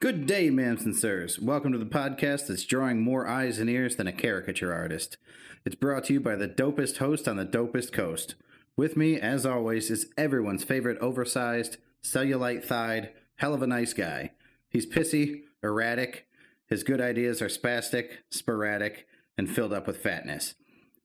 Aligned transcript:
Good 0.00 0.26
day, 0.26 0.48
ma'ams 0.48 0.86
and 0.86 0.96
sirs. 0.96 1.38
Welcome 1.38 1.72
to 1.72 1.78
the 1.78 1.84
podcast 1.84 2.46
that's 2.46 2.64
drawing 2.64 3.02
more 3.02 3.28
eyes 3.28 3.58
and 3.58 3.68
ears 3.68 3.96
than 3.96 4.06
a 4.06 4.12
caricature 4.12 4.72
artist. 4.72 5.18
It's 5.66 5.74
brought 5.74 6.04
to 6.04 6.14
you 6.14 6.20
by 6.20 6.36
the 6.36 6.48
dopest 6.48 6.96
host 6.96 7.28
on 7.28 7.36
the 7.36 7.44
dopest 7.44 7.92
coast. 7.92 8.34
With 8.78 8.96
me, 8.96 9.20
as 9.20 9.44
always, 9.44 9.90
is 9.90 10.10
everyone's 10.16 10.64
favorite 10.64 10.96
oversized, 11.02 11.76
cellulite 12.02 12.64
thighed, 12.64 13.10
hell 13.36 13.52
of 13.52 13.60
a 13.60 13.66
nice 13.66 13.92
guy. 13.92 14.30
He's 14.70 14.86
pissy, 14.86 15.42
erratic, 15.62 16.26
his 16.64 16.82
good 16.82 17.02
ideas 17.02 17.42
are 17.42 17.48
spastic, 17.48 18.20
sporadic, 18.30 19.06
and 19.36 19.50
filled 19.50 19.74
up 19.74 19.86
with 19.86 20.02
fatness. 20.02 20.54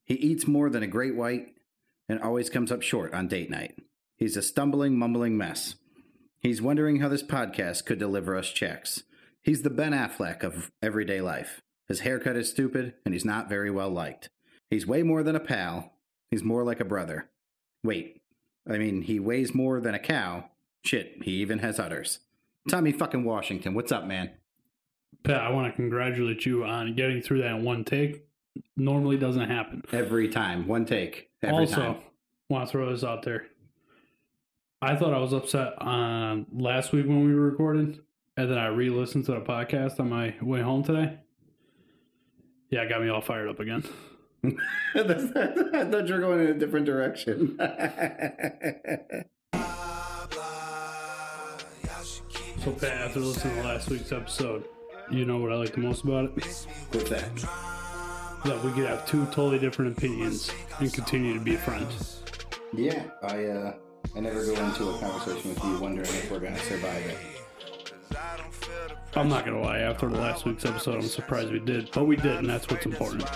He 0.05 0.14
eats 0.14 0.48
more 0.48 0.70
than 0.70 0.84
a 0.84 0.88
great 0.88 1.18
white 1.18 1.54
and 2.07 2.21
always 2.21 2.50
comes 2.50 2.71
up 2.71 2.82
short 2.82 3.14
on 3.14 3.27
date 3.27 3.50
night. 3.50 3.77
He's 4.16 4.38
a 4.38 4.41
stumbling, 4.41 4.98
mumbling 4.98 5.38
mess. 5.38 5.75
He's 6.46 6.62
wondering 6.62 7.00
how 7.00 7.09
this 7.09 7.23
podcast 7.23 7.86
could 7.86 7.98
deliver 7.98 8.38
us 8.38 8.52
checks. 8.52 9.02
He's 9.41 9.64
the 9.64 9.71
Ben 9.71 9.93
Affleck 9.93 10.43
of 10.43 10.69
everyday 10.79 11.19
life. 11.19 11.64
His 11.88 12.02
haircut 12.02 12.36
is 12.36 12.52
stupid, 12.52 12.93
and 13.04 13.15
he's 13.15 13.25
not 13.25 13.50
very 13.50 13.71
well 13.71 13.89
liked. 13.89 14.29
He's 14.69 14.86
way 14.86 15.02
more 15.02 15.24
than 15.24 15.36
a 15.36 15.39
pal. 15.39 15.93
He's 16.29 16.43
more 16.43 16.64
like 16.64 16.79
a 16.79 16.86
brother. 16.86 17.32
Wait, 17.83 18.21
I 18.69 18.78
mean, 18.78 19.02
he 19.02 19.19
weighs 19.19 19.55
more 19.55 19.82
than 19.82 19.96
a 19.96 20.00
cow. 20.00 20.52
Shit, 20.83 21.24
he 21.24 21.32
even 21.32 21.57
has 21.60 21.79
udders. 21.79 22.19
Tommy 22.69 22.91
fucking 22.91 23.24
Washington, 23.24 23.74
what's 23.74 23.91
up, 23.91 24.05
man? 24.05 24.30
Pat, 25.24 25.41
I 25.41 25.50
want 25.50 25.74
to 25.74 25.75
congratulate 25.75 26.46
you 26.46 26.64
on 26.64 26.96
getting 26.96 27.24
through 27.24 27.41
that 27.41 27.55
in 27.55 27.64
one 27.64 27.83
take. 27.83 28.24
Normally 28.77 29.18
doesn't 29.18 29.50
happen. 29.50 29.82
Every 29.91 30.27
time, 30.27 30.68
one 30.68 30.86
take. 30.86 31.27
Every 31.41 31.55
also, 31.55 31.75
time. 31.75 31.97
want 32.52 32.67
to 32.67 32.72
throw 32.72 32.91
this 32.91 33.03
out 33.03 33.23
there. 33.23 33.47
I 34.81 34.95
thought 34.95 35.14
I 35.14 35.20
was 35.20 35.34
upset 35.34 35.81
on 35.81 36.45
last 36.53 36.92
week 36.92 37.08
when 37.08 37.25
we 37.25 37.33
were 37.33 37.42
recording, 37.42 38.00
and 38.38 38.52
then 38.52 38.58
I 38.58 38.67
re-listened 38.67 39.25
to 39.25 39.31
the 39.31 39.42
podcast 39.42 40.00
on 40.00 40.09
my 40.09 40.36
way 40.42 40.61
home 40.61 40.83
today. 40.83 41.17
Yeah, 42.69 42.81
it 42.81 42.89
got 42.89 43.02
me 43.02 43.09
all 43.09 43.22
fired 43.22 43.49
up 43.49 43.59
again. 43.59 43.83
I 44.44 45.03
thought 45.03 46.08
you 46.08 46.14
were 46.14 46.19
going 46.19 46.41
in 46.41 46.47
a 46.47 46.53
different 46.53 46.86
direction. 46.86 47.59
So, 52.64 52.71
Pat, 52.71 52.94
after 52.94 53.19
listening 53.19 53.58
to 53.58 53.64
last 53.64 53.92
week's 53.92 54.11
episode, 54.11 54.64
you 55.11 55.23
know 55.23 55.38
what 55.38 55.52
I 55.52 55.55
like 55.55 55.73
the 55.73 55.81
most 55.81 56.03
about 56.03 56.25
it? 56.25 56.31
What's 56.92 57.11
that? 57.11 57.36
That 58.44 58.64
we 58.64 58.71
could 58.71 58.88
have 58.88 59.05
two 59.05 59.23
totally 59.27 59.59
different 59.59 59.95
opinions 59.95 60.52
and 60.80 60.92
continue 60.92 61.36
to 61.36 61.39
be 61.39 61.58
friends. 61.58 62.23
Yeah, 62.73 63.03
I 63.21 63.45
uh, 63.45 63.73
I 64.16 64.21
never 64.21 64.45
go 64.45 64.53
into 64.53 64.89
a 64.89 64.97
conversation 64.99 65.49
with 65.49 65.63
you 65.63 65.77
wondering 65.77 66.08
if 66.08 66.31
we're 66.31 66.39
gonna 66.39 66.58
survive 66.59 67.05
it. 67.05 67.17
I'm 69.13 69.27
not 69.27 69.45
gonna 69.45 69.61
lie. 69.61 69.80
After 69.80 70.08
the 70.08 70.17
last 70.17 70.45
week's 70.45 70.63
episode, 70.66 70.95
I'm 70.95 71.02
surprised 71.02 71.52
we 71.52 71.59
did, 71.59 71.89
but 71.91 72.05
we 72.05 72.16
did, 72.16 72.38
and 72.38 72.49
that's 72.49 72.67
what's 72.69 72.86
important. 72.86 73.30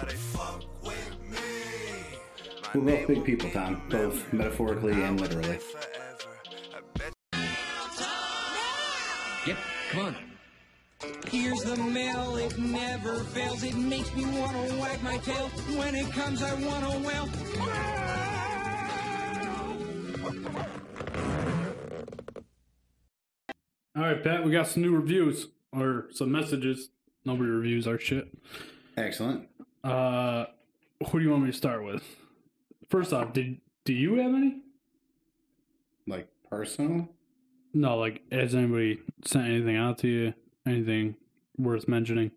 We're 2.74 2.82
both 2.82 3.08
big 3.08 3.26
people, 3.26 3.50
Tom, 3.52 3.82
both 3.90 4.32
metaphorically 4.32 5.02
and 5.02 5.20
literally. 5.20 5.60
Yep, 9.48 9.58
come 9.92 10.06
on. 10.06 10.16
Here's 11.28 11.64
the 11.64 11.78
mail, 11.78 12.38
it 12.38 12.58
never 12.58 13.24
fails. 13.26 13.64
It 13.64 13.76
makes 13.76 14.14
me 14.16 14.26
wanna 14.26 14.76
wag 14.80 15.02
my 15.04 15.18
tail. 15.18 15.48
When 15.78 15.96
it 15.96 16.10
comes, 16.12 16.42
I 16.44 16.54
wanna 16.54 17.00
wail. 17.06 17.28
All 23.96 24.04
right, 24.04 24.24
Pat, 24.24 24.44
we 24.44 24.52
got 24.52 24.68
some 24.68 24.84
new 24.84 24.96
reviews 24.96 25.48
or 25.74 26.08
some 26.12 26.32
messages. 26.32 26.90
Nobody 27.26 27.50
reviews 27.50 27.88
our 27.88 28.00
shit. 28.00 28.30
Excellent. 28.96 29.48
Uh, 29.84 30.46
who 31.08 31.20
do 31.20 31.26
you 31.26 31.32
want 31.32 31.44
me 31.44 31.52
to 31.52 31.58
start 31.58 31.84
with? 31.84 32.04
First 32.90 33.12
off, 33.14 33.34
did 33.34 33.60
do 33.86 33.94
you 33.94 34.16
have 34.16 34.34
any? 34.34 34.62
Like 36.08 36.28
personal? 36.50 37.10
No, 37.74 37.98
like 37.98 38.22
has 38.32 38.56
anybody 38.56 39.00
sent 39.26 39.48
anything 39.48 39.78
out 39.78 39.98
to 40.00 40.08
you? 40.08 40.34
Anything 40.66 41.16
worth 41.58 41.88
mentioning 41.88 42.32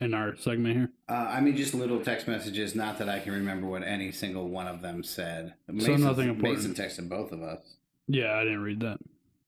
in 0.00 0.14
our 0.14 0.36
segment 0.36 0.76
here? 0.76 0.90
Uh, 1.08 1.12
I 1.12 1.40
mean, 1.40 1.56
just 1.56 1.74
little 1.74 2.02
text 2.02 2.28
messages. 2.28 2.74
Not 2.74 2.98
that 2.98 3.08
I 3.08 3.18
can 3.20 3.32
remember 3.32 3.66
what 3.66 3.82
any 3.82 4.12
single 4.12 4.48
one 4.48 4.66
of 4.66 4.82
them 4.82 5.02
said. 5.02 5.54
Mason, 5.68 6.02
nothing 6.02 6.28
important. 6.28 6.58
Mason 6.58 6.74
texted 6.74 7.08
both 7.08 7.32
of 7.32 7.42
us. 7.42 7.76
Yeah, 8.08 8.34
I 8.34 8.44
didn't 8.44 8.62
read 8.62 8.80
that. 8.80 8.98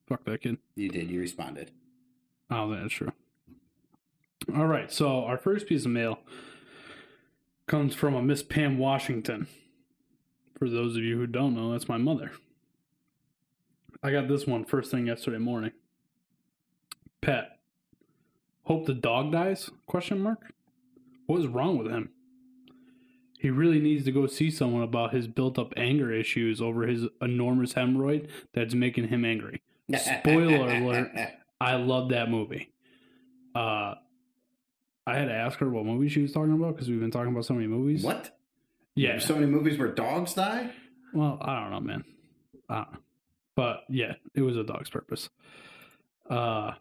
Fuck 0.08 0.24
that 0.24 0.42
kid. 0.42 0.58
You 0.74 0.88
did. 0.88 1.10
You 1.10 1.20
responded. 1.20 1.70
Oh, 2.50 2.70
that's 2.74 2.92
true. 2.92 3.12
All 4.56 4.66
right, 4.66 4.90
so 4.90 5.24
our 5.24 5.36
first 5.36 5.66
piece 5.66 5.84
of 5.84 5.90
mail 5.90 6.20
comes 7.66 7.94
from 7.94 8.14
a 8.14 8.22
Miss 8.22 8.42
Pam 8.42 8.78
Washington. 8.78 9.46
For 10.58 10.70
those 10.70 10.96
of 10.96 11.02
you 11.02 11.18
who 11.18 11.26
don't 11.26 11.54
know, 11.54 11.72
that's 11.72 11.88
my 11.88 11.98
mother. 11.98 12.32
I 14.02 14.10
got 14.10 14.26
this 14.26 14.46
one 14.46 14.64
first 14.64 14.90
thing 14.90 15.06
yesterday 15.06 15.38
morning. 15.38 15.72
Pet. 17.20 17.57
Hope 18.68 18.84
the 18.84 18.92
dog 18.92 19.32
dies? 19.32 19.70
Question 19.86 20.20
mark. 20.20 20.52
What 21.26 21.40
is 21.40 21.46
wrong 21.46 21.78
with 21.78 21.90
him? 21.90 22.10
He 23.40 23.48
really 23.48 23.80
needs 23.80 24.04
to 24.04 24.12
go 24.12 24.26
see 24.26 24.50
someone 24.50 24.82
about 24.82 25.14
his 25.14 25.26
built 25.26 25.58
up 25.58 25.72
anger 25.74 26.12
issues 26.12 26.60
over 26.60 26.86
his 26.86 27.06
enormous 27.22 27.72
hemorrhoid 27.72 28.28
that's 28.52 28.74
making 28.74 29.08
him 29.08 29.24
angry. 29.24 29.62
Spoiler 29.96 30.68
alert. 30.68 31.08
I 31.58 31.76
love 31.76 32.10
that 32.10 32.30
movie. 32.30 32.70
Uh, 33.54 33.94
I 35.06 35.14
had 35.14 35.28
to 35.28 35.34
ask 35.34 35.58
her 35.60 35.70
what 35.70 35.86
movie 35.86 36.10
she 36.10 36.20
was 36.20 36.32
talking 36.32 36.52
about 36.52 36.74
because 36.74 36.90
we've 36.90 37.00
been 37.00 37.10
talking 37.10 37.32
about 37.32 37.46
so 37.46 37.54
many 37.54 37.68
movies. 37.68 38.02
What? 38.02 38.36
Yeah. 38.94 39.12
There's 39.12 39.24
so 39.24 39.34
many 39.34 39.46
movies 39.46 39.78
where 39.78 39.94
dogs 39.94 40.34
die? 40.34 40.72
Well, 41.14 41.38
I 41.40 41.58
don't 41.58 41.70
know, 41.70 41.80
man. 41.80 42.04
I 42.68 42.74
don't 42.74 42.92
know. 42.92 42.98
But 43.56 43.84
yeah, 43.88 44.12
it 44.34 44.42
was 44.42 44.58
a 44.58 44.62
dog's 44.62 44.90
purpose. 44.90 45.30
Uh, 46.28 46.72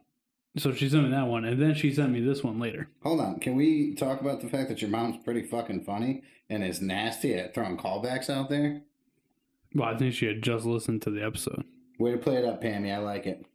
so 0.58 0.74
she 0.74 0.90
sent 0.90 1.04
me 1.04 1.12
that 1.12 1.28
one, 1.28 1.46
and 1.46 1.62
then 1.62 1.76
she 1.76 1.94
sent 1.94 2.12
me 2.12 2.20
this 2.22 2.44
one 2.44 2.60
later. 2.60 2.90
Hold 3.04 3.22
on. 3.22 3.40
Can 3.40 3.56
we 3.56 3.96
talk 3.96 4.22
about 4.22 4.42
the 4.42 4.50
fact 4.50 4.70
that 4.70 4.82
your 4.82 4.90
mom's 4.90 5.24
pretty 5.24 5.44
fucking 5.44 5.84
funny 5.84 6.24
and 6.50 6.64
is 6.64 6.82
nasty 6.82 7.34
at 7.36 7.54
throwing 7.54 7.78
callbacks 7.78 8.30
out 8.30 8.50
there? 8.50 8.82
Well, 9.74 9.90
I 9.90 9.98
think 9.98 10.14
she 10.14 10.28
had 10.28 10.42
just 10.42 10.66
listened 10.66 11.02
to 11.04 11.10
the 11.10 11.24
episode. 11.24 11.64
Way 12.00 12.12
to 12.12 12.18
play 12.18 12.36
it 12.36 12.46
up, 12.46 12.62
Pammy. 12.62 12.94
I 12.94 13.00
like 13.00 13.26
it. 13.26 13.46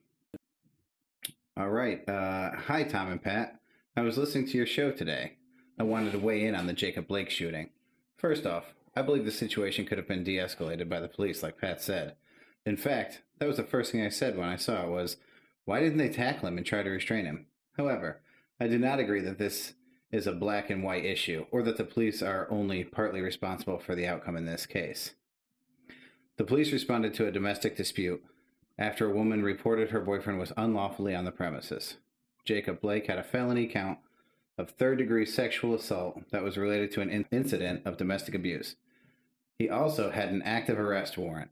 All 1.56 1.70
right. 1.70 2.06
Uh, 2.08 2.50
hi, 2.56 2.82
Tom 2.84 3.10
and 3.10 3.22
Pat. 3.22 3.60
I 3.96 4.02
was 4.02 4.16
listening 4.18 4.46
to 4.48 4.56
your 4.56 4.66
show 4.66 4.90
today. 4.90 5.36
I 5.78 5.82
wanted 5.82 6.12
to 6.12 6.18
weigh 6.18 6.44
in 6.44 6.54
on 6.54 6.66
the 6.66 6.72
Jacob 6.72 7.06
Blake 7.06 7.30
shooting. 7.30 7.70
First 8.16 8.46
off, 8.46 8.74
I 8.94 9.02
believe 9.02 9.24
the 9.24 9.30
situation 9.30 9.84
could 9.84 9.98
have 9.98 10.08
been 10.08 10.24
de-escalated 10.24 10.88
by 10.88 11.00
the 11.00 11.08
police, 11.08 11.42
like 11.42 11.58
Pat 11.58 11.82
said. 11.82 12.14
In 12.64 12.76
fact, 12.76 13.22
that 13.38 13.48
was 13.48 13.56
the 13.56 13.64
first 13.64 13.90
thing 13.92 14.04
I 14.04 14.08
said 14.08 14.36
when 14.36 14.48
I 14.48 14.56
saw 14.56 14.84
it 14.84 14.90
was, 14.90 15.16
why 15.64 15.80
didn't 15.80 15.98
they 15.98 16.08
tackle 16.08 16.48
him 16.48 16.56
and 16.56 16.66
try 16.66 16.82
to 16.82 16.90
restrain 16.90 17.24
him? 17.24 17.46
However, 17.76 18.20
I 18.60 18.68
do 18.68 18.78
not 18.78 18.98
agree 18.98 19.20
that 19.22 19.38
this 19.38 19.74
is 20.10 20.26
a 20.26 20.32
black 20.32 20.68
and 20.68 20.84
white 20.84 21.04
issue, 21.04 21.46
or 21.50 21.62
that 21.62 21.78
the 21.78 21.84
police 21.84 22.22
are 22.22 22.46
only 22.50 22.84
partly 22.84 23.22
responsible 23.22 23.78
for 23.78 23.94
the 23.94 24.06
outcome 24.06 24.36
in 24.36 24.44
this 24.44 24.66
case. 24.66 25.14
The 26.36 26.44
police 26.44 26.72
responded 26.72 27.14
to 27.14 27.26
a 27.26 27.32
domestic 27.32 27.76
dispute 27.76 28.22
after 28.78 29.06
a 29.06 29.14
woman 29.14 29.42
reported 29.42 29.90
her 29.90 30.00
boyfriend 30.00 30.38
was 30.38 30.52
unlawfully 30.56 31.14
on 31.14 31.24
the 31.24 31.30
premises. 31.30 31.96
Jacob 32.44 32.80
Blake 32.80 33.06
had 33.06 33.18
a 33.18 33.22
felony 33.22 33.66
count 33.66 33.98
of 34.58 34.70
third 34.70 34.98
degree 34.98 35.24
sexual 35.24 35.74
assault 35.74 36.30
that 36.30 36.42
was 36.42 36.58
related 36.58 36.90
to 36.92 37.00
an 37.00 37.08
in- 37.08 37.26
incident 37.30 37.82
of 37.86 37.96
domestic 37.96 38.34
abuse. 38.34 38.76
He 39.58 39.68
also 39.70 40.10
had 40.10 40.28
an 40.28 40.42
active 40.42 40.78
arrest 40.78 41.16
warrant. 41.16 41.50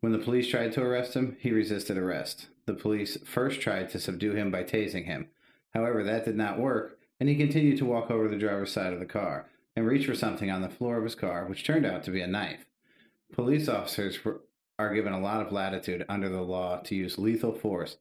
When 0.00 0.12
the 0.12 0.18
police 0.18 0.48
tried 0.48 0.72
to 0.72 0.82
arrest 0.82 1.14
him, 1.14 1.36
he 1.40 1.52
resisted 1.52 1.98
arrest. 1.98 2.48
The 2.66 2.74
police 2.74 3.18
first 3.24 3.60
tried 3.60 3.90
to 3.90 4.00
subdue 4.00 4.32
him 4.32 4.50
by 4.50 4.64
tasing 4.64 5.04
him. 5.04 5.28
However, 5.74 6.02
that 6.04 6.24
did 6.24 6.36
not 6.36 6.58
work, 6.58 6.98
and 7.18 7.28
he 7.28 7.36
continued 7.36 7.78
to 7.78 7.84
walk 7.84 8.10
over 8.10 8.28
the 8.28 8.38
driver's 8.38 8.72
side 8.72 8.92
of 8.92 8.98
the 8.98 9.06
car 9.06 9.46
and 9.76 9.86
reach 9.86 10.06
for 10.06 10.14
something 10.14 10.50
on 10.50 10.62
the 10.62 10.68
floor 10.68 10.96
of 10.96 11.04
his 11.04 11.14
car, 11.14 11.44
which 11.46 11.64
turned 11.64 11.86
out 11.86 12.02
to 12.04 12.10
be 12.10 12.22
a 12.22 12.26
knife. 12.26 12.64
Police 13.32 13.68
officers 13.68 14.24
were, 14.24 14.40
are 14.78 14.94
given 14.94 15.12
a 15.12 15.20
lot 15.20 15.44
of 15.44 15.52
latitude 15.52 16.04
under 16.08 16.28
the 16.28 16.40
law 16.40 16.78
to 16.78 16.94
use 16.94 17.18
lethal 17.18 17.52
force 17.52 17.98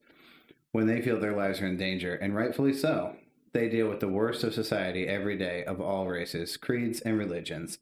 when 0.72 0.88
they 0.88 1.02
feel 1.02 1.20
their 1.20 1.36
lives 1.36 1.62
are 1.62 1.68
in 1.68 1.78
danger, 1.78 2.16
and 2.16 2.36
rightfully 2.36 2.74
so. 2.74 3.16
They 3.52 3.68
deal 3.68 3.90
with 3.90 4.00
the 4.00 4.08
worst 4.08 4.44
of 4.44 4.54
society 4.54 5.08
every 5.08 5.36
day 5.38 5.64
of 5.64 5.82
all 5.82 6.08
races, 6.08 6.58
creeds, 6.58 7.02
and 7.02 7.18
religions. 7.18 7.80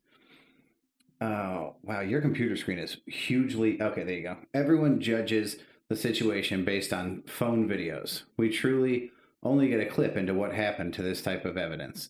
Oh, 1.19 1.75
wow, 1.81 2.01
your 2.01 2.21
computer 2.21 2.55
screen 2.55 2.77
is 2.77 2.97
hugely. 3.07 3.81
Okay, 3.81 4.03
there 4.03 4.15
you 4.15 4.23
go. 4.23 4.37
Everyone 4.53 4.99
judges 5.01 5.57
the 5.89 5.95
situation 5.95 6.63
based 6.63 6.93
on 6.93 7.23
phone 7.25 7.67
videos. 7.67 8.23
We 8.37 8.49
truly 8.49 9.11
only 9.41 9.67
get 9.69 9.79
a 9.79 9.85
clip 9.85 10.15
into 10.15 10.33
what 10.33 10.53
happened 10.53 10.93
to 10.93 11.01
this 11.01 11.21
type 11.21 11.45
of 11.45 11.57
evidence. 11.57 12.09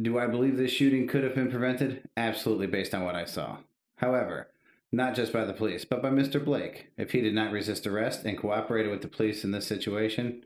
Do 0.00 0.18
I 0.18 0.26
believe 0.26 0.56
this 0.56 0.72
shooting 0.72 1.06
could 1.06 1.24
have 1.24 1.34
been 1.34 1.50
prevented? 1.50 2.08
Absolutely, 2.16 2.66
based 2.66 2.94
on 2.94 3.04
what 3.04 3.16
I 3.16 3.24
saw. 3.24 3.58
However, 3.96 4.48
not 4.92 5.14
just 5.14 5.32
by 5.32 5.44
the 5.44 5.52
police, 5.52 5.84
but 5.84 6.02
by 6.02 6.10
Mr. 6.10 6.44
Blake. 6.44 6.90
If 6.96 7.12
he 7.12 7.20
did 7.20 7.34
not 7.34 7.52
resist 7.52 7.86
arrest 7.86 8.24
and 8.24 8.38
cooperated 8.38 8.90
with 8.90 9.02
the 9.02 9.08
police 9.08 9.44
in 9.44 9.52
this 9.52 9.66
situation, 9.66 10.44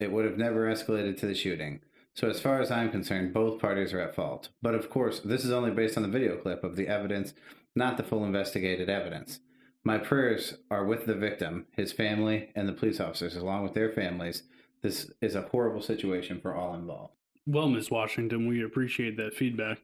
it 0.00 0.12
would 0.12 0.24
have 0.24 0.38
never 0.38 0.70
escalated 0.70 1.18
to 1.18 1.26
the 1.26 1.34
shooting. 1.34 1.80
So, 2.14 2.28
as 2.28 2.40
far 2.40 2.60
as 2.60 2.70
I'm 2.70 2.90
concerned, 2.90 3.34
both 3.34 3.60
parties 3.60 3.92
are 3.92 4.00
at 4.00 4.14
fault. 4.14 4.50
But 4.62 4.74
of 4.74 4.88
course, 4.88 5.20
this 5.20 5.44
is 5.44 5.50
only 5.50 5.72
based 5.72 5.96
on 5.96 6.04
the 6.04 6.08
video 6.08 6.36
clip 6.36 6.62
of 6.62 6.76
the 6.76 6.86
evidence, 6.86 7.34
not 7.74 7.96
the 7.96 8.04
full 8.04 8.24
investigated 8.24 8.88
evidence. 8.88 9.40
My 9.82 9.98
prayers 9.98 10.54
are 10.70 10.84
with 10.84 11.06
the 11.06 11.14
victim, 11.14 11.66
his 11.76 11.92
family, 11.92 12.50
and 12.54 12.68
the 12.68 12.72
police 12.72 13.00
officers, 13.00 13.36
along 13.36 13.64
with 13.64 13.74
their 13.74 13.90
families. 13.90 14.44
This 14.80 15.10
is 15.20 15.34
a 15.34 15.42
horrible 15.42 15.82
situation 15.82 16.40
for 16.40 16.54
all 16.54 16.74
involved. 16.74 17.14
Well, 17.46 17.68
Miss 17.68 17.90
Washington, 17.90 18.46
we 18.46 18.64
appreciate 18.64 19.16
that 19.18 19.34
feedback. 19.34 19.78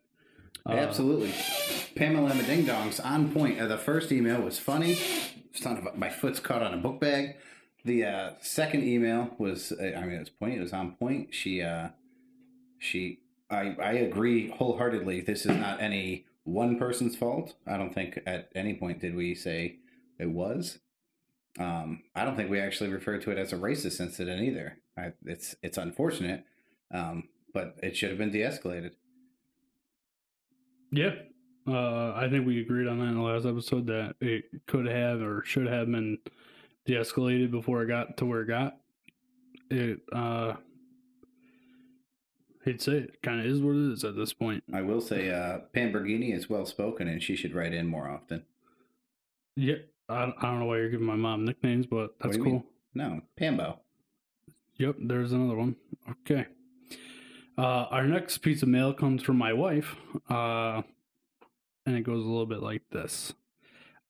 Uh, 0.67 0.73
Absolutely. 0.73 1.35
Pamela 1.97 2.31
Emma 2.31 2.43
Ding 2.44 2.65
Dongs 2.65 3.05
on 3.05 3.32
point. 3.32 3.61
Uh, 3.61 3.67
the 3.67 3.77
first 3.77 4.12
email 4.12 4.41
was 4.41 4.59
funny. 4.59 4.99
Son 5.53 5.77
of 5.77 5.97
my 5.97 6.09
foot's 6.09 6.41
caught 6.41 6.62
on 6.62 6.73
a 6.73 6.77
book 6.77 7.00
bag. 7.00 7.37
The 7.85 8.05
uh, 8.05 8.31
second 8.41 8.85
email 8.85 9.35
was, 9.38 9.73
uh, 9.73 9.97
I 9.97 10.03
mean, 10.03 10.12
it 10.12 10.21
was 10.21 10.29
point. 10.31 10.59
It 10.59 10.61
was 10.61 10.73
on 10.73 10.93
point. 10.93 11.35
She, 11.35 11.61
uh, 11.62 11.88
she, 12.81 13.21
I, 13.50 13.77
I 13.81 13.93
agree 13.93 14.50
wholeheartedly. 14.50 15.21
This 15.21 15.47
is 15.47 15.56
not 15.56 15.81
any 15.81 16.27
one 16.44 16.79
person's 16.79 17.15
fault. 17.15 17.55
I 17.67 17.77
don't 17.77 17.94
think 17.94 18.19
at 18.27 18.49
any 18.55 18.75
point 18.75 19.00
did 19.00 19.15
we 19.15 19.35
say 19.35 19.77
it 20.19 20.31
was. 20.31 20.79
Um, 21.59 22.03
I 22.17 22.25
don't 22.25 22.37
think 22.37 22.50
we 22.50 22.59
actually 22.59 22.91
referred 22.91 23.23
to 23.23 23.31
it 23.31 23.38
as 23.38 23.53
a 23.53 23.56
racist 23.56 24.00
incident 24.00 24.43
either. 24.43 24.79
I, 24.97 25.12
it's 25.27 25.55
it's 25.62 25.79
unfortunate, 25.79 26.44
um, 26.93 27.29
but 27.53 27.77
it 27.82 27.97
should 27.97 28.11
have 28.11 28.19
been 28.19 28.31
de-escalated. 28.31 28.93
Yeah. 30.91 31.15
Uh, 31.69 32.15
I 32.15 32.29
think 32.31 32.47
we 32.47 32.61
agreed 32.61 32.88
on 32.88 32.99
that 32.99 33.06
in 33.06 33.17
the 33.17 33.23
last 33.23 33.44
episode 33.44 33.87
that 33.87 34.15
it 34.21 34.44
could 34.67 34.87
have 34.87 35.21
or 35.21 35.44
should 35.44 35.67
have 35.67 35.91
been 35.91 36.19
de 36.87 36.94
escalated 36.94 37.50
before 37.50 37.82
it 37.82 37.88
got 37.88 38.17
to 38.17 38.25
where 38.25 38.43
it 38.43 38.49
got. 38.49 38.79
It, 39.71 40.00
uh, 40.12 40.55
to 42.65 42.79
say 42.79 42.93
it, 42.93 43.23
kind 43.23 43.41
of 43.41 43.47
is 43.47 43.61
what 43.61 43.77
it 43.77 43.93
is 43.93 44.05
at 44.05 44.17
this 44.17 44.33
point. 44.33 44.65
I 44.73 44.83
will 44.83 45.01
say, 45.01 45.31
uh, 45.31 45.61
Pam 45.73 45.93
Bergini 45.93 46.35
is 46.35 46.51
well 46.51 46.67
spoken, 46.67 47.09
and 47.09 47.23
she 47.23 47.37
should 47.37 47.55
write 47.55 47.73
in 47.73 47.87
more 47.87 48.09
often. 48.09 48.45
Yeah. 49.57 49.77
I, 50.09 50.25
I 50.25 50.43
don't 50.43 50.61
know 50.61 50.67
why 50.67 50.79
you're 50.79 50.91
giving 50.91 51.07
my 51.07 51.17
mom 51.17 51.45
nicknames, 51.45 51.87
but 51.87 52.15
that's 52.21 52.37
cool. 52.37 52.45
mean? 52.45 52.65
No, 52.95 53.21
Pambo. 53.37 53.81
Yep, 54.77 54.97
there's 55.01 55.33
another 55.33 55.57
one. 55.57 55.77
Okay. 56.11 56.47
Uh, 57.57 57.87
our 57.91 58.05
next 58.05 58.39
piece 58.39 58.63
of 58.63 58.69
mail 58.69 58.93
comes 58.93 59.23
from 59.23 59.37
my 59.37 59.53
wife, 59.53 59.95
uh, 60.29 60.83
and 61.87 61.97
it 61.97 62.03
goes 62.03 62.25
a 62.25 62.29
little 62.29 62.47
bit 62.47 62.63
like 62.63 62.83
this 62.91 63.35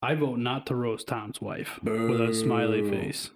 I 0.03 0.15
vote 0.15 0.39
not 0.39 0.67
to 0.67 0.75
roast 0.75 1.09
Tom's 1.09 1.41
wife 1.41 1.79
with 1.83 2.21
a 2.21 2.35
smiley 2.35 2.89
face. 2.89 3.31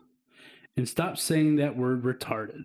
And 0.76 0.88
stop 0.88 1.18
saying 1.18 1.56
that 1.56 1.76
word 1.76 2.02
retarded. 2.02 2.62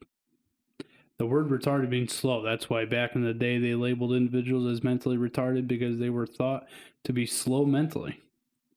The 1.19 1.25
word 1.25 1.49
retarded 1.49 1.89
means 1.89 2.15
slow. 2.15 2.41
That's 2.41 2.69
why 2.69 2.85
back 2.85 3.13
in 3.13 3.23
the 3.23 3.33
day 3.33 3.57
they 3.57 3.75
labeled 3.75 4.13
individuals 4.13 4.71
as 4.71 4.83
mentally 4.85 5.17
retarded 5.17 5.67
because 5.67 5.99
they 5.99 6.09
were 6.09 6.25
thought 6.25 6.65
to 7.03 7.11
be 7.11 7.25
slow 7.25 7.65
mentally. 7.65 8.21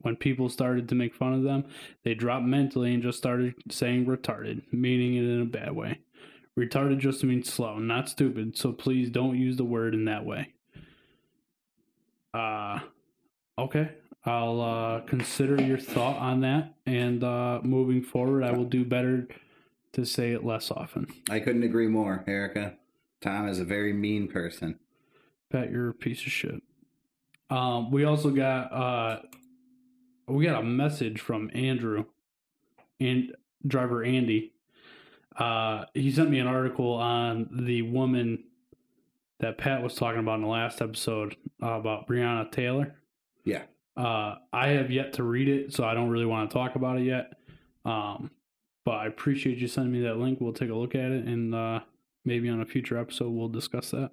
When 0.01 0.17
people 0.17 0.49
started 0.49 0.89
to 0.89 0.97
make 0.97 1.15
fun 1.15 1.35
of 1.35 1.45
them, 1.45 1.65
they 2.03 2.15
dropped 2.15 2.45
mentally 2.45 2.93
and 2.93 3.03
just 3.03 3.19
started 3.19 3.55
saying 3.71 4.07
retarded, 4.07 4.63
meaning 4.73 5.15
it 5.15 5.23
in 5.23 5.41
a 5.41 5.45
bad 5.45 5.77
way. 5.77 6.01
Retarded 6.59 6.99
just 6.99 7.23
means 7.23 7.51
slow, 7.51 7.79
not 7.79 8.09
stupid, 8.09 8.59
so 8.59 8.73
please 8.73 9.09
don't 9.09 9.39
use 9.39 9.57
the 9.57 9.65
word 9.65 9.95
in 9.95 10.05
that 10.07 10.27
way. 10.27 10.53
Uh 12.35 12.81
okay. 13.57 13.93
I'll 14.25 14.61
uh 14.61 15.01
consider 15.03 15.63
your 15.63 15.79
thought 15.79 16.19
on 16.19 16.41
that 16.41 16.75
and 16.87 17.23
uh 17.23 17.61
moving 17.63 18.03
forward 18.03 18.43
I 18.43 18.51
will 18.51 18.65
do 18.65 18.85
better 18.85 19.29
to 19.93 20.05
say 20.05 20.33
it 20.33 20.45
less 20.45 20.71
often. 20.71 21.07
I 21.31 21.41
couldn't 21.41 21.63
agree 21.63 21.89
more, 21.89 22.25
Erica. 22.27 22.75
Tom 23.21 23.49
is 23.49 23.61
a 23.61 23.65
very 23.65 23.93
mean 23.93 24.29
person. 24.29 24.79
Pat, 25.51 25.71
you're 25.71 25.91
a 25.91 25.95
piece 25.95 26.21
of 26.23 26.33
shit. 26.33 26.63
Um, 27.51 27.91
we 27.91 28.05
also 28.05 28.31
got 28.31 28.73
uh, 28.73 29.21
we 30.27 30.45
got 30.45 30.61
a 30.61 30.65
message 30.65 31.21
from 31.21 31.51
Andrew 31.55 32.07
and 32.99 33.35
driver 33.67 34.03
Andy. 34.03 34.53
Uh, 35.37 35.85
he 35.95 36.11
sent 36.11 36.31
me 36.31 36.39
an 36.39 36.47
article 36.47 36.95
on 36.95 37.49
the 37.53 37.83
woman 37.83 38.45
that 39.41 39.59
Pat 39.59 39.83
was 39.83 39.95
talking 39.95 40.21
about 40.21 40.37
in 40.37 40.43
the 40.43 40.49
last 40.49 40.81
episode 40.81 41.37
uh, 41.63 41.73
about 41.73 42.07
Breonna 42.07 42.51
Taylor. 42.51 42.95
Yeah. 43.45 43.63
Uh, 43.97 44.37
I 44.53 44.69
have 44.69 44.91
yet 44.91 45.15
to 45.15 45.23
read 45.23 45.49
it, 45.49 45.75
so 45.75 45.85
I 45.85 45.95
don't 45.95 46.11
really 46.11 46.27
want 46.27 46.51
to 46.51 46.55
talk 46.55 46.77
about 46.77 46.99
it 46.99 47.05
yet. 47.05 47.33
Um, 47.85 48.31
but 48.85 48.93
I 48.93 49.07
appreciate 49.07 49.59
you 49.59 49.69
sending 49.69 49.93
me 49.93 50.01
that 50.03 50.17
link. 50.19 50.41
We'll 50.41 50.53
take 50.53 50.71
a 50.71 50.75
look 50.75 50.95
at 50.95 51.11
it, 51.13 51.25
and 51.25 51.55
uh, 51.55 51.81
maybe 52.25 52.49
on 52.49 52.61
a 52.61 52.67
future 52.67 52.99
episode 52.99 53.31
we'll 53.31 53.49
discuss 53.49 53.91
that. 53.91 54.11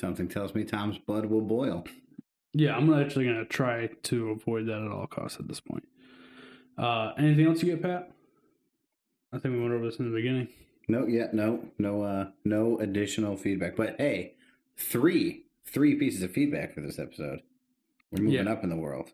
Something 0.00 0.28
tells 0.28 0.54
me 0.54 0.64
Tom's 0.64 0.98
blood 0.98 1.26
will 1.26 1.40
boil. 1.40 1.84
Yeah, 2.54 2.76
I'm 2.76 2.92
actually 2.94 3.26
gonna 3.26 3.44
try 3.44 3.88
to 4.04 4.30
avoid 4.30 4.66
that 4.66 4.82
at 4.82 4.90
all 4.90 5.06
costs 5.06 5.38
at 5.38 5.48
this 5.48 5.60
point. 5.60 5.86
Uh, 6.76 7.12
anything 7.18 7.46
else 7.46 7.62
you 7.62 7.70
get, 7.74 7.82
Pat? 7.82 8.10
I 9.32 9.38
think 9.38 9.54
we 9.54 9.60
went 9.60 9.74
over 9.74 9.84
this 9.84 9.98
in 9.98 10.10
the 10.10 10.16
beginning. 10.16 10.48
No, 10.88 11.06
yeah, 11.06 11.26
no, 11.32 11.64
no, 11.78 12.02
uh, 12.02 12.28
no 12.44 12.78
additional 12.78 13.36
feedback. 13.36 13.76
But 13.76 13.96
hey, 13.98 14.34
three, 14.76 15.44
three 15.66 15.96
pieces 15.96 16.22
of 16.22 16.30
feedback 16.32 16.72
for 16.74 16.80
this 16.80 16.98
episode. 16.98 17.42
We're 18.10 18.22
moving 18.22 18.46
Yeah. 18.46 18.50
up 18.52 18.64
in 18.64 18.70
the 18.70 18.76
world. 18.76 19.12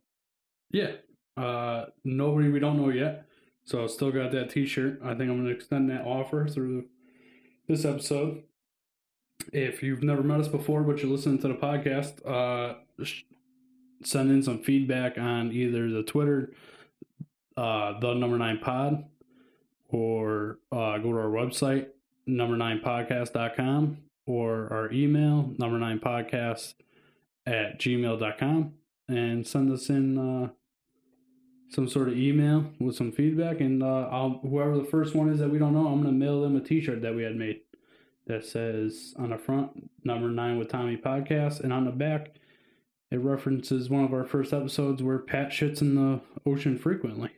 Yeah. 0.71 0.93
Uh, 1.37 1.87
nobody 2.05 2.49
we 2.49 2.61
don't 2.61 2.77
know 2.77 2.91
yet. 2.91 3.27
So 3.65 3.83
I 3.83 3.87
still 3.87 4.11
got 4.11 4.31
that 4.33 4.51
T-shirt. 4.51 5.01
I 5.03 5.15
think 5.15 5.31
I'm 5.31 5.39
gonna 5.39 5.51
extend 5.51 5.89
that 5.91 6.05
offer 6.05 6.47
through 6.47 6.87
this 7.67 7.85
episode. 7.85 8.43
If 9.53 9.83
you've 9.83 10.03
never 10.03 10.23
met 10.23 10.41
us 10.41 10.49
before, 10.49 10.83
but 10.83 11.03
you're 11.03 11.11
listening 11.11 11.39
to 11.41 11.49
the 11.49 11.55
podcast, 11.55 12.25
uh, 12.27 12.75
send 14.03 14.31
in 14.31 14.43
some 14.43 14.63
feedback 14.63 15.19
on 15.19 15.53
either 15.53 15.91
the 15.91 16.03
Twitter, 16.03 16.53
uh, 17.57 17.99
the 18.01 18.15
number 18.15 18.39
nine 18.39 18.59
pod, 18.59 19.05
or 19.89 20.59
uh, 20.71 20.99
go 20.99 21.13
to 21.13 21.19
our 21.19 21.31
website, 21.31 21.89
number 22.27 22.57
nine 22.57 22.81
podcast.com, 22.85 23.99
or 24.27 24.73
our 24.73 24.93
email, 24.93 25.53
number 25.59 25.79
nine 25.79 26.01
podcast 26.01 26.75
at 27.47 27.79
gmail.com, 27.79 28.73
and 29.09 29.47
send 29.47 29.71
us 29.71 29.89
in 29.89 30.19
uh, 30.19 30.49
some 31.71 31.89
sort 31.89 32.09
of 32.09 32.17
email 32.17 32.71
with 32.79 32.97
some 32.97 33.13
feedback. 33.13 33.61
And 33.61 33.83
uh, 33.83 34.09
I'll, 34.11 34.41
whoever 34.43 34.77
the 34.77 34.85
first 34.85 35.15
one 35.15 35.29
is 35.29 35.39
that 35.41 35.51
we 35.51 35.59
don't 35.59 35.75
know, 35.75 35.87
I'm 35.87 36.03
going 36.03 36.13
to 36.13 36.13
mail 36.13 36.43
them 36.43 36.57
a 36.57 36.61
t 36.61 36.81
shirt 36.81 37.03
that 37.03 37.15
we 37.15 37.23
had 37.23 37.37
made 37.37 37.61
that 38.27 38.45
says 38.45 39.15
on 39.19 39.31
the 39.31 39.39
front, 39.39 39.91
number 40.05 40.29
nine 40.29 40.59
with 40.59 40.69
Tommy 40.69 40.97
podcast, 40.97 41.61
and 41.61 41.73
on 41.73 41.85
the 41.85 41.91
back, 41.91 42.37
it 43.11 43.21
references 43.21 43.91
one 43.91 44.05
of 44.05 44.13
our 44.13 44.25
first 44.25 44.53
episodes 44.53 45.03
where 45.03 45.19
Pat 45.19 45.51
shits 45.51 45.83
in 45.83 45.95
the 45.95 46.21
ocean 46.47 46.79
frequently. 46.79 47.31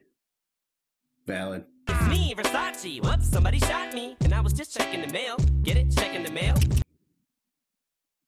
Valid. 1.26 1.64
It's 1.88 2.08
me, 2.08 2.34
Versace. 2.36 3.02
Whoops, 3.02 3.28
somebody 3.28 3.58
shot 3.58 3.92
me. 3.94 4.16
And 4.20 4.32
I 4.32 4.40
was 4.40 4.52
just 4.52 4.76
checking 4.76 5.00
the 5.00 5.12
mail. 5.12 5.36
Get 5.62 5.76
it? 5.76 5.90
Checking 5.90 6.22
the 6.22 6.30
mail. 6.30 6.54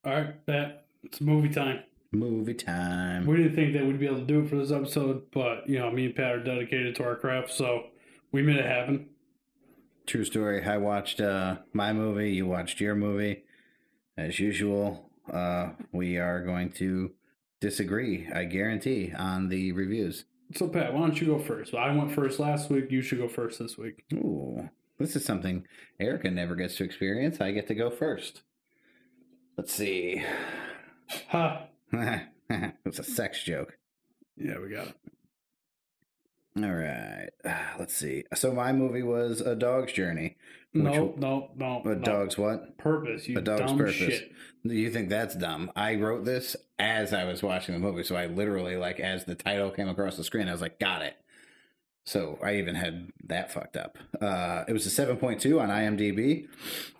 All 0.05 0.13
right, 0.13 0.45
Pat, 0.45 0.85
it's 1.03 1.21
movie 1.21 1.49
time. 1.49 1.83
Movie 2.11 2.55
time. 2.55 3.27
We 3.27 3.37
didn't 3.37 3.55
think 3.55 3.73
that 3.73 3.85
we'd 3.85 3.99
be 3.99 4.07
able 4.07 4.17
to 4.17 4.25
do 4.25 4.41
it 4.41 4.49
for 4.49 4.55
this 4.55 4.71
episode, 4.71 5.29
but 5.31 5.69
you 5.69 5.77
know, 5.77 5.91
me 5.91 6.05
and 6.05 6.15
Pat 6.15 6.31
are 6.31 6.43
dedicated 6.43 6.95
to 6.95 7.03
our 7.03 7.15
craft, 7.15 7.51
so 7.51 7.87
we 8.31 8.41
made 8.41 8.57
it 8.57 8.65
happen. 8.65 9.09
True 10.07 10.25
story. 10.25 10.63
I 10.63 10.77
watched 10.77 11.21
uh, 11.21 11.57
my 11.71 11.93
movie. 11.93 12.31
You 12.31 12.47
watched 12.47 12.81
your 12.81 12.95
movie. 12.95 13.43
As 14.17 14.39
usual, 14.39 15.11
uh, 15.31 15.69
we 15.91 16.17
are 16.17 16.43
going 16.43 16.71
to 16.73 17.11
disagree. 17.59 18.27
I 18.33 18.45
guarantee 18.45 19.13
on 19.15 19.49
the 19.49 19.71
reviews. 19.71 20.25
So, 20.55 20.67
Pat, 20.67 20.93
why 20.93 21.01
don't 21.01 21.21
you 21.21 21.27
go 21.27 21.37
first? 21.37 21.75
I 21.75 21.93
went 21.95 22.11
first 22.11 22.39
last 22.39 22.71
week. 22.71 22.89
You 22.89 23.03
should 23.03 23.19
go 23.19 23.27
first 23.27 23.59
this 23.59 23.77
week. 23.77 24.03
Ooh, 24.13 24.67
this 24.97 25.15
is 25.15 25.23
something 25.23 25.67
Erica 25.99 26.31
never 26.31 26.55
gets 26.55 26.75
to 26.77 26.83
experience. 26.83 27.39
I 27.39 27.51
get 27.51 27.67
to 27.67 27.75
go 27.75 27.91
first. 27.91 28.41
Let's 29.57 29.73
see. 29.73 30.23
Ha! 31.27 31.67
it's 32.85 32.99
a 32.99 33.03
sex 33.03 33.43
joke. 33.43 33.77
Yeah, 34.37 34.59
we 34.59 34.69
got 34.69 34.87
it. 34.87 34.95
All 36.57 36.71
right. 36.71 37.29
Let's 37.79 37.95
see. 37.95 38.23
So 38.35 38.51
my 38.51 38.73
movie 38.73 39.03
was 39.03 39.41
A 39.41 39.55
Dog's 39.55 39.93
Journey. 39.93 40.37
No, 40.73 41.15
no, 41.17 41.49
no. 41.55 41.81
A 41.83 41.89
no. 41.89 41.95
dog's 41.95 42.37
what? 42.37 42.77
purpose. 42.77 43.27
You 43.27 43.39
A 43.39 43.41
dog's 43.41 43.73
purpose. 43.73 43.95
shit. 43.95 44.31
You 44.63 44.91
think 44.91 45.09
that's 45.09 45.35
dumb? 45.35 45.71
I 45.75 45.95
wrote 45.95 46.25
this 46.25 46.55
as 46.77 47.11
I 47.13 47.23
was 47.23 47.41
watching 47.41 47.73
the 47.73 47.79
movie, 47.79 48.03
so 48.03 48.15
I 48.15 48.27
literally 48.27 48.75
like 48.75 48.99
as 48.99 49.25
the 49.25 49.35
title 49.35 49.71
came 49.71 49.89
across 49.89 50.15
the 50.15 50.23
screen, 50.23 50.47
I 50.47 50.51
was 50.51 50.61
like, 50.61 50.79
got 50.79 51.01
it. 51.01 51.15
So 52.09 52.39
I 52.43 52.55
even 52.55 52.73
had 52.73 53.11
that 53.27 53.51
fucked 53.51 53.77
up. 53.77 53.99
Uh, 54.19 54.63
it 54.67 54.73
was 54.73 54.87
a 54.87 54.89
7.2 54.89 55.61
on 55.61 55.69
IMDb. 55.69 56.47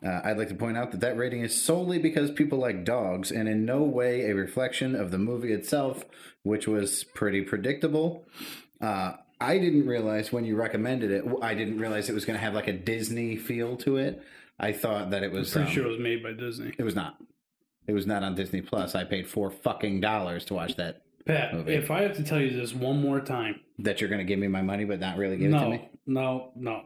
Uh, 0.06 0.22
I'd 0.24 0.38
like 0.38 0.50
to 0.50 0.54
point 0.54 0.78
out 0.78 0.92
that 0.92 1.00
that 1.00 1.18
rating 1.18 1.42
is 1.42 1.60
solely 1.60 1.98
because 1.98 2.30
people 2.30 2.60
like 2.60 2.86
dogs 2.86 3.32
and 3.32 3.50
in 3.50 3.66
no 3.66 3.82
way 3.82 4.30
a 4.30 4.36
reflection 4.36 4.96
of 4.96 5.10
the 5.10 5.18
movie 5.18 5.52
itself, 5.52 6.06
which 6.44 6.68
was 6.68 7.04
pretty 7.04 7.42
predictable. 7.42 8.24
Uh, 8.80 9.14
I 9.42 9.58
didn't 9.58 9.88
realize 9.88 10.32
when 10.32 10.46
you 10.46 10.56
recommended 10.56 11.10
it, 11.10 11.26
I 11.42 11.56
didn't 11.56 11.80
realize 11.80 12.08
it 12.08 12.14
was 12.14 12.26
going 12.26 12.38
to 12.38 12.46
have 12.46 12.54
like 12.54 12.68
a 12.68 12.74
Disney 12.74 13.36
feel 13.36 13.78
to 13.78 13.98
it. 13.98 14.22
I 14.60 14.74
thought 14.74 15.10
that 15.10 15.24
it 15.24 15.32
was. 15.32 15.50
Pretty 15.50 15.70
um, 15.70 15.74
sure 15.74 15.86
it 15.86 15.90
was 15.90 16.00
made 16.00 16.22
by 16.22 16.34
Disney. 16.34 16.76
It 16.78 16.84
was 16.84 16.94
not. 16.94 17.18
It 17.88 17.94
was 17.94 18.06
not 18.06 18.22
on 18.22 18.36
Disney 18.36 18.62
Plus. 18.62 18.94
I 18.94 19.06
paid 19.06 19.28
four 19.28 19.50
fucking 19.50 20.02
dollars 20.02 20.46
to 20.46 20.54
watch 20.54 20.76
that. 20.76 21.02
Pat, 21.26 21.54
movie. 21.54 21.74
if 21.74 21.92
I 21.92 22.02
have 22.04 22.16
to 22.18 22.24
tell 22.24 22.40
you 22.40 22.50
this 22.56 22.74
one 22.74 23.02
more 23.02 23.20
time, 23.20 23.60
That 23.80 24.00
you're 24.02 24.10
going 24.10 24.20
to 24.20 24.26
give 24.26 24.40
me 24.40 24.48
my 24.48 24.62
money, 24.62 24.86
but 24.86 25.00
not 25.00 25.18
really 25.18 25.38
give 25.38 25.50
it 25.52 25.54
to 25.58 25.60
no, 25.62 25.70
me. 25.70 25.90
no, 26.08 26.52
no. 26.56 26.82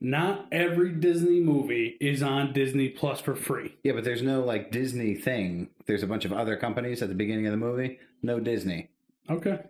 Not 0.00 0.46
every 0.50 0.92
Disney 0.94 1.38
movie 1.40 1.96
is 2.00 2.22
on 2.24 2.52
Disney 2.52 2.88
Plus 2.88 3.20
for 3.20 3.36
free. 3.36 3.76
Yeah, 3.84 3.92
but 3.92 4.02
there's 4.02 4.22
no 4.22 4.40
like 4.44 4.72
Disney 4.72 5.14
thing. 5.14 5.68
There's 5.86 6.02
a 6.02 6.08
bunch 6.08 6.24
of 6.24 6.32
other 6.32 6.56
companies 6.56 7.02
at 7.02 7.08
the 7.08 7.14
beginning 7.14 7.46
of 7.46 7.52
the 7.52 7.56
movie. 7.58 8.00
No 8.20 8.40
Disney. 8.40 8.90
Okay. 9.30 9.60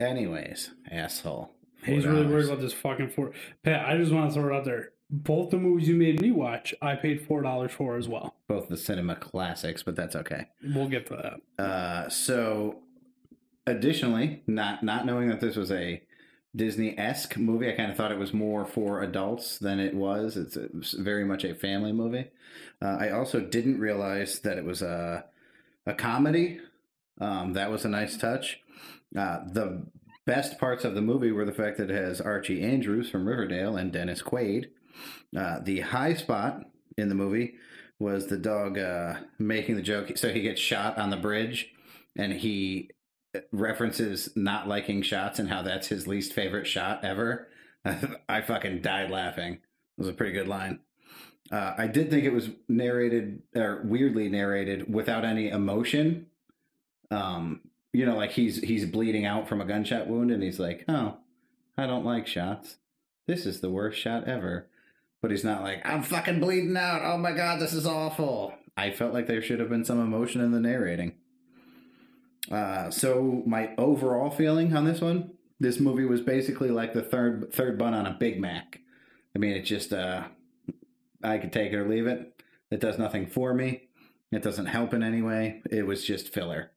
Anyways, 0.00 0.70
asshole. 0.90 1.52
He's 1.84 2.06
really 2.06 2.26
worried 2.26 2.46
about 2.46 2.60
this 2.60 2.72
fucking 2.72 3.10
four. 3.10 3.30
Pat, 3.62 3.88
I 3.88 3.96
just 3.96 4.10
want 4.12 4.28
to 4.32 4.34
throw 4.34 4.52
it 4.52 4.56
out 4.58 4.64
there. 4.64 4.90
Both 5.10 5.50
the 5.50 5.56
movies 5.58 5.88
you 5.88 5.94
made 5.96 6.20
me 6.20 6.32
watch, 6.32 6.74
I 6.82 6.96
paid 6.96 7.24
four 7.26 7.40
dollars 7.42 7.70
for 7.72 7.96
as 7.96 8.08
well. 8.08 8.34
both 8.48 8.68
the 8.68 8.76
cinema 8.76 9.14
classics, 9.16 9.82
but 9.84 9.94
that's 9.94 10.16
okay. 10.16 10.46
We'll 10.74 10.88
get 10.88 11.06
to 11.06 11.38
that. 11.56 11.64
Uh, 11.64 12.08
so, 12.08 12.80
additionally, 13.68 14.42
not 14.46 14.82
not 14.82 15.06
knowing 15.06 15.28
that 15.28 15.40
this 15.40 15.56
was 15.56 15.70
a 15.70 16.02
Disney 16.54 16.98
esque 16.98 17.36
movie, 17.36 17.68
I 17.68 17.76
kind 17.76 17.90
of 17.90 17.96
thought 17.96 18.12
it 18.12 18.18
was 18.18 18.32
more 18.32 18.64
for 18.64 19.02
adults 19.02 19.58
than 19.58 19.78
it 19.78 19.94
was. 19.94 20.36
It's, 20.36 20.56
very 20.94 21.24
much 21.24 21.44
a 21.44 21.54
family 21.54 21.92
movie. 21.92 22.26
Uh, 22.80 22.96
I 22.98 23.10
also 23.10 23.40
didn't 23.40 23.78
realize 23.80 24.40
that 24.40 24.58
it 24.58 24.64
was 24.64 24.82
a 24.82 25.24
a 25.86 25.94
comedy. 25.94 26.60
Um, 27.20 27.54
that 27.54 27.70
was 27.70 27.84
a 27.84 27.88
nice 27.88 28.16
touch. 28.16 28.60
Uh, 29.16 29.40
the 29.46 29.86
best 30.26 30.58
parts 30.58 30.84
of 30.84 30.94
the 30.94 31.00
movie 31.00 31.32
were 31.32 31.46
the 31.46 31.52
fact 31.52 31.78
that 31.78 31.90
it 31.90 31.96
has 31.96 32.20
Archie 32.20 32.62
Andrews 32.62 33.08
from 33.08 33.26
Riverdale 33.26 33.76
and 33.76 33.92
Dennis 33.92 34.22
Quaid. 34.22 34.66
Uh, 35.36 35.60
the 35.60 35.80
high 35.80 36.14
spot 36.14 36.64
in 36.96 37.08
the 37.08 37.14
movie 37.14 37.54
was 37.98 38.26
the 38.26 38.36
dog 38.36 38.78
uh, 38.78 39.16
making 39.38 39.76
the 39.76 39.82
joke. 39.82 40.16
So 40.16 40.30
he 40.30 40.42
gets 40.42 40.60
shot 40.60 40.98
on 40.98 41.10
the 41.10 41.16
bridge, 41.16 41.72
and 42.16 42.32
he 42.32 42.90
references 43.52 44.30
not 44.34 44.68
liking 44.68 45.02
shots 45.02 45.38
and 45.38 45.48
how 45.48 45.62
that's 45.62 45.88
his 45.88 46.06
least 46.06 46.32
favorite 46.32 46.66
shot 46.66 47.04
ever. 47.04 47.48
I 48.28 48.40
fucking 48.42 48.82
died 48.82 49.10
laughing. 49.10 49.54
It 49.54 49.60
was 49.98 50.08
a 50.08 50.12
pretty 50.12 50.32
good 50.32 50.48
line. 50.48 50.80
Uh, 51.50 51.74
I 51.78 51.86
did 51.86 52.10
think 52.10 52.24
it 52.24 52.32
was 52.32 52.50
narrated 52.68 53.42
or 53.54 53.82
weirdly 53.84 54.28
narrated 54.28 54.92
without 54.92 55.24
any 55.24 55.48
emotion. 55.48 56.26
Um, 57.10 57.60
you 57.92 58.04
know, 58.04 58.16
like 58.16 58.32
he's 58.32 58.60
he's 58.60 58.84
bleeding 58.84 59.24
out 59.24 59.48
from 59.48 59.60
a 59.60 59.64
gunshot 59.64 60.08
wound, 60.08 60.30
and 60.30 60.42
he's 60.42 60.60
like, 60.60 60.84
"Oh, 60.88 61.16
I 61.78 61.86
don't 61.86 62.04
like 62.04 62.26
shots. 62.26 62.76
This 63.26 63.46
is 63.46 63.60
the 63.60 63.70
worst 63.70 63.98
shot 63.98 64.28
ever." 64.28 64.68
But 65.22 65.30
he's 65.30 65.44
not 65.44 65.62
like, 65.62 65.80
"I'm 65.86 66.02
fucking 66.02 66.40
bleeding 66.40 66.76
out. 66.76 67.00
Oh 67.02 67.16
my 67.16 67.32
god, 67.32 67.60
this 67.60 67.72
is 67.72 67.86
awful." 67.86 68.52
I 68.76 68.90
felt 68.90 69.14
like 69.14 69.26
there 69.26 69.42
should 69.42 69.58
have 69.58 69.70
been 69.70 69.86
some 69.86 70.00
emotion 70.00 70.42
in 70.42 70.52
the 70.52 70.60
narrating. 70.60 71.14
Uh, 72.50 72.90
so 72.90 73.42
my 73.46 73.74
overall 73.76 74.30
feeling 74.30 74.74
on 74.74 74.84
this 74.84 75.00
one, 75.00 75.32
this 75.60 75.80
movie 75.80 76.04
was 76.04 76.20
basically 76.20 76.70
like 76.70 76.94
the 76.94 77.02
third 77.02 77.52
third 77.52 77.78
bun 77.78 77.94
on 77.94 78.06
a 78.06 78.16
Big 78.18 78.40
Mac. 78.40 78.80
I 79.34 79.38
mean, 79.38 79.52
it 79.52 79.62
just 79.62 79.92
uh, 79.92 80.24
I 81.22 81.38
could 81.38 81.52
take 81.52 81.72
it 81.72 81.76
or 81.76 81.88
leave 81.88 82.06
it. 82.06 82.42
It 82.70 82.80
does 82.80 82.98
nothing 82.98 83.26
for 83.26 83.54
me. 83.54 83.88
It 84.30 84.42
doesn't 84.42 84.66
help 84.66 84.92
in 84.94 85.02
any 85.02 85.22
way. 85.22 85.62
It 85.70 85.86
was 85.86 86.04
just 86.04 86.32
filler. 86.32 86.70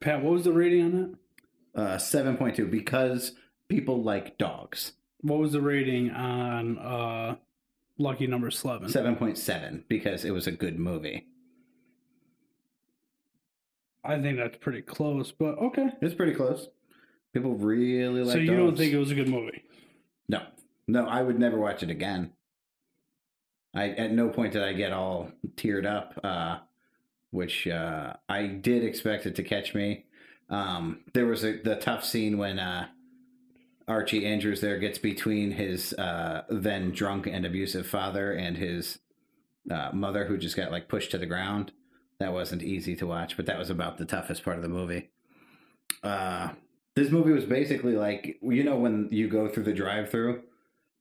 Pat, 0.00 0.22
what 0.22 0.32
was 0.32 0.44
the 0.44 0.52
rating 0.52 0.84
on 0.84 0.92
that? 0.92 1.80
Uh, 1.80 1.98
seven 1.98 2.36
point 2.36 2.56
two 2.56 2.66
because 2.66 3.32
people 3.68 4.02
like 4.02 4.36
dogs. 4.38 4.92
What 5.20 5.38
was 5.38 5.52
the 5.52 5.60
rating 5.60 6.10
on 6.10 6.78
uh, 6.78 7.36
Lucky 7.98 8.26
Number 8.26 8.50
Slevin? 8.50 8.88
Seven 8.88 9.16
point 9.16 9.38
seven 9.38 9.84
because 9.88 10.24
it 10.24 10.32
was 10.32 10.46
a 10.46 10.52
good 10.52 10.78
movie. 10.78 11.26
I 14.04 14.20
think 14.20 14.38
that's 14.38 14.56
pretty 14.58 14.82
close, 14.82 15.30
but 15.32 15.58
okay. 15.58 15.90
It's 16.00 16.14
pretty 16.14 16.34
close. 16.34 16.68
People 17.32 17.54
really 17.54 18.22
like. 18.22 18.32
so 18.32 18.38
you 18.38 18.56
don't 18.56 18.68
dogs. 18.68 18.78
think 18.78 18.92
it 18.92 18.98
was 18.98 19.10
a 19.10 19.14
good 19.14 19.28
movie? 19.28 19.62
No, 20.28 20.42
no, 20.88 21.06
I 21.06 21.22
would 21.22 21.38
never 21.38 21.58
watch 21.58 21.82
it 21.82 21.90
again. 21.90 22.32
I 23.74 23.90
at 23.90 24.12
no 24.12 24.28
point 24.28 24.52
did 24.52 24.62
I 24.62 24.72
get 24.72 24.92
all 24.92 25.30
teared 25.54 25.86
up, 25.86 26.18
uh, 26.24 26.58
which 27.30 27.68
uh, 27.68 28.14
I 28.28 28.46
did 28.46 28.82
expect 28.84 29.26
it 29.26 29.36
to 29.36 29.42
catch 29.42 29.74
me. 29.74 30.06
Um, 30.48 31.00
there 31.14 31.26
was 31.26 31.44
a, 31.44 31.60
the 31.62 31.76
tough 31.76 32.04
scene 32.04 32.36
when 32.36 32.58
uh, 32.58 32.88
Archie 33.86 34.26
Andrews 34.26 34.60
there 34.60 34.78
gets 34.78 34.98
between 34.98 35.52
his 35.52 35.92
uh, 35.94 36.42
then 36.48 36.90
drunk 36.90 37.28
and 37.28 37.46
abusive 37.46 37.86
father 37.86 38.32
and 38.32 38.56
his 38.56 38.98
uh, 39.70 39.90
mother, 39.92 40.24
who 40.24 40.36
just 40.36 40.56
got 40.56 40.72
like 40.72 40.88
pushed 40.88 41.12
to 41.12 41.18
the 41.18 41.26
ground. 41.26 41.70
That 42.20 42.32
wasn't 42.32 42.62
easy 42.62 42.94
to 42.96 43.06
watch, 43.06 43.36
but 43.36 43.46
that 43.46 43.58
was 43.58 43.70
about 43.70 43.98
the 43.98 44.04
toughest 44.04 44.44
part 44.44 44.56
of 44.56 44.62
the 44.62 44.68
movie. 44.68 45.10
Uh, 46.02 46.50
this 46.94 47.10
movie 47.10 47.32
was 47.32 47.44
basically 47.44 47.94
like 47.96 48.38
you 48.42 48.62
know 48.62 48.76
when 48.76 49.08
you 49.10 49.28
go 49.28 49.48
through 49.48 49.64
the 49.64 49.72
drive-through 49.72 50.42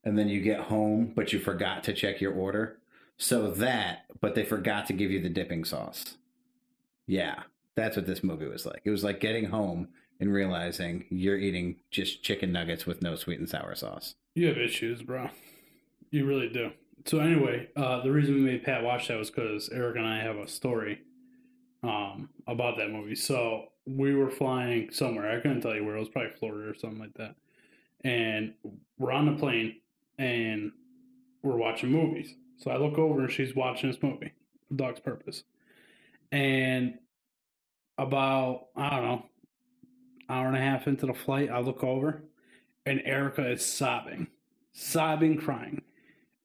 and 0.03 0.17
then 0.17 0.29
you 0.29 0.41
get 0.41 0.61
home 0.61 1.11
but 1.15 1.33
you 1.33 1.39
forgot 1.39 1.83
to 1.83 1.93
check 1.93 2.21
your 2.21 2.33
order 2.33 2.79
so 3.17 3.51
that 3.51 4.05
but 4.21 4.35
they 4.35 4.43
forgot 4.45 4.85
to 4.85 4.93
give 4.93 5.11
you 5.11 5.21
the 5.21 5.29
dipping 5.29 5.63
sauce 5.63 6.15
yeah 7.07 7.43
that's 7.75 7.95
what 7.95 8.05
this 8.05 8.23
movie 8.23 8.47
was 8.47 8.65
like 8.65 8.81
it 8.83 8.89
was 8.91 9.03
like 9.03 9.19
getting 9.19 9.45
home 9.45 9.87
and 10.19 10.33
realizing 10.33 11.05
you're 11.09 11.37
eating 11.37 11.75
just 11.91 12.23
chicken 12.23 12.51
nuggets 12.51 12.85
with 12.85 13.01
no 13.01 13.15
sweet 13.15 13.39
and 13.39 13.49
sour 13.49 13.75
sauce 13.75 14.15
You 14.35 14.47
have 14.47 14.57
issues, 14.57 15.01
bro. 15.01 15.29
You 16.11 16.25
really 16.25 16.49
do. 16.49 16.71
So 17.05 17.19
anyway, 17.19 17.69
uh, 17.75 18.01
the 18.01 18.11
reason 18.11 18.35
we 18.35 18.41
made 18.41 18.63
Pat 18.63 18.83
watch 18.83 19.07
that 19.07 19.17
was 19.17 19.29
because 19.29 19.69
Eric 19.69 19.95
and 19.97 20.05
I 20.07 20.19
have 20.21 20.35
a 20.37 20.47
story 20.47 21.01
um, 21.83 22.29
about 22.47 22.77
that 22.77 22.91
movie. 22.91 23.15
So 23.15 23.65
we 23.85 24.15
were 24.15 24.29
flying 24.29 24.91
somewhere. 24.91 25.31
I 25.31 25.39
couldn't 25.39 25.61
tell 25.61 25.75
you 25.75 25.85
where. 25.85 25.95
It 25.95 25.99
was 25.99 26.09
probably 26.09 26.31
Florida 26.37 26.69
or 26.69 26.75
something 26.75 26.99
like 26.99 27.13
that. 27.15 27.35
And 28.03 28.53
we're 28.97 29.11
on 29.11 29.25
the 29.25 29.39
plane 29.39 29.75
and 30.17 30.71
we're 31.43 31.57
watching 31.57 31.91
movies. 31.91 32.33
So 32.57 32.71
I 32.71 32.77
look 32.77 32.97
over 32.97 33.21
and 33.21 33.31
she's 33.31 33.55
watching 33.55 33.89
this 33.89 34.01
movie, 34.01 34.33
Dog's 34.75 34.99
Purpose. 34.99 35.43
And 36.31 36.95
about, 37.97 38.67
I 38.75 38.89
don't 38.89 39.03
know, 39.03 39.25
hour 40.29 40.47
and 40.47 40.57
a 40.57 40.61
half 40.61 40.87
into 40.87 41.05
the 41.05 41.13
flight, 41.13 41.49
I 41.49 41.59
look 41.59 41.83
over 41.83 42.23
and 42.85 43.01
Erica 43.05 43.51
is 43.51 43.65
sobbing, 43.65 44.27
sobbing, 44.73 45.37
crying. 45.37 45.81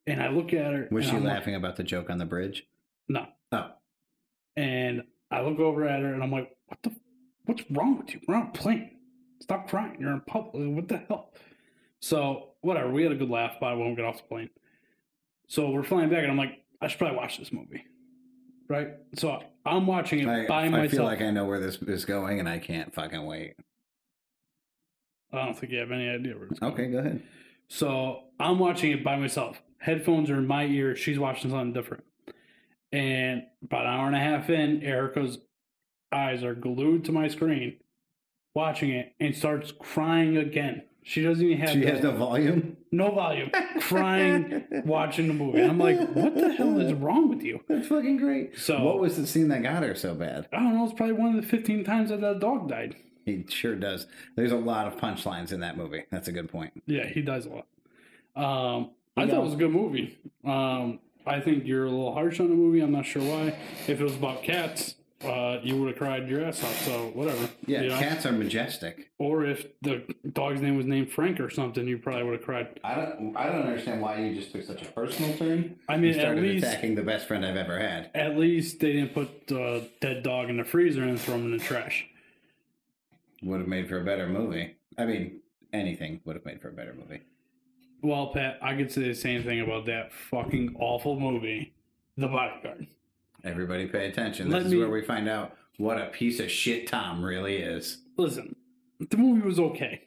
And 0.06 0.22
I 0.22 0.28
look 0.28 0.52
at 0.52 0.72
her. 0.72 0.88
was 0.90 1.06
she 1.06 1.12
I'm 1.12 1.24
like, 1.24 1.34
laughing 1.34 1.54
about 1.54 1.76
the 1.76 1.82
joke 1.82 2.10
on 2.10 2.18
the 2.18 2.26
bridge 2.26 2.66
no. 3.08 3.26
oh 3.52 3.70
And 4.56 5.02
I 5.34 5.40
look 5.42 5.58
over 5.58 5.86
at 5.86 6.00
her 6.00 6.14
and 6.14 6.22
I'm 6.22 6.30
like, 6.30 6.56
what 6.66 6.82
the, 6.82 6.92
what's 7.46 7.62
wrong 7.70 7.98
with 7.98 8.14
you? 8.14 8.20
We're 8.26 8.36
on 8.36 8.48
a 8.48 8.52
plane. 8.52 8.90
Stop 9.40 9.68
crying. 9.68 9.96
You're 9.98 10.12
in 10.12 10.20
public. 10.20 10.74
What 10.74 10.88
the 10.88 10.98
hell? 11.08 11.32
So, 12.00 12.50
whatever. 12.60 12.90
We 12.90 13.02
had 13.02 13.12
a 13.12 13.16
good 13.16 13.30
laugh 13.30 13.56
about 13.56 13.74
it 13.74 13.78
when 13.80 13.90
we 13.90 13.96
got 13.96 14.06
off 14.06 14.18
the 14.18 14.28
plane. 14.28 14.50
So, 15.48 15.70
we're 15.70 15.82
flying 15.82 16.08
back 16.08 16.22
and 16.22 16.30
I'm 16.30 16.38
like, 16.38 16.64
I 16.80 16.88
should 16.88 16.98
probably 16.98 17.16
watch 17.16 17.38
this 17.38 17.52
movie. 17.52 17.84
Right? 18.68 18.88
So, 19.16 19.42
I'm 19.66 19.86
watching 19.86 20.20
it 20.20 20.28
I, 20.28 20.46
by 20.46 20.64
I 20.64 20.68
myself. 20.68 20.84
I 20.84 20.96
feel 20.96 21.04
like 21.04 21.20
i 21.22 21.30
know 21.30 21.46
where 21.46 21.58
this 21.60 21.76
is 21.76 22.04
going 22.04 22.38
and 22.38 22.46
i 22.46 22.58
can't 22.58 22.94
fucking 22.94 23.24
wait 23.24 23.54
I 25.32 25.46
don't 25.46 25.58
think 25.58 25.72
you 25.72 25.78
have 25.78 25.90
any 25.90 26.08
idea 26.08 26.34
where 26.34 26.48
it's 26.48 26.60
going. 26.60 26.72
okay 26.74 26.86
go 26.88 26.98
ahead 26.98 27.22
So 27.68 28.24
I'm 28.38 28.58
watching 28.58 28.92
it 28.92 29.02
by 29.02 29.16
myself. 29.16 29.60
Headphones 29.78 30.30
are 30.30 30.36
in 30.36 30.46
my 30.46 30.64
ear. 30.64 30.94
She's 30.96 31.18
watching 31.18 31.50
something 31.50 31.72
different. 31.72 32.04
And 32.94 33.42
about 33.64 33.86
an 33.86 33.92
hour 33.92 34.06
and 34.06 34.14
a 34.14 34.20
half 34.20 34.48
in, 34.50 34.80
Erica's 34.84 35.38
eyes 36.12 36.44
are 36.44 36.54
glued 36.54 37.04
to 37.06 37.12
my 37.12 37.26
screen, 37.26 37.78
watching 38.54 38.90
it, 38.90 39.14
and 39.18 39.34
starts 39.34 39.72
crying 39.76 40.36
again. 40.36 40.84
She 41.02 41.20
doesn't 41.22 41.44
even 41.44 41.58
have, 41.58 41.70
she 41.70 41.84
has 41.86 42.02
no 42.02 42.12
volume 42.12 42.76
no 42.92 43.10
volume, 43.10 43.50
crying, 43.80 44.64
watching 44.84 45.26
the 45.26 45.34
movie. 45.34 45.60
And 45.60 45.72
I'm 45.72 45.78
like, 45.78 45.98
what 46.12 46.36
the 46.36 46.52
hell 46.52 46.78
is 46.78 46.92
wrong 46.94 47.28
with 47.28 47.42
you? 47.42 47.60
that's 47.68 47.88
fucking 47.88 48.16
great 48.18 48.56
So- 48.56 48.84
what 48.84 49.00
was 49.00 49.16
the 49.16 49.26
scene 49.26 49.48
that 49.48 49.64
got 49.64 49.82
her 49.82 49.96
so 49.96 50.14
bad 50.14 50.46
I 50.52 50.58
don't 50.60 50.76
know. 50.76 50.84
It's 50.84 50.94
probably 50.94 51.16
one 51.16 51.34
of 51.36 51.42
the 51.42 51.48
15 51.48 51.82
times 51.82 52.10
that 52.10 52.20
that 52.20 52.38
dog 52.38 52.68
died. 52.68 52.94
He 53.26 53.44
sure 53.48 53.74
does. 53.74 54.06
There's 54.36 54.52
a 54.52 54.56
lot 54.56 54.86
of 54.86 54.96
punchlines 54.96 55.50
in 55.50 55.60
that 55.60 55.76
movie. 55.76 56.04
That's 56.12 56.28
a 56.28 56.32
good 56.32 56.48
point. 56.48 56.80
Yeah, 56.86 57.08
he 57.08 57.22
does 57.22 57.46
a 57.46 57.48
lot. 57.50 57.66
Um, 58.36 58.90
I 59.16 59.26
thought 59.26 59.40
it 59.40 59.44
was 59.44 59.54
a 59.54 59.56
good 59.56 59.72
movie. 59.72 60.16
Um, 60.44 61.00
I 61.26 61.40
think 61.40 61.64
you're 61.66 61.86
a 61.86 61.90
little 61.90 62.12
harsh 62.12 62.40
on 62.40 62.48
the 62.48 62.54
movie. 62.54 62.80
I'm 62.80 62.92
not 62.92 63.06
sure 63.06 63.22
why. 63.22 63.56
If 63.88 64.00
it 64.00 64.02
was 64.02 64.14
about 64.14 64.42
cats, 64.42 64.94
uh, 65.24 65.58
you 65.62 65.76
would 65.78 65.88
have 65.88 65.96
cried 65.96 66.28
your 66.28 66.44
ass 66.44 66.62
off. 66.62 66.82
So 66.84 67.10
whatever. 67.14 67.48
Yeah, 67.66 67.82
you 67.82 67.88
know? 67.88 67.98
cats 67.98 68.26
are 68.26 68.32
majestic. 68.32 69.10
Or 69.18 69.44
if 69.44 69.66
the 69.80 70.02
dog's 70.32 70.60
name 70.60 70.76
was 70.76 70.84
named 70.86 71.10
Frank 71.12 71.40
or 71.40 71.48
something, 71.48 71.88
you 71.88 71.96
probably 71.98 72.24
would 72.24 72.34
have 72.34 72.44
cried. 72.44 72.78
I 72.84 72.94
don't. 72.96 73.34
I 73.36 73.46
don't 73.46 73.62
understand 73.62 74.02
why 74.02 74.20
you 74.20 74.34
just 74.34 74.52
took 74.52 74.64
such 74.64 74.82
a 74.82 74.86
personal 74.86 75.36
turn. 75.36 75.76
I 75.88 75.96
mean, 75.96 76.12
started 76.14 76.44
at 76.44 76.50
least 76.50 76.66
attacking 76.66 76.94
the 76.94 77.02
best 77.02 77.26
friend 77.26 77.44
I've 77.44 77.56
ever 77.56 77.78
had. 77.78 78.10
at 78.14 78.36
least 78.36 78.80
they 78.80 78.92
didn't 78.92 79.14
put 79.14 79.46
the 79.46 79.88
dead 80.00 80.22
dog 80.22 80.50
in 80.50 80.58
the 80.58 80.64
freezer 80.64 81.02
and 81.04 81.18
throw 81.18 81.36
him 81.36 81.46
in 81.46 81.56
the 81.56 81.64
trash. 81.64 82.06
Would 83.42 83.60
have 83.60 83.68
made 83.68 83.88
for 83.88 84.00
a 84.00 84.04
better 84.04 84.26
movie. 84.26 84.76
I 84.98 85.04
mean, 85.04 85.40
anything 85.72 86.20
would 86.24 86.36
have 86.36 86.44
made 86.44 86.60
for 86.62 86.68
a 86.68 86.72
better 86.72 86.94
movie. 86.94 87.22
Well, 88.04 88.26
Pat, 88.34 88.58
I 88.60 88.74
could 88.76 88.92
say 88.92 89.04
the 89.04 89.14
same 89.14 89.42
thing 89.44 89.62
about 89.62 89.86
that 89.86 90.12
fucking 90.12 90.76
awful 90.78 91.18
movie, 91.18 91.72
The 92.18 92.28
Bodyguard. 92.28 92.86
Everybody 93.42 93.86
pay 93.86 94.08
attention. 94.10 94.48
This 94.50 94.54
Let 94.58 94.66
is 94.66 94.72
me- 94.72 94.78
where 94.78 94.90
we 94.90 95.00
find 95.02 95.26
out 95.26 95.56
what 95.78 95.98
a 95.98 96.06
piece 96.10 96.38
of 96.38 96.50
shit 96.50 96.86
Tom 96.86 97.24
really 97.24 97.56
is. 97.56 98.02
Listen, 98.18 98.56
the 99.00 99.16
movie 99.16 99.40
was 99.40 99.58
okay. 99.58 100.02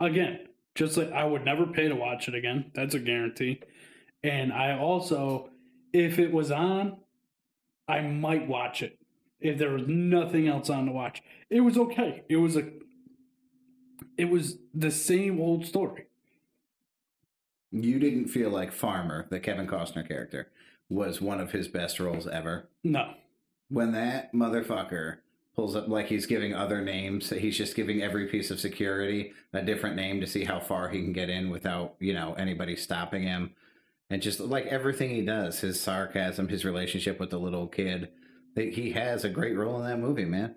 Again, 0.00 0.48
just 0.74 0.96
like 0.96 1.12
I 1.12 1.24
would 1.24 1.44
never 1.44 1.64
pay 1.64 1.86
to 1.88 1.94
watch 1.94 2.26
it 2.26 2.34
again. 2.34 2.72
That's 2.74 2.96
a 2.96 2.98
guarantee. 2.98 3.60
And 4.24 4.52
I 4.52 4.76
also, 4.76 5.50
if 5.92 6.18
it 6.18 6.32
was 6.32 6.50
on, 6.50 6.96
I 7.86 8.00
might 8.00 8.48
watch 8.48 8.82
it. 8.82 8.98
If 9.40 9.58
there 9.58 9.70
was 9.70 9.86
nothing 9.86 10.48
else 10.48 10.68
on 10.70 10.86
to 10.86 10.92
watch, 10.92 11.22
it 11.50 11.60
was 11.60 11.78
okay. 11.78 12.24
It 12.28 12.36
was 12.38 12.56
a, 12.56 12.68
it 14.18 14.24
was 14.24 14.58
the 14.74 14.90
same 14.90 15.40
old 15.40 15.66
story. 15.66 16.06
You 17.72 17.98
didn't 17.98 18.28
feel 18.28 18.50
like 18.50 18.70
Farmer, 18.72 19.26
the 19.30 19.40
Kevin 19.40 19.66
Costner 19.66 20.06
character, 20.06 20.48
was 20.88 21.20
one 21.20 21.40
of 21.40 21.52
his 21.52 21.68
best 21.68 21.98
roles 21.98 22.26
ever. 22.28 22.68
No, 22.84 23.14
When 23.68 23.92
that 23.92 24.32
motherfucker 24.34 25.18
pulls 25.56 25.74
up 25.74 25.88
like 25.88 26.06
he's 26.08 26.26
giving 26.26 26.54
other 26.54 26.82
names, 26.82 27.30
he's 27.30 27.56
just 27.56 27.74
giving 27.74 28.02
every 28.02 28.26
piece 28.26 28.50
of 28.50 28.60
security 28.60 29.32
a 29.54 29.62
different 29.62 29.96
name 29.96 30.20
to 30.20 30.26
see 30.26 30.44
how 30.44 30.60
far 30.60 30.90
he 30.90 31.00
can 31.00 31.12
get 31.12 31.30
in 31.30 31.48
without, 31.50 31.94
you 31.98 32.12
know, 32.12 32.34
anybody 32.34 32.76
stopping 32.76 33.22
him. 33.22 33.54
And 34.10 34.20
just 34.20 34.40
like 34.40 34.66
everything 34.66 35.08
he 35.10 35.22
does, 35.22 35.60
his 35.60 35.80
sarcasm, 35.80 36.48
his 36.48 36.64
relationship 36.66 37.18
with 37.18 37.30
the 37.30 37.38
little 37.40 37.66
kid, 37.66 38.10
he 38.54 38.90
has 38.92 39.24
a 39.24 39.30
great 39.30 39.56
role 39.56 39.78
in 39.80 39.86
that 39.88 39.98
movie, 39.98 40.26
man. 40.26 40.56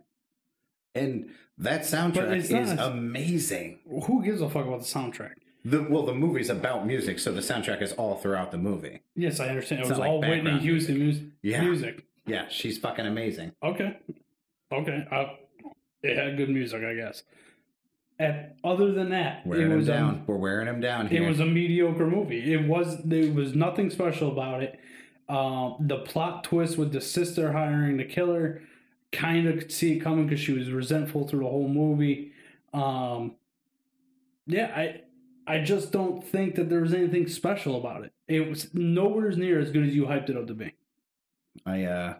And 0.94 1.30
that 1.58 1.82
soundtrack 1.82 2.36
is 2.36 2.52
amazing. 2.80 3.80
who 3.86 4.24
gives 4.24 4.42
a 4.42 4.50
fuck 4.50 4.66
about 4.66 4.80
the 4.82 4.86
soundtrack? 4.86 5.36
The 5.66 5.82
well, 5.90 6.06
the 6.06 6.14
movie's 6.14 6.52
about 6.52 6.86
music, 6.86 7.18
so 7.18 7.32
the 7.32 7.42
soundtrack 7.42 7.82
is 7.82 7.92
all 7.94 8.18
throughout 8.18 8.52
the 8.52 8.58
movie. 8.58 9.02
Yes, 9.16 9.40
I 9.40 9.48
understand. 9.50 9.80
It 9.80 9.82
It's 9.82 9.90
was 9.90 10.00
like 10.00 10.10
all 10.10 10.22
Whitney 10.22 10.60
Houston 10.60 11.00
music. 11.00 11.24
Yeah. 11.42 11.62
music. 11.62 12.06
Yeah, 12.28 12.48
she's 12.50 12.78
fucking 12.78 13.06
amazing. 13.08 13.52
Okay. 13.64 13.98
Okay. 14.72 15.08
Uh, 15.12 15.26
it 16.04 16.18
had 16.18 16.38
good 16.38 16.50
music, 16.50 16.84
I 16.84 16.94
guess. 16.94 17.24
And 18.20 18.52
other 18.64 18.92
than 18.94 19.10
that, 19.10 19.46
Wearing 19.46 19.72
it 19.72 19.74
him 19.74 19.86
down. 19.86 20.16
A, 20.28 20.32
We're 20.32 20.38
wearing 20.38 20.68
him 20.68 20.80
down 20.80 21.08
it 21.08 21.28
was 21.28 21.40
a 21.40 21.46
mediocre 21.46 22.08
movie. 22.08 22.54
It 22.54 22.68
was 22.68 23.02
there 23.04 23.32
was 23.34 23.56
nothing 23.56 23.90
special 23.90 24.32
about 24.32 24.62
it. 24.64 24.80
Um, 25.28 25.78
the 25.80 25.98
plot 25.98 26.44
twist 26.44 26.78
with 26.78 26.92
the 26.94 27.02
sister 27.02 27.52
hiring 27.52 27.98
the 27.98 28.06
killer, 28.06 28.62
kind 29.12 29.48
of 29.48 29.58
could 29.58 29.72
see 29.72 29.94
it 29.94 30.00
coming 30.00 30.28
because 30.28 30.40
she 30.40 30.54
was 30.54 30.72
resentful 30.72 31.28
through 31.28 31.40
the 31.40 31.50
whole 31.50 31.68
movie. 31.68 32.32
Um, 32.74 33.36
yeah, 34.46 34.72
I 34.76 35.02
I 35.48 35.60
just 35.60 35.92
don't 35.92 36.26
think 36.26 36.56
that 36.56 36.70
there 36.70 36.82
was 36.82 36.94
anything 36.94 37.28
special 37.28 37.78
about 37.78 38.04
it. 38.04 38.14
It 38.28 38.50
was 38.50 38.74
nowhere 38.74 39.32
near 39.32 39.60
as 39.60 39.72
good 39.72 39.86
as 39.86 39.96
you 39.96 40.06
hyped 40.06 40.30
it 40.30 40.38
up 40.38 40.48
to 40.48 40.54
be. 40.54 40.74
I 41.66 41.84
uh 41.84 42.16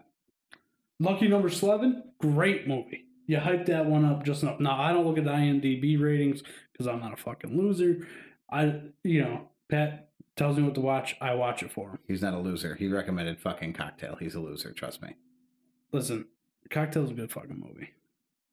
Lucky 0.98 1.28
Number 1.28 1.48
Slevin, 1.50 2.02
great 2.18 2.66
movie. 2.66 3.04
You 3.26 3.38
hyped 3.38 3.66
that 3.66 3.86
one 3.86 4.04
up 4.04 4.24
just 4.24 4.42
enough. 4.42 4.60
Now 4.60 4.80
I 4.80 4.92
don't 4.92 5.04
look 5.06 5.18
at 5.18 5.24
the 5.24 5.30
IMDb 5.30 6.00
ratings 6.00 6.42
because 6.72 6.86
I'm 6.86 7.00
not 7.00 7.12
a 7.12 7.16
fucking 7.16 7.56
loser. 7.56 8.06
I, 8.50 8.80
you 9.02 9.22
know, 9.22 9.48
Pat 9.68 10.10
tells 10.36 10.56
me 10.56 10.62
what 10.62 10.74
to 10.76 10.80
watch. 10.80 11.16
I 11.20 11.34
watch 11.34 11.62
it 11.62 11.72
for 11.72 11.90
him. 11.90 11.98
he's 12.06 12.22
not 12.22 12.34
a 12.34 12.38
loser. 12.38 12.76
He 12.76 12.88
recommended 12.88 13.40
fucking 13.40 13.72
cocktail. 13.72 14.16
He's 14.20 14.34
a 14.36 14.40
loser, 14.40 14.72
trust 14.72 15.02
me. 15.02 15.16
Listen, 15.92 16.26
Cocktail's 16.70 17.10
a 17.10 17.14
good 17.14 17.30
fucking 17.32 17.58
movie. 17.58 17.90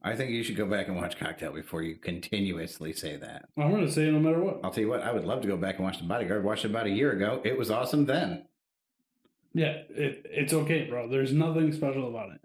I 0.04 0.16
think 0.16 0.32
you 0.32 0.44
should 0.44 0.58
go 0.58 0.66
back 0.66 0.88
and 0.88 0.98
watch 0.98 1.18
Cocktail 1.18 1.54
before 1.54 1.82
you 1.82 1.96
continuously 1.96 2.92
say 2.94 3.16
that. 3.18 3.46
I'm 3.58 3.72
gonna 3.72 3.90
say 3.90 4.08
it 4.08 4.12
no 4.12 4.20
matter 4.20 4.42
what. 4.42 4.60
I'll 4.64 4.72
tell 4.72 4.84
you 4.84 4.90
what, 4.90 5.02
I 5.02 5.14
would 5.14 5.24
love 5.24 5.42
to 5.44 5.48
go 5.48 5.56
back 5.58 5.76
and 5.76 5.86
watch 5.86 5.98
The 6.00 6.04
Bodyguard. 6.04 6.44
Watched 6.44 6.66
it 6.66 6.72
about 6.72 6.88
a 6.88 6.92
year 6.92 7.12
ago. 7.12 7.42
It 7.46 7.58
was 7.58 7.72
awesome 7.72 8.06
then. 8.06 8.46
Yeah, 9.54 9.78
it, 9.90 10.26
it's 10.30 10.52
okay, 10.54 10.86
bro. 10.90 11.08
There's 11.08 11.32
nothing 11.32 11.72
special 11.72 12.10
about 12.10 12.32
it. 12.34 12.42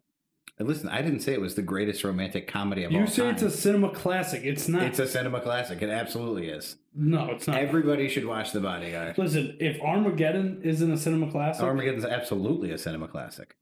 And 0.58 0.66
listen, 0.68 0.88
I 0.88 1.02
didn't 1.02 1.20
say 1.20 1.32
it 1.32 1.40
was 1.40 1.54
the 1.54 1.62
greatest 1.62 2.02
romantic 2.04 2.48
comedy 2.48 2.82
of 2.82 2.90
all 2.92 2.98
time. 2.98 3.06
You 3.06 3.12
say 3.12 3.28
it's 3.30 3.42
a 3.42 3.50
cinema 3.50 3.90
classic. 3.90 4.42
It's 4.44 4.68
not. 4.68 4.82
It's 4.82 4.98
a 4.98 5.06
cinema 5.06 5.40
classic. 5.40 5.80
It 5.82 5.88
absolutely 5.88 6.48
is. 6.48 6.76
no, 6.94 7.30
it's 7.30 7.46
not. 7.46 7.58
Everybody 7.58 8.08
should 8.08 8.24
watch 8.24 8.52
The 8.52 8.60
Bodyguard. 8.60 9.16
Listen, 9.18 9.56
if 9.60 9.80
Armageddon 9.80 10.60
isn't 10.64 10.90
a 10.92 10.96
cinema 10.96 11.30
classic, 11.30 11.62
Armageddon's 11.64 12.04
absolutely 12.04 12.72
a 12.72 12.78
cinema 12.78 13.06
classic. 13.08 13.56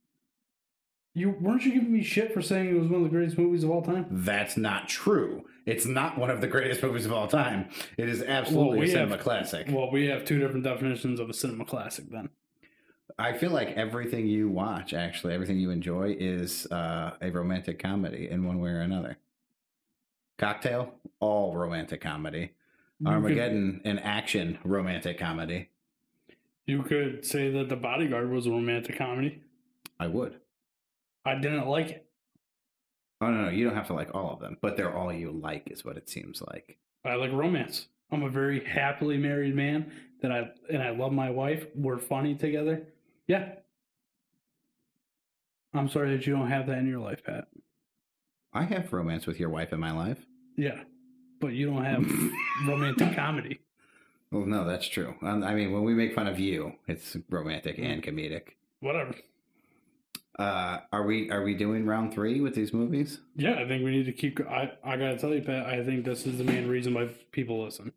You 1.17 1.31
weren't 1.41 1.63
you 1.65 1.73
giving 1.73 1.91
me 1.91 2.03
shit 2.03 2.33
for 2.33 2.41
saying 2.41 2.69
it 2.69 2.79
was 2.79 2.87
one 2.89 3.03
of 3.03 3.03
the 3.03 3.09
greatest 3.15 3.37
movies 3.37 3.63
of 3.63 3.69
all 3.71 3.81
time? 3.81 4.05
That's 4.11 4.55
not 4.57 4.87
true. 4.87 5.45
It's 5.65 5.85
not 5.85 6.17
one 6.17 6.29
of 6.29 6.41
the 6.41 6.47
greatest 6.47 6.81
movies 6.83 7.05
of 7.05 7.11
all 7.13 7.27
time. 7.27 7.69
It 7.97 8.07
is 8.07 8.21
absolutely 8.23 8.69
Well, 8.69 8.79
we 8.79 8.85
a 8.85 8.91
cinema 8.91 9.11
have- 9.15 9.19
classic. 9.23 9.67
Well, 9.69 9.91
we 9.91 10.05
have 10.07 10.25
two 10.25 10.39
different 10.39 10.63
definitions 10.63 11.19
of 11.19 11.29
a 11.29 11.33
cinema 11.33 11.65
classic 11.65 12.09
then. 12.09 12.29
I 13.19 13.33
feel 13.33 13.49
like 13.51 13.69
everything 13.69 14.27
you 14.27 14.47
watch, 14.47 14.93
actually, 14.93 15.33
everything 15.33 15.57
you 15.57 15.71
enjoy, 15.71 16.15
is 16.19 16.67
uh, 16.71 17.13
a 17.21 17.31
romantic 17.31 17.79
comedy 17.79 18.29
in 18.29 18.45
one 18.45 18.59
way 18.59 18.69
or 18.69 18.81
another. 18.81 19.17
Cocktail, 20.37 20.93
all 21.19 21.55
romantic 21.55 21.99
comedy. 22.01 22.51
You 22.99 23.07
Armageddon, 23.07 23.81
an 23.85 23.99
action 23.99 24.59
romantic 24.63 25.17
comedy. 25.17 25.69
You 26.65 26.83
could 26.83 27.25
say 27.25 27.49
that 27.51 27.69
The 27.69 27.75
Bodyguard 27.75 28.29
was 28.29 28.45
a 28.45 28.51
romantic 28.51 28.97
comedy. 28.97 29.41
I 29.99 30.07
would. 30.07 30.39
I 31.27 31.35
didn't 31.35 31.67
like 31.67 31.89
it. 31.89 32.05
Oh 33.19 33.29
no, 33.29 33.45
no, 33.45 33.49
you 33.49 33.65
don't 33.65 33.75
have 33.75 33.87
to 33.87 33.93
like 33.93 34.13
all 34.13 34.31
of 34.31 34.39
them, 34.39 34.57
but 34.61 34.77
they're 34.77 34.95
all 34.95 35.11
you 35.11 35.31
like, 35.31 35.69
is 35.71 35.83
what 35.83 35.97
it 35.97 36.09
seems 36.09 36.41
like. 36.41 36.77
I 37.03 37.15
like 37.15 37.31
romance. 37.31 37.87
I'm 38.11 38.23
a 38.23 38.29
very 38.29 38.63
happily 38.63 39.17
married 39.17 39.55
man 39.55 39.91
that 40.21 40.31
I 40.31 40.49
and 40.71 40.81
I 40.81 40.91
love 40.91 41.11
my 41.11 41.29
wife. 41.29 41.65
We're 41.75 41.97
funny 41.97 42.35
together. 42.35 42.83
Yeah. 43.27 43.53
I'm 45.73 45.89
sorry 45.89 46.15
that 46.15 46.25
you 46.25 46.33
don't 46.33 46.49
have 46.49 46.67
that 46.67 46.77
in 46.77 46.87
your 46.87 46.99
life, 46.99 47.23
Pat. 47.25 47.47
I 48.53 48.63
have 48.63 48.93
romance 48.93 49.27
with 49.27 49.39
your 49.39 49.49
wife 49.49 49.73
in 49.73 49.79
my 49.79 49.91
life. 49.91 50.25
Yeah. 50.55 50.79
But 51.41 51.53
you 51.53 51.67
don't 51.67 51.83
have 51.83 52.09
romantic 52.67 53.15
comedy. 53.15 53.59
Well, 54.31 54.45
no, 54.45 54.65
that's 54.65 54.87
true. 54.87 55.15
Um, 55.21 55.43
I 55.43 55.53
mean, 55.53 55.71
when 55.71 55.83
we 55.83 55.93
make 55.93 56.15
fun 56.15 56.27
of 56.27 56.39
you, 56.39 56.73
it's 56.87 57.15
romantic 57.29 57.77
and 57.77 58.01
comedic. 58.01 58.53
Whatever. 58.79 59.15
Uh, 60.39 60.79
are 60.91 61.03
we 61.03 61.31
are 61.31 61.43
we 61.43 61.55
doing 61.55 61.85
round 61.85 62.13
three 62.13 62.39
with 62.41 62.53
these 62.53 62.71
movies? 62.73 63.19
Yeah, 63.35 63.55
I 63.55 63.67
think 63.67 63.83
we 63.83 63.91
need 63.91 64.05
to 64.05 64.11
keep. 64.11 64.39
I, 64.47 64.71
I 64.83 64.95
gotta 64.97 65.17
tell 65.17 65.33
you, 65.33 65.41
Pat, 65.41 65.65
I 65.65 65.83
think 65.83 66.05
this 66.05 66.27
is 66.27 66.37
the 66.37 66.43
main 66.43 66.67
reason 66.67 66.93
why 66.93 67.09
people 67.31 67.63
listen. 67.63 67.91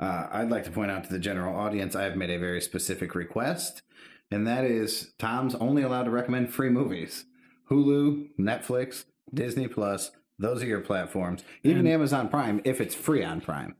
Uh, 0.00 0.26
I'd 0.30 0.50
like 0.50 0.64
to 0.64 0.70
point 0.70 0.90
out 0.90 1.04
to 1.04 1.10
the 1.10 1.18
general 1.18 1.56
audience 1.56 1.94
I 1.96 2.02
have 2.04 2.16
made 2.16 2.30
a 2.30 2.38
very 2.38 2.60
specific 2.60 3.14
request, 3.14 3.82
and 4.30 4.46
that 4.46 4.64
is 4.64 5.12
Tom's 5.18 5.54
only 5.56 5.82
allowed 5.82 6.04
to 6.04 6.10
recommend 6.10 6.52
free 6.52 6.70
movies. 6.70 7.24
Hulu, 7.70 8.28
Netflix, 8.38 9.04
Disney 9.32 9.68
Plus, 9.68 10.10
those 10.38 10.62
are 10.62 10.66
your 10.66 10.80
platforms. 10.80 11.42
Even 11.62 11.80
And- 11.80 11.88
Amazon 11.88 12.28
Prime, 12.28 12.60
if 12.64 12.80
it's 12.80 12.94
free 12.94 13.22
on 13.22 13.40
Prime. 13.40 13.74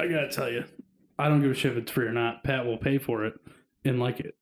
I 0.00 0.06
gotta 0.08 0.28
tell 0.30 0.50
you, 0.50 0.64
I 1.18 1.28
don't 1.28 1.40
give 1.40 1.50
a 1.52 1.54
shit 1.54 1.72
if 1.72 1.78
it's 1.78 1.92
free 1.92 2.06
or 2.06 2.12
not. 2.12 2.42
Pat 2.44 2.66
will 2.66 2.78
pay 2.78 2.98
for 2.98 3.24
it 3.24 3.34
and 3.84 4.00
like 4.00 4.18
it. 4.20 4.34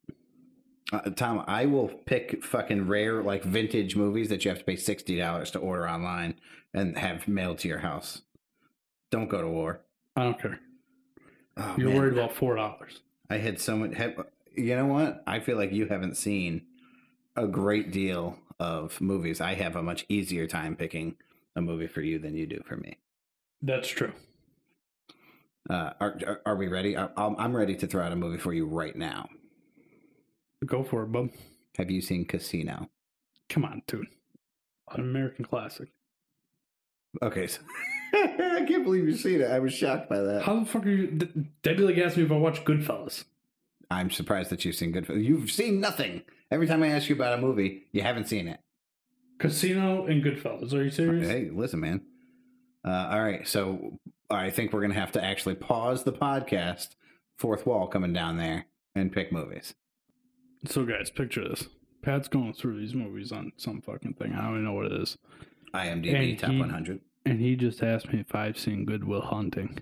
Uh, 0.92 1.00
Tom, 1.10 1.44
I 1.46 1.66
will 1.66 1.88
pick 1.88 2.44
fucking 2.44 2.88
rare, 2.88 3.22
like 3.22 3.44
vintage 3.44 3.94
movies 3.94 4.28
that 4.28 4.44
you 4.44 4.48
have 4.50 4.58
to 4.58 4.64
pay 4.64 4.76
sixty 4.76 5.16
dollars 5.16 5.50
to 5.52 5.58
order 5.58 5.88
online 5.88 6.34
and 6.74 6.98
have 6.98 7.28
mailed 7.28 7.58
to 7.58 7.68
your 7.68 7.78
house. 7.78 8.22
Don't 9.10 9.28
go 9.28 9.40
to 9.40 9.48
war. 9.48 9.80
I 10.16 10.24
don't 10.24 10.40
care. 10.40 10.58
Oh, 11.56 11.74
You're 11.76 11.88
man. 11.90 11.96
worried 11.98 12.12
about 12.14 12.34
four 12.34 12.56
dollars. 12.56 13.00
I 13.28 13.36
had 13.38 13.60
so 13.60 13.76
much. 13.76 13.94
Have, 13.94 14.26
you 14.56 14.74
know 14.74 14.86
what? 14.86 15.22
I 15.26 15.38
feel 15.40 15.56
like 15.56 15.72
you 15.72 15.86
haven't 15.86 16.16
seen 16.16 16.62
a 17.36 17.46
great 17.46 17.92
deal 17.92 18.38
of 18.58 19.00
movies. 19.00 19.40
I 19.40 19.54
have 19.54 19.76
a 19.76 19.82
much 19.82 20.04
easier 20.08 20.46
time 20.46 20.74
picking 20.74 21.14
a 21.54 21.60
movie 21.60 21.86
for 21.86 22.00
you 22.00 22.18
than 22.18 22.36
you 22.36 22.46
do 22.46 22.60
for 22.66 22.76
me. 22.76 22.98
That's 23.62 23.88
true. 23.88 24.12
Uh, 25.68 25.92
are, 26.00 26.18
are 26.26 26.40
are 26.46 26.56
we 26.56 26.66
ready? 26.66 26.96
I, 26.96 27.08
I'm 27.16 27.36
I'm 27.38 27.56
ready 27.56 27.76
to 27.76 27.86
throw 27.86 28.02
out 28.02 28.12
a 28.12 28.16
movie 28.16 28.38
for 28.38 28.52
you 28.52 28.66
right 28.66 28.96
now. 28.96 29.28
Go 30.64 30.82
for 30.84 31.02
it, 31.04 31.12
bub. 31.12 31.30
Have 31.78 31.90
you 31.90 32.00
seen 32.00 32.24
Casino? 32.26 32.90
Come 33.48 33.64
on, 33.64 33.82
dude. 33.86 34.06
An 34.92 35.00
American 35.00 35.44
classic. 35.44 35.88
Okay, 37.22 37.46
so 37.46 37.60
I 38.14 38.64
can't 38.68 38.84
believe 38.84 39.08
you've 39.08 39.20
seen 39.20 39.40
it. 39.40 39.50
I 39.50 39.58
was 39.58 39.72
shocked 39.72 40.08
by 40.08 40.20
that. 40.20 40.42
How 40.42 40.60
the 40.60 40.66
fuck 40.66 40.86
are 40.86 40.90
you? 40.90 41.18
That'd 41.62 41.80
like 41.80 41.98
asking 41.98 42.22
me 42.22 42.26
if 42.26 42.32
I 42.32 42.36
watched 42.36 42.64
Goodfellas. 42.64 43.24
I'm 43.90 44.10
surprised 44.10 44.50
that 44.50 44.64
you've 44.64 44.76
seen 44.76 44.92
Goodfellas. 44.92 45.24
You've 45.24 45.50
seen 45.50 45.80
nothing. 45.80 46.22
Every 46.50 46.66
time 46.66 46.82
I 46.82 46.88
ask 46.88 47.08
you 47.08 47.14
about 47.14 47.38
a 47.38 47.42
movie, 47.42 47.84
you 47.92 48.02
haven't 48.02 48.28
seen 48.28 48.46
it. 48.46 48.60
Casino 49.38 50.06
and 50.06 50.22
Goodfellas. 50.22 50.72
Are 50.72 50.82
you 50.82 50.90
serious? 50.90 51.28
Hey, 51.28 51.50
listen, 51.52 51.80
man. 51.80 52.02
Uh, 52.84 53.08
all 53.10 53.22
right, 53.22 53.46
so 53.46 53.98
I 54.28 54.50
think 54.50 54.72
we're 54.72 54.82
gonna 54.82 54.94
have 54.94 55.12
to 55.12 55.24
actually 55.24 55.54
pause 55.54 56.04
the 56.04 56.12
podcast, 56.12 56.88
fourth 57.38 57.66
wall 57.66 57.86
coming 57.88 58.12
down 58.12 58.36
there, 58.36 58.66
and 58.94 59.12
pick 59.12 59.32
movies. 59.32 59.74
So, 60.66 60.84
guys, 60.84 61.10
picture 61.10 61.48
this. 61.48 61.68
Pat's 62.02 62.28
going 62.28 62.52
through 62.54 62.80
these 62.80 62.94
movies 62.94 63.32
on 63.32 63.52
some 63.56 63.80
fucking 63.80 64.14
thing. 64.14 64.32
I 64.34 64.42
don't 64.42 64.52
even 64.52 64.64
know 64.64 64.72
what 64.72 64.86
it 64.86 64.92
is. 65.00 65.18
IMDb 65.74 66.30
And 66.30 66.38
top 66.38 66.50
he- 66.50 66.58
100. 66.60 67.00
And 67.26 67.40
he 67.40 67.54
just 67.54 67.82
asked 67.82 68.12
me 68.12 68.20
if 68.20 68.34
I've 68.34 68.58
seen 68.58 68.84
Good 68.86 69.04
Will 69.04 69.20
Hunting. 69.20 69.78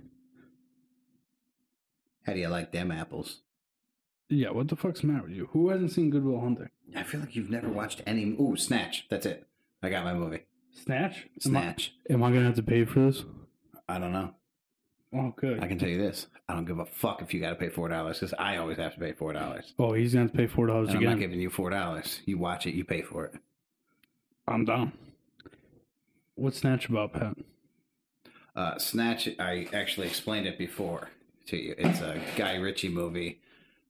How 2.27 2.33
do 2.35 2.41
you 2.41 2.49
like 2.49 2.73
them 2.73 2.91
apples? 2.91 3.43
Yeah, 4.29 4.51
what 4.51 4.69
the 4.69 4.77
fuck's 4.77 5.01
the 5.01 5.07
matter 5.07 5.23
with 5.23 5.33
you? 5.33 5.49
Who 5.53 5.71
hasn't 5.71 5.93
seen 5.93 6.11
Good 6.11 6.25
Will 6.25 6.41
Hunting? 6.41 6.69
I 6.95 7.03
feel 7.05 7.21
like 7.21 7.35
you've 7.37 7.49
never 7.51 7.69
watched 7.69 8.03
any. 8.07 8.25
Ooh, 8.25 8.57
Snatch. 8.57 9.07
That's 9.09 9.25
it. 9.25 9.47
I 9.83 9.89
got 9.89 10.05
my 10.05 10.13
movie. 10.15 10.41
Snatch? 10.75 11.29
Snatch. 11.39 11.95
Am 12.11 12.23
I, 12.23 12.27
am 12.27 12.33
I 12.33 12.37
gonna 12.37 12.47
have 12.47 12.57
to 12.57 12.63
pay 12.63 12.85
for 12.85 13.01
this? 13.01 13.25
I 13.89 13.99
don't 13.99 14.13
know. 14.13 14.35
Oh, 15.15 15.33
good. 15.37 15.63
I 15.63 15.69
can 15.69 15.79
tell 15.79 15.89
you 15.89 15.99
this. 15.99 16.27
I 16.49 16.55
don't 16.55 16.67
give 16.67 16.79
a 16.79 16.85
fuck 16.87 17.23
if 17.23 17.33
you 17.33 17.41
got 17.41 17.51
to 17.51 17.55
pay 17.57 17.69
four 17.69 17.89
dollars 17.89 18.19
because 18.19 18.35
I 18.39 18.57
always 18.59 18.77
have 18.79 18.95
to 18.95 19.01
pay 19.01 19.13
four 19.13 19.33
dollars. 19.33 19.73
Oh, 19.79 19.93
he's 19.93 20.15
gonna 20.15 20.29
pay 20.29 20.47
four 20.47 20.67
dollars 20.67 20.91
And 20.91 20.99
I'm 20.99 21.05
not 21.05 21.19
giving 21.19 21.41
you 21.41 21.51
four 21.51 21.71
dollars. 21.71 22.21
You 22.27 22.39
watch 22.39 22.67
it, 22.67 22.75
you 22.75 22.85
pay 22.85 23.03
for 23.03 23.27
it. 23.27 23.35
I'm 24.47 24.65
down. 24.65 24.93
What's 26.35 26.59
Snatch 26.59 26.89
about, 26.89 27.13
Pat? 27.13 27.37
Uh, 28.55 28.79
Snatch. 28.79 29.29
I 29.39 29.69
actually 29.73 30.07
explained 30.07 30.47
it 30.47 30.59
before 30.59 31.11
to 31.47 31.57
you. 31.57 31.75
It's 31.77 32.01
a 32.01 32.21
Guy 32.37 32.57
Ritchie 32.57 32.89
movie 32.89 33.41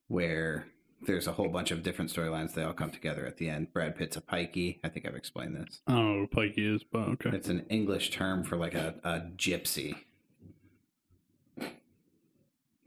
where 0.09 0.67
there's 1.07 1.27
a 1.27 1.33
whole 1.33 1.49
bunch 1.49 1.71
of 1.71 1.83
different 1.83 2.11
storylines. 2.13 2.55
They 2.55 2.63
all 2.63 2.73
come 2.73 2.91
together 2.91 3.27
at 3.27 3.37
the 3.37 3.49
end. 3.49 3.73
Brad 3.73 3.97
Pitt's 3.97 4.17
a 4.17 4.21
pikey. 4.21 4.79
I 4.83 4.89
think 4.89 5.07
I've 5.07 5.15
explained 5.15 5.57
this. 5.57 5.81
I 5.87 5.93
don't 5.93 6.15
know 6.15 6.21
what 6.23 6.31
Pikey 6.33 6.75
is, 6.75 6.83
but 6.91 7.01
okay. 7.11 7.31
It's 7.31 7.49
an 7.49 7.67
English 7.69 8.11
term 8.11 8.45
for 8.45 8.57
like 8.57 8.75
a, 8.75 8.95
a 9.05 9.21
gypsy. 9.37 9.97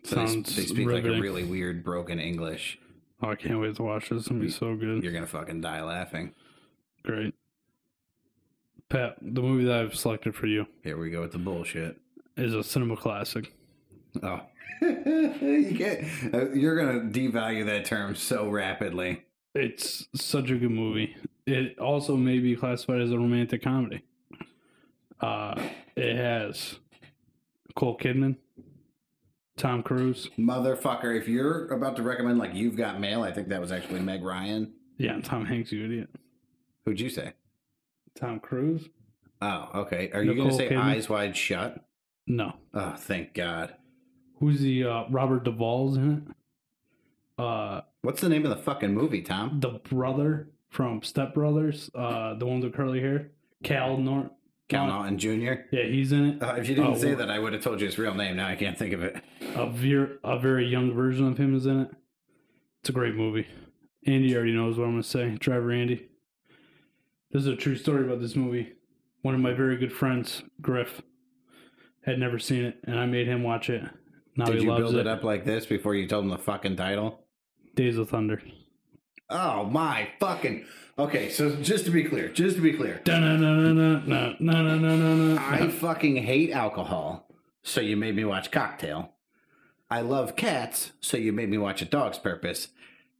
So 0.03 0.15
they, 0.15 0.25
Sounds 0.25 0.55
they 0.55 0.63
speak 0.63 0.87
like 0.87 1.03
a 1.05 1.19
really 1.19 1.43
weird 1.43 1.83
broken 1.83 2.19
English. 2.19 2.79
Oh, 3.21 3.29
I 3.29 3.35
can't 3.35 3.59
wait 3.59 3.75
to 3.75 3.83
watch 3.83 4.09
this. 4.09 4.19
It's 4.19 4.27
gonna 4.27 4.39
be 4.41 4.49
so 4.49 4.75
good. 4.75 5.03
You're 5.03 5.13
gonna 5.13 5.27
fucking 5.27 5.61
die 5.61 5.83
laughing. 5.83 6.33
Great. 7.03 7.35
Pat, 8.89 9.15
the 9.21 9.41
movie 9.41 9.63
that 9.65 9.79
I've 9.79 9.95
selected 9.95 10.35
for 10.35 10.47
you 10.47 10.67
Here 10.83 10.97
we 10.97 11.09
go 11.11 11.21
with 11.21 11.31
the 11.31 11.37
bullshit. 11.37 11.97
is 12.35 12.53
a 12.53 12.63
cinema 12.63 12.97
classic. 12.97 13.53
Oh, 14.21 14.41
you 14.81 15.75
can't. 15.77 16.33
Uh, 16.33 16.49
you're 16.51 16.75
gonna 16.75 17.01
devalue 17.09 17.65
that 17.67 17.85
term 17.85 18.15
so 18.15 18.49
rapidly. 18.49 19.23
It's 19.53 20.07
such 20.15 20.49
a 20.49 20.55
good 20.55 20.71
movie. 20.71 21.15
It 21.45 21.77
also 21.79 22.15
may 22.15 22.39
be 22.39 22.55
classified 22.55 23.01
as 23.01 23.11
a 23.11 23.17
romantic 23.17 23.61
comedy. 23.63 24.03
Uh, 25.19 25.61
it 25.95 26.15
has 26.15 26.79
Cole 27.75 27.97
Kidman, 27.97 28.37
Tom 29.61 29.83
Cruise, 29.83 30.27
Motherfucker, 30.39 31.15
if 31.15 31.27
you're 31.27 31.67
about 31.67 31.95
to 31.97 32.01
recommend 32.03 32.39
like 32.39 32.55
You've 32.55 32.75
Got 32.75 32.99
Mail, 32.99 33.21
I 33.21 33.31
think 33.31 33.49
that 33.49 33.61
was 33.61 33.71
actually 33.71 33.99
Meg 33.99 34.23
Ryan. 34.23 34.73
yeah, 34.97 35.19
Tom 35.21 35.45
Hanks, 35.45 35.71
you 35.71 35.85
idiot. 35.85 36.09
Who'd 36.85 36.99
you 36.99 37.09
say? 37.09 37.33
Tom 38.15 38.39
Cruise? 38.39 38.89
Oh, 39.39 39.69
okay. 39.75 40.09
Are 40.13 40.23
you 40.23 40.33
gonna 40.35 40.51
say 40.51 40.69
Kidman? 40.69 40.77
Eyes 40.81 41.09
Wide 41.09 41.37
Shut? 41.37 41.85
No. 42.25 42.53
Oh, 42.73 42.95
thank 42.97 43.35
God. 43.35 43.75
Who's 44.39 44.61
the 44.61 44.83
uh, 44.85 45.03
Robert 45.11 45.43
Duvall's 45.43 45.95
in 45.97 46.11
it? 47.37 47.41
Uh, 47.43 47.81
What's 48.01 48.21
the 48.21 48.29
name 48.29 48.43
of 48.45 48.49
the 48.49 48.63
fucking 48.63 48.93
movie, 48.93 49.21
Tom? 49.21 49.59
the 49.59 49.79
brother 49.87 50.49
from 50.69 51.03
Step 51.03 51.35
Brothers, 51.35 51.91
uh, 51.93 52.33
the 52.33 52.45
one 52.47 52.61
with 52.61 52.73
curly 52.73 52.99
hair, 52.99 53.29
Cal 53.63 53.97
Nort. 53.97 54.31
Cal 54.71 54.87
Naughton 54.87 55.17
Jr. 55.19 55.53
Yeah, 55.71 55.83
he's 55.83 56.11
in 56.13 56.25
it. 56.25 56.41
Uh, 56.43 56.53
if 56.55 56.67
you 56.69 56.75
didn't 56.75 56.93
Oh, 56.93 56.97
say 56.97 57.13
that, 57.13 57.29
I 57.29 57.37
would 57.39 57.53
have 57.53 57.61
told 57.61 57.81
you 57.81 57.85
his 57.87 57.97
real 57.99 58.13
name. 58.15 58.37
Now 58.37 58.47
I 58.47 58.55
can't 58.55 58.77
think 58.77 58.93
of 58.93 59.03
it. 59.03 59.17
a 59.55 59.69
very 59.69 60.15
a 60.23 60.39
very 60.39 60.65
young 60.67 60.93
version 60.93 61.27
of 61.27 61.37
him 61.37 61.53
is 61.55 61.65
in 61.65 61.81
it. 61.81 61.89
It's 62.81 62.89
a 62.89 62.93
great 62.93 63.15
movie. 63.15 63.47
Andy 64.07 64.35
already 64.35 64.53
knows 64.53 64.77
what 64.77 64.85
I'm 64.85 64.91
going 64.93 65.03
to 65.03 65.07
say. 65.07 65.35
Driver 65.39 65.71
Andy. 65.71 66.07
This 67.31 67.41
is 67.41 67.47
a 67.47 67.55
true 67.55 67.75
story 67.75 68.05
about 68.05 68.19
this 68.21 68.35
movie. 68.35 68.73
One 69.21 69.35
of 69.35 69.41
my 69.41 69.53
very 69.53 69.77
good 69.77 69.93
friends, 69.93 70.41
Griff, 70.61 71.01
had 72.05 72.17
never 72.17 72.39
seen 72.39 72.63
it, 72.65 72.77
and 72.85 72.97
I 72.97 73.05
made 73.05 73.27
him 73.27 73.43
watch 73.43 73.69
it. 73.69 73.83
Now 74.35 74.45
Did 74.45 74.55
he 74.55 74.63
you 74.63 74.69
loves 74.69 74.81
build 74.81 74.95
it. 74.95 74.99
it 75.01 75.07
up 75.07 75.23
like 75.23 75.45
this 75.45 75.65
before 75.65 75.93
you 75.95 76.07
told 76.07 76.23
him 76.23 76.31
the 76.31 76.37
fucking 76.39 76.77
title? 76.77 77.25
Days 77.75 77.97
of 77.97 78.09
Thunder. 78.09 78.41
Oh 79.31 79.63
my 79.65 80.09
fucking. 80.19 80.65
Okay, 80.99 81.29
so 81.29 81.55
just 81.55 81.85
to 81.85 81.91
be 81.91 82.03
clear, 82.03 82.27
just 82.27 82.57
to 82.57 82.61
be 82.61 82.73
clear, 82.73 83.01
I 85.39 85.69
fucking 85.69 86.17
hate 86.17 86.51
alcohol, 86.51 87.27
so 87.63 87.79
you 87.81 87.95
made 87.95 88.15
me 88.15 88.25
watch 88.25 88.51
Cocktail. 88.51 89.13
I 89.89 90.01
love 90.01 90.35
cats, 90.35 90.91
so 90.99 91.17
you 91.17 91.31
made 91.33 91.49
me 91.49 91.57
watch 91.57 91.81
A 91.81 91.85
Dog's 91.85 92.17
Purpose. 92.19 92.67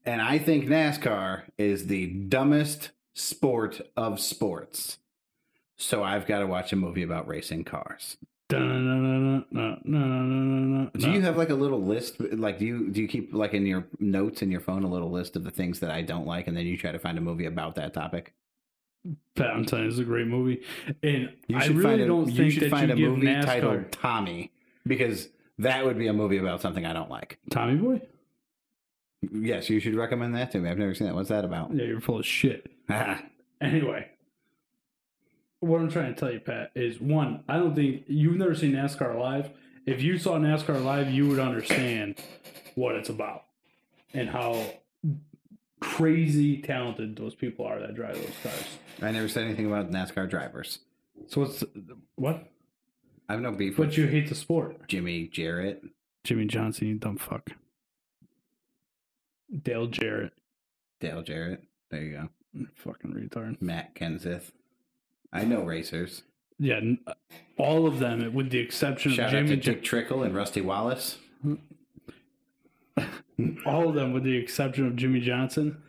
And 0.05 0.21
I 0.21 0.37
think 0.37 0.65
NASCAR 0.65 1.43
is 1.57 1.87
the 1.87 2.07
dumbest 2.07 2.91
sport 3.13 3.81
of 3.95 4.19
sports. 4.19 4.97
So 5.77 6.03
I've 6.03 6.27
got 6.27 6.39
to 6.39 6.47
watch 6.47 6.71
a 6.71 6.75
movie 6.75 7.03
about 7.03 7.27
racing 7.27 7.63
cars. 7.63 8.17
Do 10.97 11.11
you 11.11 11.21
have 11.21 11.37
like 11.37 11.49
a 11.49 11.55
little 11.55 11.81
list? 11.81 12.19
Like, 12.19 12.59
do 12.59 12.65
you 12.65 12.89
do 12.89 13.01
you 13.01 13.07
keep 13.07 13.33
like 13.33 13.53
in 13.53 13.65
your 13.65 13.87
notes 13.99 14.41
in 14.41 14.51
your 14.51 14.61
phone 14.61 14.83
a 14.83 14.87
little 14.89 15.09
list 15.11 15.35
of 15.35 15.43
the 15.43 15.51
things 15.51 15.79
that 15.79 15.89
I 15.91 16.01
don't 16.01 16.25
like, 16.25 16.47
and 16.47 16.55
then 16.55 16.65
you 16.65 16.77
try 16.77 16.91
to 16.91 16.99
find 16.99 17.17
a 17.17 17.21
movie 17.21 17.45
about 17.45 17.75
that 17.75 17.93
topic? 17.93 18.33
Valentine 19.35 19.85
is 19.85 19.97
a 19.97 20.03
great 20.03 20.27
movie, 20.27 20.61
and 21.01 21.29
I 21.55 21.67
really 21.67 22.03
a, 22.03 22.07
don't 22.07 22.29
you 22.29 22.51
should 22.51 22.63
that 22.63 22.69
find 22.69 22.97
you 22.97 23.07
a 23.07 23.15
movie 23.15 23.27
NASCAR. 23.27 23.45
titled 23.45 23.91
Tommy 23.91 24.51
because 24.85 25.29
that 25.57 25.85
would 25.85 25.97
be 25.97 26.07
a 26.07 26.13
movie 26.13 26.37
about 26.37 26.61
something 26.61 26.85
I 26.85 26.93
don't 26.93 27.09
like. 27.09 27.39
Tommy 27.49 27.75
Boy. 27.75 28.01
Yes, 29.31 29.69
you 29.69 29.79
should 29.79 29.95
recommend 29.95 30.35
that 30.35 30.51
to 30.51 30.59
me. 30.59 30.69
I've 30.69 30.77
never 30.77 30.93
seen 30.95 31.07
that. 31.07 31.15
What's 31.15 31.29
that 31.29 31.45
about? 31.45 31.73
Yeah, 31.73 31.85
you're 31.85 32.01
full 32.01 32.19
of 32.19 32.25
shit. 32.25 32.71
Ah. 32.89 33.21
anyway, 33.61 34.09
what 35.61 35.79
I'm 35.79 35.89
trying 35.89 36.13
to 36.13 36.19
tell 36.19 36.31
you, 36.31 36.39
Pat, 36.39 36.71
is 36.75 36.99
one, 36.99 37.43
I 37.47 37.57
don't 37.57 37.73
think 37.73 38.03
you've 38.07 38.35
never 38.35 38.53
seen 38.55 38.73
NASCAR 38.73 39.17
live. 39.17 39.51
If 39.85 40.01
you 40.01 40.17
saw 40.17 40.37
NASCAR 40.37 40.83
live, 40.83 41.09
you 41.09 41.27
would 41.29 41.39
understand 41.39 42.19
what 42.75 42.95
it's 42.95 43.09
about 43.09 43.45
and 44.13 44.29
how 44.29 44.65
crazy 45.79 46.61
talented 46.61 47.15
those 47.15 47.35
people 47.35 47.65
are 47.65 47.79
that 47.79 47.95
drive 47.95 48.15
those 48.15 48.35
cars. 48.43 48.65
I 49.01 49.11
never 49.11 49.27
said 49.27 49.43
anything 49.45 49.67
about 49.67 49.91
NASCAR 49.91 50.29
drivers. 50.29 50.79
So 51.27 51.41
what's 51.41 51.63
what? 52.15 52.47
I 53.29 53.33
have 53.33 53.41
no 53.41 53.51
beef 53.51 53.77
But 53.77 53.95
you 53.97 54.07
hate 54.07 54.29
the 54.29 54.35
sport. 54.35 54.87
Jimmy 54.87 55.27
Jarrett. 55.27 55.83
Jimmie 56.23 56.45
Johnson, 56.45 56.87
you 56.87 56.95
dumb 56.95 57.17
fuck. 57.17 57.51
Dale 59.63 59.87
Jarrett, 59.87 60.33
Dale 60.99 61.21
Jarrett. 61.21 61.63
There 61.89 62.01
you 62.01 62.29
go. 62.55 62.65
fucking 62.75 63.13
retard. 63.13 63.61
Matt 63.61 63.95
Kenseth. 63.95 64.51
I 65.33 65.43
know 65.45 65.63
racers. 65.63 66.23
Yeah, 66.59 66.79
uh, 67.07 67.13
all 67.57 67.87
of 67.87 67.99
them, 67.99 68.33
with 68.33 68.51
the 68.51 68.59
exception 68.59 69.13
Shout 69.13 69.33
of 69.33 69.47
to 69.47 69.55
Dick 69.55 69.83
Trickle 69.83 70.23
and 70.23 70.35
Rusty 70.35 70.61
Wallace. 70.61 71.17
all 73.65 73.89
of 73.89 73.95
them, 73.95 74.13
with 74.13 74.23
the 74.23 74.37
exception 74.37 74.85
of 74.85 74.95
Jimmie 74.95 75.21
Johnson, 75.21 75.81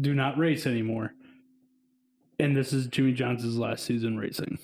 do 0.00 0.12
not 0.14 0.36
race 0.38 0.66
anymore. 0.66 1.14
And 2.38 2.56
this 2.56 2.72
is 2.72 2.86
Jimmie 2.88 3.12
Johnson's 3.12 3.56
last 3.58 3.84
season 3.84 4.16
racing. 4.16 4.58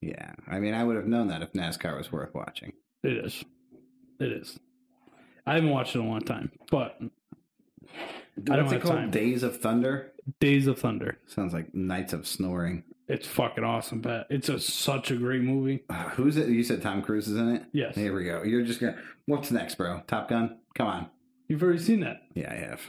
Yeah, 0.00 0.32
I 0.48 0.58
mean, 0.58 0.74
I 0.74 0.84
would 0.84 0.96
have 0.96 1.06
known 1.06 1.28
that 1.28 1.42
if 1.42 1.52
NASCAR 1.52 1.96
was 1.96 2.10
worth 2.10 2.34
watching. 2.34 2.72
It 3.02 3.24
is. 3.24 3.44
It 4.18 4.32
is. 4.32 4.58
I 5.46 5.54
haven't 5.54 5.70
watched 5.70 5.94
it 5.94 6.00
in 6.00 6.06
a 6.06 6.08
long 6.08 6.22
time, 6.22 6.50
but 6.70 6.98
I 8.50 8.56
don't 8.56 8.66
it 8.66 8.72
have 8.72 8.82
called? 8.82 8.94
time. 8.94 9.10
Days 9.10 9.42
of 9.42 9.60
Thunder. 9.60 10.12
Days 10.40 10.66
of 10.66 10.78
Thunder. 10.78 11.18
Sounds 11.26 11.52
like 11.52 11.74
Nights 11.74 12.12
of 12.12 12.26
Snoring. 12.26 12.82
It's 13.08 13.26
fucking 13.26 13.62
awesome, 13.64 14.02
Pat. 14.02 14.26
It's 14.30 14.48
a, 14.48 14.58
such 14.58 15.10
a 15.10 15.16
great 15.16 15.42
movie. 15.42 15.84
Uh, 15.88 16.08
who's 16.10 16.36
it? 16.36 16.48
You 16.48 16.62
said 16.64 16.82
Tom 16.82 17.02
Cruise 17.02 17.28
is 17.28 17.36
in 17.36 17.48
it. 17.54 17.64
Yes. 17.72 17.94
Here 17.94 18.14
we 18.14 18.24
go. 18.24 18.42
You're 18.42 18.62
just 18.64 18.80
gonna. 18.80 18.98
What's 19.26 19.50
next, 19.50 19.76
bro? 19.76 20.02
Top 20.06 20.28
Gun. 20.28 20.58
Come 20.74 20.86
on. 20.86 21.06
You've 21.48 21.62
already 21.62 21.78
seen 21.78 22.00
that. 22.00 22.22
Yeah, 22.34 22.50
I 22.52 22.56
have. 22.56 22.80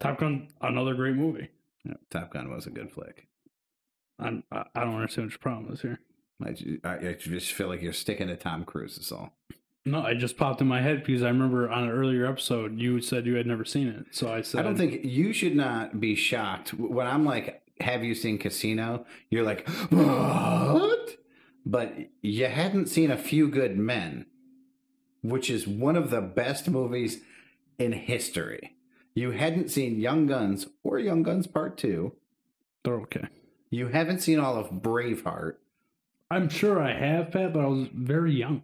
Top 0.00 0.18
Gun, 0.18 0.48
another 0.60 0.94
great 0.94 1.14
movie. 1.14 1.48
Yeah, 1.84 1.94
Top 2.10 2.32
Gun 2.32 2.50
was 2.50 2.66
a 2.66 2.70
good 2.70 2.90
flick. 2.90 3.28
I'm, 4.18 4.42
I 4.50 4.64
I 4.74 4.80
don't 4.84 4.94
understand 4.94 5.26
what 5.26 5.32
your 5.32 5.38
problem 5.38 5.72
is 5.72 5.80
here. 5.82 6.00
I, 6.44 6.52
ju- 6.52 6.80
I, 6.84 6.94
I 6.96 7.16
just 7.18 7.52
feel 7.52 7.68
like 7.68 7.80
you're 7.80 7.92
sticking 7.92 8.28
to 8.28 8.36
Tom 8.36 8.64
Cruise. 8.64 8.98
Is 8.98 9.12
all. 9.12 9.32
No, 9.86 10.02
I 10.02 10.14
just 10.14 10.36
popped 10.36 10.60
in 10.60 10.66
my 10.66 10.82
head 10.82 11.04
because 11.04 11.22
I 11.22 11.28
remember 11.28 11.70
on 11.70 11.84
an 11.84 11.90
earlier 11.90 12.26
episode 12.26 12.76
you 12.78 13.00
said 13.00 13.24
you 13.24 13.36
had 13.36 13.46
never 13.46 13.64
seen 13.64 13.86
it. 13.86 14.06
So 14.10 14.32
I 14.32 14.42
said, 14.42 14.58
I 14.60 14.62
don't 14.64 14.76
think 14.76 15.04
you 15.04 15.32
should 15.32 15.54
not 15.54 16.00
be 16.00 16.16
shocked 16.16 16.74
when 16.74 17.06
I'm 17.06 17.24
like, 17.24 17.62
"Have 17.80 18.04
you 18.04 18.14
seen 18.14 18.38
Casino?" 18.38 19.04
You're 19.30 19.44
like, 19.44 19.68
"What?" 19.90 21.16
But 21.64 21.94
you 22.22 22.46
hadn't 22.46 22.86
seen 22.86 23.10
A 23.10 23.16
Few 23.16 23.48
Good 23.48 23.76
Men, 23.76 24.26
which 25.22 25.50
is 25.50 25.66
one 25.66 25.96
of 25.96 26.10
the 26.10 26.20
best 26.20 26.70
movies 26.70 27.20
in 27.78 27.92
history. 27.92 28.76
You 29.14 29.32
hadn't 29.32 29.70
seen 29.70 29.98
Young 29.98 30.26
Guns 30.26 30.68
or 30.84 30.98
Young 30.98 31.22
Guns 31.22 31.46
Part 31.46 31.76
Two. 31.78 32.12
they're 32.84 33.00
okay. 33.00 33.28
You 33.70 33.88
haven't 33.88 34.20
seen 34.20 34.38
all 34.38 34.56
of 34.56 34.70
Braveheart. 34.70 35.54
I'm 36.30 36.48
sure 36.48 36.80
I 36.80 36.92
have, 36.92 37.32
Pat, 37.32 37.52
but 37.52 37.60
I 37.64 37.66
was 37.66 37.88
very 37.92 38.32
young. 38.32 38.62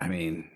I 0.00 0.08
mean, 0.08 0.48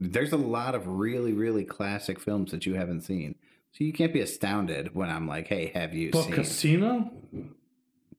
there's 0.00 0.32
a 0.32 0.36
lot 0.36 0.74
of 0.74 0.86
really, 0.86 1.32
really 1.32 1.64
classic 1.64 2.18
films 2.18 2.50
that 2.50 2.66
you 2.66 2.74
haven't 2.74 3.02
seen. 3.02 3.36
So 3.72 3.84
you 3.84 3.92
can't 3.92 4.12
be 4.12 4.20
astounded 4.20 4.94
when 4.94 5.08
I'm 5.10 5.26
like, 5.26 5.48
"Hey, 5.48 5.70
have 5.74 5.94
you 5.94 6.10
But 6.10 6.24
seen?" 6.24 6.32
Casino, 6.32 7.10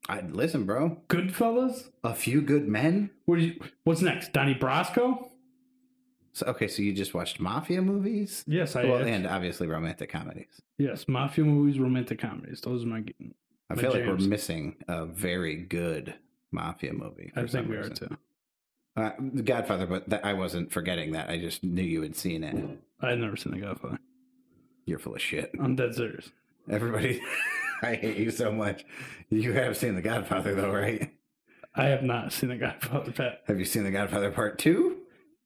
I, 0.10 0.22
listen, 0.22 0.66
bro. 0.66 0.98
Goodfellas. 1.10 1.90
A 2.04 2.14
few 2.16 2.42
good 2.42 2.68
men. 2.68 3.12
What 3.26 3.38
do 3.40 3.46
you, 3.46 3.60
what's 3.84 4.02
next? 4.02 4.34
Donnie 4.34 4.56
Brasco. 4.56 5.30
So 6.34 6.48
okay, 6.48 6.68
so 6.68 6.82
you 6.82 6.92
just 6.94 7.14
watched 7.14 7.40
mafia 7.40 7.82
movies? 7.82 8.44
Yes, 8.48 8.76
I 8.76 8.86
well, 8.86 8.98
have. 8.98 9.08
and 9.08 9.28
obviously 9.28 9.68
romantic 9.68 10.10
comedies. 10.10 10.62
yes, 10.80 11.08
mafia 11.08 11.44
movies, 11.46 11.80
romantic 11.80 12.18
comedies. 12.20 12.60
Those 12.62 12.84
are 12.84 12.88
my. 12.88 13.04
I 13.70 13.76
My 13.76 13.82
feel 13.82 13.92
like 13.92 14.04
jams. 14.06 14.24
we're 14.24 14.30
missing 14.30 14.76
a 14.88 15.06
very 15.06 15.56
good 15.56 16.16
mafia 16.52 16.94
movie. 16.94 17.32
I 17.36 17.46
think 17.46 17.70
we 17.70 17.76
are 17.78 17.90
too. 17.90 18.10
Uh, 18.98 19.12
The 19.34 19.42
Godfather, 19.42 19.86
but 19.88 20.10
that, 20.10 20.26
I 20.26 20.34
wasn't 20.34 20.72
forgetting 20.72 21.12
that. 21.14 21.30
I 21.30 21.38
just 21.40 21.64
knew 21.64 21.82
you 21.84 22.02
had 22.02 22.16
seen 22.16 22.44
it. 22.44 22.56
I've 23.00 23.18
never 23.20 23.36
seen 23.38 23.54
The 23.54 23.60
Godfather. 23.60 24.00
You're 24.86 25.00
full 25.00 25.16
of 25.16 25.22
shit. 25.22 25.52
I'm 25.60 25.76
dead 25.76 25.96
serious. 25.96 26.30
Everybody, 26.70 27.22
I 27.82 27.96
hate 27.96 28.18
you 28.18 28.32
so 28.32 28.52
much. 28.52 28.86
You 29.30 29.54
have 29.54 29.78
seen 29.78 29.96
The 29.96 30.02
Godfather, 30.02 30.56
though, 30.56 30.72
right? 30.72 31.14
I 31.76 31.86
have 31.86 32.04
not 32.04 32.32
seen 32.34 32.50
The 32.50 32.58
Godfather, 32.58 33.12
Pat. 33.12 33.42
Have 33.48 33.60
you 33.60 33.66
seen 33.66 33.84
The 33.84 33.92
Godfather 33.92 34.32
Part 34.32 34.60
Two? 34.60 34.98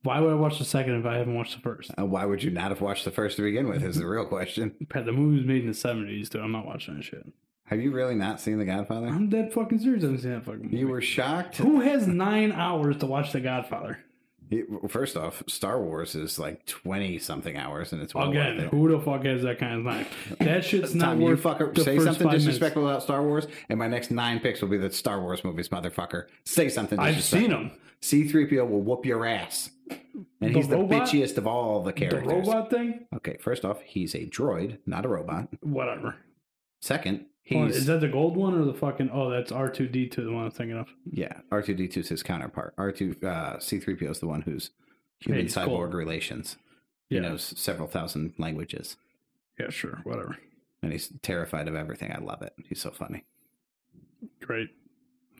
Why 0.04 0.20
would 0.20 0.32
I 0.32 0.36
watch 0.36 0.60
the 0.60 0.66
second 0.66 1.00
if 1.00 1.06
I 1.06 1.18
haven't 1.18 1.36
watched 1.36 1.56
the 1.56 1.62
first? 1.62 1.92
Uh, 2.00 2.06
why 2.06 2.26
would 2.26 2.44
you 2.44 2.52
not 2.52 2.70
have 2.70 2.82
watched 2.82 3.04
the 3.06 3.12
first 3.12 3.36
to 3.38 3.42
begin 3.44 3.68
with? 3.68 3.84
Is 3.84 3.98
the 3.98 4.08
real 4.08 4.26
question. 4.26 4.76
Pat, 4.90 5.06
the 5.06 5.12
movie 5.12 5.38
was 5.38 5.46
made 5.46 5.62
in 5.62 5.68
the 5.68 5.74
70s, 5.74 6.30
dude. 6.30 6.42
I'm 6.42 6.52
not 6.52 6.66
watching 6.66 6.96
that 6.96 7.04
shit. 7.04 7.26
Have 7.66 7.82
you 7.82 7.92
really 7.92 8.16
not 8.16 8.40
seen 8.40 8.58
The 8.60 8.66
Godfather? 8.66 9.08
I'm 9.08 9.30
dead 9.30 9.52
fucking 9.52 9.80
serious. 9.80 10.04
I 10.04 10.08
haven't 10.08 10.22
seen 10.22 10.32
that 10.32 10.46
fucking 10.46 10.64
movie. 10.64 10.78
You 10.78 10.88
were 10.88 11.02
shocked. 11.02 11.58
Who 11.58 11.82
has 11.82 12.08
nine 12.08 12.52
hours 12.54 12.98
to 12.98 13.06
watch 13.06 13.34
The 13.34 13.42
Godfather? 13.42 14.00
You- 14.50 14.80
First 14.88 15.18
off, 15.18 15.44
Star 15.48 15.82
Wars 15.82 16.16
is 16.16 16.40
like 16.40 16.66
twenty 16.66 17.20
something 17.20 17.58
hours, 17.58 17.92
and 17.92 18.02
it's 18.02 18.16
well 18.16 18.30
Again, 18.30 18.60
it. 18.60 18.70
who 18.70 18.90
the 18.90 19.00
fuck 19.00 19.26
has 19.26 19.42
that 19.44 19.60
kind 19.60 19.86
of 19.86 19.94
time? 19.94 20.06
That 20.40 20.64
shit's 20.64 20.96
not 20.96 21.06
Tom, 21.10 21.20
you 21.22 21.28
worth 21.28 21.44
fucker, 21.44 21.74
the 21.74 21.84
say 21.84 21.96
first 21.96 22.06
something 22.06 22.24
five 22.28 22.32
minutes. 22.34 22.46
disrespectful 22.46 22.88
about 22.88 23.04
Star 23.04 23.22
Wars, 23.24 23.48
and 23.70 23.78
my 23.78 23.88
next 23.88 24.10
nine 24.12 24.40
picks 24.40 24.62
will 24.62 24.70
be 24.70 24.78
the 24.78 24.92
Star 24.92 25.20
Wars 25.22 25.44
movies, 25.44 25.70
motherfucker. 25.70 26.28
Say 26.46 26.70
something. 26.70 26.98
I've 27.00 27.22
seen 27.24 27.50
them. 27.50 27.72
C-3PO 28.02 28.70
will 28.70 28.82
whoop 28.82 29.06
your 29.06 29.26
ass, 29.26 29.72
and 29.90 30.00
The 30.40 30.50
he's 30.50 30.68
the 30.68 30.76
bitchiest 30.78 31.38
of 31.38 31.48
all 31.48 31.82
the 31.82 31.92
The 31.92 32.00
characters. 32.00 32.48
robot 32.48 32.70
thing? 32.70 33.06
Okay, 33.16 33.38
first 33.42 33.66
off, 33.66 33.82
he's 33.82 34.14
a 34.16 34.26
droid, 34.28 34.78
not 34.86 35.04
a 35.04 35.08
robot. 35.10 35.50
Whatever. 35.62 36.16
Second, 36.80 37.26
On, 37.56 37.70
is 37.70 37.86
that 37.86 38.02
the 38.02 38.08
gold 38.10 38.36
one 38.36 38.54
or 38.60 38.66
the 38.66 38.74
fucking? 38.74 39.10
Oh, 39.12 39.30
that's 39.30 39.52
R 39.52 39.70
two 39.70 39.88
D 39.88 40.08
two. 40.08 40.26
The 40.26 40.32
one 40.32 40.46
I'm 40.46 40.52
thinking 40.52 40.78
of. 40.78 40.88
yeah. 41.10 41.34
R 41.52 41.62
two 41.62 41.74
D 41.74 41.88
two 41.88 42.02
is 42.02 42.10
his 42.10 42.24
counterpart. 42.24 42.74
R 42.78 42.92
two 42.92 43.16
uh, 43.26 43.58
C-3PO 43.60 44.10
is 44.12 44.20
the 44.20 44.28
one 44.28 44.42
who's 44.42 44.72
human 45.20 45.44
he's 45.44 45.56
cyborg 45.56 45.66
gold. 45.68 45.94
relations. 45.94 46.58
Yeah. 47.10 47.22
He 47.22 47.28
knows 47.30 47.54
several 47.58 47.88
thousand 47.88 48.34
languages, 48.38 48.98
Yeah, 49.58 49.70
sure. 49.70 50.02
Whatever. 50.04 50.38
and 50.84 50.92
he's 50.92 51.10
terrified 51.22 51.70
of 51.70 51.76
everything. 51.76 52.12
I 52.12 52.18
love 52.20 52.42
it. 52.42 52.54
He's 52.68 52.82
so 52.82 52.92
funny. 52.92 53.24
Great. 54.42 54.70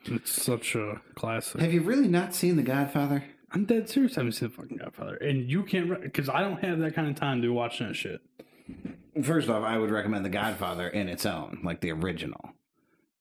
It's 0.06 0.32
such 0.32 0.76
a 0.76 1.02
classic. 1.16 1.60
Have 1.60 1.74
you 1.74 1.82
really 1.82 2.08
not 2.08 2.34
seen 2.34 2.56
The 2.56 2.64
Godfather? 2.64 3.26
I'm 3.52 3.66
dead 3.66 3.90
serious. 3.90 4.18
I 4.18 4.22
haven't 4.22 4.34
seen 4.34 4.50
the 4.50 4.56
fucking 4.56 4.78
Godfather, 4.78 5.16
and 5.18 5.50
you 5.50 5.64
can't 5.64 6.02
because 6.02 6.30
I 6.30 6.40
don't 6.42 6.64
have 6.64 6.80
that 6.80 6.96
kind 6.96 7.10
of 7.10 7.16
time 7.16 7.42
to 7.42 7.50
watch 7.50 7.80
that 7.80 7.96
shit. 7.96 8.22
First 9.24 9.50
off, 9.50 9.64
I 9.64 9.78
would 9.78 9.92
recommend 9.92 10.24
The 10.26 10.30
Godfather 10.30 10.88
in 10.88 11.10
its 11.10 11.26
own, 11.26 11.60
like 11.64 11.82
the 11.82 11.92
original. 11.92 12.52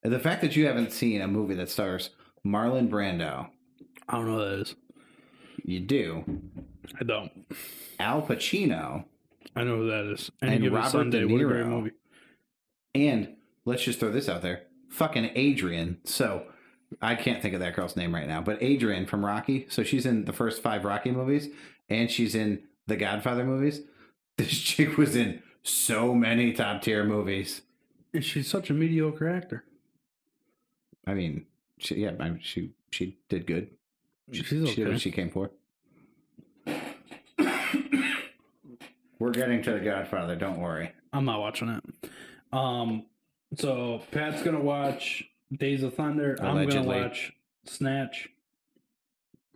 The 0.02 0.18
fact 0.18 0.42
that 0.42 0.54
you 0.56 0.66
haven't 0.66 0.92
seen 0.92 1.20
a 1.20 1.26
movie 1.28 1.54
that 1.54 1.70
stars 1.70 2.10
Marlon 2.46 2.88
Brando, 2.88 3.48
I 4.08 4.16
don't 4.16 4.26
know 4.26 4.36
what 4.36 4.44
that 4.50 4.60
is. 4.60 4.74
you 5.64 5.80
do. 5.80 6.24
I 7.00 7.04
don't. 7.04 7.32
Al 7.98 8.22
Pacino, 8.22 9.04
I 9.56 9.64
know 9.64 9.76
who 9.78 9.88
that 9.90 10.04
is. 10.12 10.30
Any 10.42 10.54
And 10.56 10.62
given 10.64 10.76
Robert 10.76 10.90
Sunday, 10.90 11.20
De 11.20 11.26
what 11.26 11.40
a 11.40 11.44
great 11.44 11.64
Niro. 11.64 11.68
movie. 11.68 11.90
and 12.94 13.34
let's 13.64 13.82
just 13.82 13.98
throw 13.98 14.12
this 14.12 14.28
out 14.28 14.42
there 14.42 14.62
fucking 14.90 15.30
Adrian. 15.34 15.98
So 16.04 16.46
I 17.02 17.16
can't 17.16 17.42
think 17.42 17.54
of 17.54 17.60
that 17.60 17.74
girl's 17.74 17.96
name 17.96 18.14
right 18.14 18.28
now, 18.28 18.40
but 18.42 18.62
Adrian 18.62 19.06
from 19.06 19.24
Rocky. 19.26 19.66
So 19.68 19.82
she's 19.82 20.06
in 20.06 20.24
the 20.26 20.32
first 20.32 20.62
five 20.62 20.84
Rocky 20.84 21.10
movies 21.10 21.48
and 21.88 22.08
she's 22.10 22.34
in 22.36 22.62
the 22.86 22.96
Godfather 22.96 23.44
movies. 23.44 23.80
This 24.36 24.58
chick 24.58 24.98
was 24.98 25.16
in 25.16 25.42
so 25.62 26.14
many 26.14 26.52
top 26.52 26.82
tier 26.82 27.04
movies. 27.04 27.62
And 28.12 28.24
she's 28.24 28.48
such 28.48 28.70
a 28.70 28.74
mediocre 28.74 29.28
actor. 29.28 29.64
I 31.06 31.14
mean, 31.14 31.46
she, 31.78 31.96
yeah, 31.96 32.12
I 32.20 32.30
mean, 32.30 32.40
she 32.42 32.72
she 32.90 33.18
did 33.28 33.46
good. 33.46 33.70
She, 34.32 34.42
She's 34.42 34.68
she 34.68 34.74
did 34.76 34.88
what 34.88 35.00
she 35.00 35.10
came 35.10 35.30
for. 35.30 35.50
We're 39.18 39.30
getting 39.30 39.62
to 39.62 39.72
the 39.72 39.80
Godfather. 39.80 40.36
Don't 40.36 40.60
worry. 40.60 40.92
I'm 41.12 41.24
not 41.24 41.40
watching 41.40 41.68
it. 41.68 42.10
Um, 42.52 43.06
so 43.56 44.02
Pat's 44.10 44.42
gonna 44.42 44.60
watch 44.60 45.24
Days 45.56 45.82
of 45.82 45.94
Thunder. 45.94 46.36
I'm 46.40 46.68
gonna 46.68 46.82
watch 46.82 47.32
Snatch. 47.64 48.28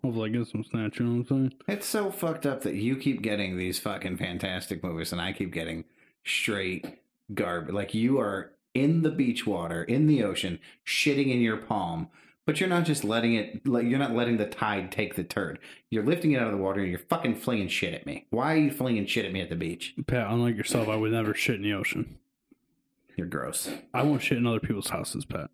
Hopefully, 0.03 0.31
I 0.31 0.33
get 0.33 0.49
some 0.49 0.65
Snatch. 0.65 0.99
You 0.99 1.07
know 1.07 1.19
what 1.19 1.31
I'm 1.31 1.51
saying? 1.51 1.55
It's 1.69 1.87
so 1.87 2.11
fucked 2.11 2.47
up 2.47 2.63
that 2.63 2.75
you 2.75 2.97
keep 2.97 3.23
getting 3.23 3.57
these 3.57 3.79
fucking 3.79 4.17
fantastic 4.17 4.83
movies, 4.83 5.13
and 5.13 5.21
I 5.21 5.33
keep 5.33 5.53
getting 5.53 5.85
straight 6.25 7.01
garbage. 7.35 7.75
Like 7.75 7.95
you 7.95 8.19
are 8.19 8.53
in 8.75 9.03
the 9.03 9.11
beach 9.11 9.47
water, 9.47 9.83
in 9.83 10.07
the 10.07 10.23
ocean, 10.23 10.59
shitting 10.87 11.31
in 11.31 11.41
your 11.41 11.59
palm, 11.59 12.09
but 12.47 12.61
you're 12.61 12.69
not 12.69 12.85
just 12.85 13.05
letting 13.05 13.35
it. 13.35 13.67
Like 13.67 13.87
you're 13.87 13.99
not 13.99 14.15
letting 14.15 14.39
the 14.39 14.47
tide 14.47 14.91
take 14.91 15.17
the 15.17 15.25
turd. 15.25 15.59
You're 15.91 16.05
lifting 16.05 16.33
it 16.33 16.41
out 16.41 16.47
of 16.47 16.53
the 16.53 16.63
water, 16.63 16.81
and 16.81 16.89
you're 16.89 16.99
fucking 16.99 17.37
flinging 17.37 17.69
shit 17.69 17.93
at 17.93 18.07
me. 18.07 18.27
Why 18.31 18.55
are 18.55 18.59
you 18.59 18.71
flinging 18.71 19.07
shit 19.07 19.27
at 19.27 19.33
me 19.33 19.43
at 19.43 19.51
the 19.51 19.57
beach? 19.57 19.95
Pat, 20.07 20.31
unlike 20.31 20.57
yourself, 20.57 20.89
I 20.89 20.97
would 20.97 21.13
never 21.13 21.35
shit 21.35 21.57
in 21.57 21.63
the 21.63 21.75
ocean. 21.75 22.19
You're 23.17 23.27
gross. 23.27 23.71
I 23.93 24.03
won't 24.03 24.23
shit 24.23 24.39
in 24.39 24.47
other 24.47 24.61
people's 24.61 24.89
houses, 24.89 25.27
Pat. 25.27 25.51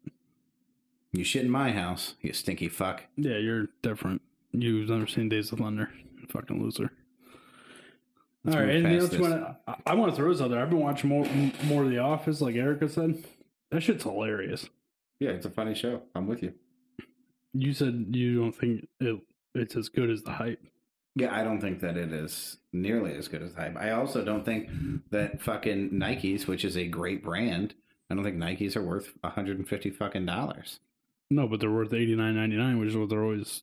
You 1.12 1.24
shit 1.24 1.44
in 1.44 1.50
my 1.50 1.72
house, 1.72 2.14
you 2.20 2.32
stinky 2.32 2.68
fuck. 2.68 3.04
Yeah, 3.16 3.38
you're 3.38 3.68
different. 3.82 4.22
You've 4.58 4.88
never 4.88 5.06
seen 5.06 5.28
Days 5.28 5.52
of 5.52 5.58
Thunder. 5.58 5.90
Fucking 6.30 6.62
loser. 6.62 6.90
All 8.48 8.54
right, 8.54 8.70
anything 8.70 8.98
else 8.98 9.12
you 9.12 9.20
want 9.20 9.34
to? 9.34 9.76
I 9.84 9.94
want 9.94 10.12
to 10.12 10.16
throw 10.16 10.32
this 10.32 10.40
out 10.40 10.50
there. 10.50 10.60
I've 10.60 10.70
been 10.70 10.80
watching 10.80 11.10
more 11.10 11.26
more 11.64 11.82
of 11.82 11.90
The 11.90 11.98
Office, 11.98 12.40
like 12.40 12.54
Erica 12.54 12.88
said. 12.88 13.24
That 13.70 13.82
shit's 13.82 14.04
hilarious. 14.04 14.68
Yeah, 15.18 15.30
it's 15.30 15.46
a 15.46 15.50
funny 15.50 15.74
show. 15.74 16.02
I'm 16.14 16.26
with 16.26 16.42
you. 16.42 16.54
You 17.52 17.72
said 17.72 18.06
you 18.12 18.40
don't 18.40 18.52
think 18.52 18.86
it, 19.00 19.20
it's 19.54 19.76
as 19.76 19.88
good 19.88 20.10
as 20.10 20.22
the 20.22 20.32
hype. 20.32 20.62
Yeah, 21.16 21.34
I 21.34 21.42
don't 21.42 21.60
think 21.60 21.80
that 21.80 21.96
it 21.96 22.12
is 22.12 22.58
nearly 22.72 23.14
as 23.14 23.26
good 23.28 23.42
as 23.42 23.54
hype. 23.54 23.76
I 23.76 23.90
also 23.92 24.24
don't 24.24 24.44
think 24.44 24.68
that 25.10 25.40
fucking 25.42 25.90
Nikes, 25.90 26.46
which 26.46 26.64
is 26.64 26.76
a 26.76 26.86
great 26.86 27.24
brand, 27.24 27.74
I 28.10 28.14
don't 28.14 28.22
think 28.22 28.36
Nikes 28.36 28.76
are 28.76 28.82
worth 28.82 29.12
150 29.22 29.90
fucking 29.90 30.26
dollars. 30.26 30.80
No, 31.30 31.48
but 31.48 31.58
they're 31.60 31.70
worth 31.70 31.92
eighty 31.92 32.14
nine 32.14 32.36
ninety 32.36 32.56
nine, 32.56 32.78
which 32.78 32.90
is 32.90 32.96
what 32.96 33.08
they're 33.08 33.24
always 33.24 33.62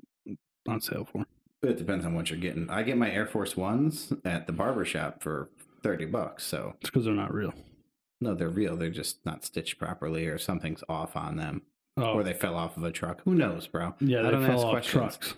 on 0.68 0.82
sale 0.82 1.06
for. 1.12 1.26
It 1.62 1.78
depends 1.78 2.06
on 2.06 2.14
what 2.14 2.30
you're 2.30 2.40
getting. 2.40 2.70
I 2.70 2.84
get 2.84 2.98
my 2.98 3.10
Air 3.12 3.26
Force 3.26 3.56
Ones 3.56 4.12
at 4.26 4.48
the 4.48 4.54
barber 4.54 4.84
shop 4.86 5.24
for 5.24 5.50
30 5.82 6.06
bucks. 6.06 6.44
So, 6.46 6.76
It's 6.82 6.90
because 6.90 7.06
they're 7.06 7.14
not 7.14 7.34
real. 7.34 7.54
no, 8.20 8.36
they're 8.36 8.50
real. 8.50 8.76
They're 8.76 8.90
just 8.90 9.26
not 9.26 9.46
stitched 9.46 9.80
properly 9.80 10.28
or 10.28 10.38
something's 10.38 10.84
off 10.90 11.16
on 11.16 11.38
them. 11.38 11.62
Oh, 11.96 12.14
Or 12.16 12.24
they 12.24 12.34
fell 12.34 12.56
off 12.56 12.76
of 12.76 12.84
a 12.84 12.92
truck. 12.92 13.22
Who 13.24 13.36
knows, 13.36 13.68
bro? 13.68 13.94
yeah, 14.00 14.28
I 14.28 14.32
don't 14.32 14.44
ask 14.44 14.66
questions. 14.66 14.92
trucks. 14.92 15.34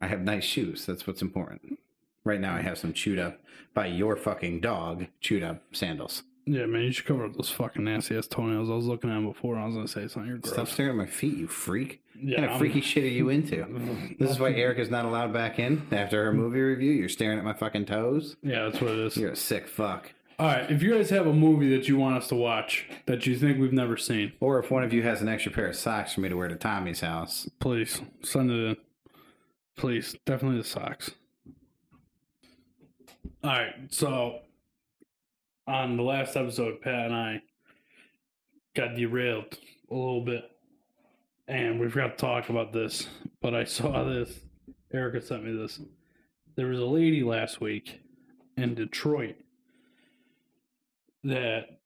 I 0.00 0.06
have 0.06 0.20
nice 0.22 0.44
shoes. 0.44 0.86
That's 0.86 1.06
what's 1.06 1.22
important. 1.22 1.78
Right 2.24 2.40
now, 2.40 2.54
I 2.54 2.60
have 2.62 2.78
some 2.78 2.92
chewed 2.92 3.18
up 3.18 3.40
by 3.74 3.86
your 3.86 4.16
fucking 4.16 4.60
dog, 4.60 5.06
chewed 5.20 5.42
up 5.42 5.62
sandals. 5.72 6.22
Yeah, 6.44 6.66
man, 6.66 6.82
you 6.82 6.92
should 6.92 7.06
cover 7.06 7.24
up 7.24 7.34
those 7.36 7.50
fucking 7.50 7.84
nasty 7.84 8.16
ass 8.16 8.26
toenails. 8.26 8.68
I 8.68 8.74
was 8.74 8.86
looking 8.86 9.10
at 9.10 9.14
them 9.14 9.26
before. 9.28 9.54
and 9.54 9.62
I 9.62 9.66
was 9.66 9.74
gonna 9.76 9.86
say 9.88 10.08
something. 10.08 10.28
You're 10.28 10.38
gross. 10.38 10.54
Stop 10.54 10.68
staring 10.68 10.90
at 10.90 10.96
my 10.96 11.06
feet, 11.06 11.36
you 11.36 11.46
freak. 11.46 12.00
Yeah, 12.20 12.22
what 12.22 12.34
kind 12.36 12.44
of 12.44 12.50
I'm- 12.50 12.58
freaky 12.58 12.80
shit 12.80 13.04
are 13.04 13.08
you 13.08 13.28
into? 13.28 14.14
This 14.18 14.30
is 14.30 14.38
why 14.40 14.52
Erica's 14.54 14.90
not 14.90 15.04
allowed 15.04 15.32
back 15.32 15.58
in 15.60 15.86
after 15.92 16.24
her 16.24 16.32
movie 16.32 16.60
review. 16.60 16.90
You're 16.92 17.08
staring 17.08 17.38
at 17.38 17.44
my 17.44 17.52
fucking 17.52 17.86
toes. 17.86 18.36
Yeah, 18.42 18.64
that's 18.64 18.80
what 18.80 18.90
it 18.92 18.98
is. 18.98 19.16
You're 19.16 19.30
a 19.32 19.36
sick 19.36 19.68
fuck. 19.68 20.12
All 20.38 20.46
right, 20.48 20.68
if 20.68 20.82
you 20.82 20.92
guys 20.94 21.10
have 21.10 21.28
a 21.28 21.32
movie 21.32 21.76
that 21.76 21.86
you 21.86 21.96
want 21.96 22.16
us 22.16 22.26
to 22.28 22.34
watch 22.34 22.88
that 23.06 23.26
you 23.26 23.36
think 23.36 23.60
we've 23.60 23.72
never 23.72 23.96
seen, 23.96 24.32
Or 24.40 24.58
if 24.58 24.70
one 24.70 24.82
of 24.82 24.92
you 24.92 25.02
has 25.04 25.20
an 25.22 25.28
extra 25.28 25.52
pair 25.52 25.68
of 25.68 25.76
socks 25.76 26.14
for 26.14 26.20
me 26.22 26.28
to 26.28 26.34
wear 26.36 26.48
to 26.48 26.56
Tommy's 26.56 27.00
house, 27.00 27.48
please 27.60 28.00
send 28.22 28.50
it 28.50 28.54
in. 28.70 28.76
Please, 29.76 30.16
definitely 30.26 30.58
the 30.58 30.64
socks. 30.64 31.12
All 33.44 33.50
right, 33.50 33.74
so 33.90 34.40
on 35.66 35.96
the 35.96 36.02
last 36.02 36.36
episode, 36.36 36.80
Pat 36.80 37.06
and 37.06 37.14
I 37.14 37.42
got 38.74 38.94
derailed 38.94 39.58
a 39.90 39.94
little 39.94 40.24
bit, 40.24 40.50
and 41.48 41.78
we 41.78 41.88
forgot 41.88 42.18
to 42.18 42.26
talk 42.26 42.48
about 42.48 42.72
this. 42.72 43.08
But 43.40 43.54
I 43.54 43.64
saw 43.64 44.04
this. 44.04 44.40
Erica 44.92 45.22
sent 45.22 45.44
me 45.44 45.56
this. 45.56 45.80
There 46.56 46.66
was 46.66 46.80
a 46.80 46.84
lady 46.84 47.22
last 47.22 47.60
week 47.60 48.00
in 48.56 48.74
Detroit 48.74 49.36
that 51.24 51.80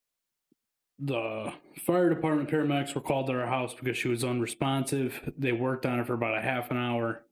the 0.98 1.52
fire 1.84 2.08
department 2.08 2.50
paramedics 2.50 2.94
were 2.94 3.00
called 3.00 3.26
to 3.26 3.34
her 3.34 3.46
house 3.46 3.74
because 3.74 3.96
she 3.96 4.08
was 4.08 4.24
unresponsive. 4.24 5.20
They 5.36 5.52
worked 5.52 5.86
on 5.86 5.98
her 5.98 6.04
for 6.04 6.14
about 6.14 6.38
a 6.38 6.40
half 6.40 6.70
an 6.70 6.78
hour. 6.78 7.22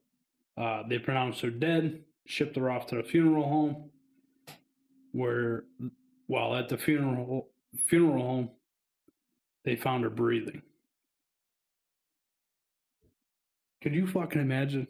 Uh, 0.56 0.82
they 0.88 0.98
pronounced 0.98 1.40
her 1.40 1.50
dead, 1.50 2.04
shipped 2.26 2.56
her 2.56 2.70
off 2.70 2.86
to 2.88 2.96
the 2.96 3.02
funeral 3.02 3.48
home. 3.48 3.90
Where, 5.12 5.64
while 6.26 6.54
at 6.54 6.68
the 6.68 6.78
funeral 6.78 7.48
funeral 7.86 8.22
home, 8.22 8.50
they 9.64 9.76
found 9.76 10.04
her 10.04 10.10
breathing. 10.10 10.62
Could 13.82 13.94
you 13.94 14.06
fucking 14.06 14.40
imagine? 14.40 14.86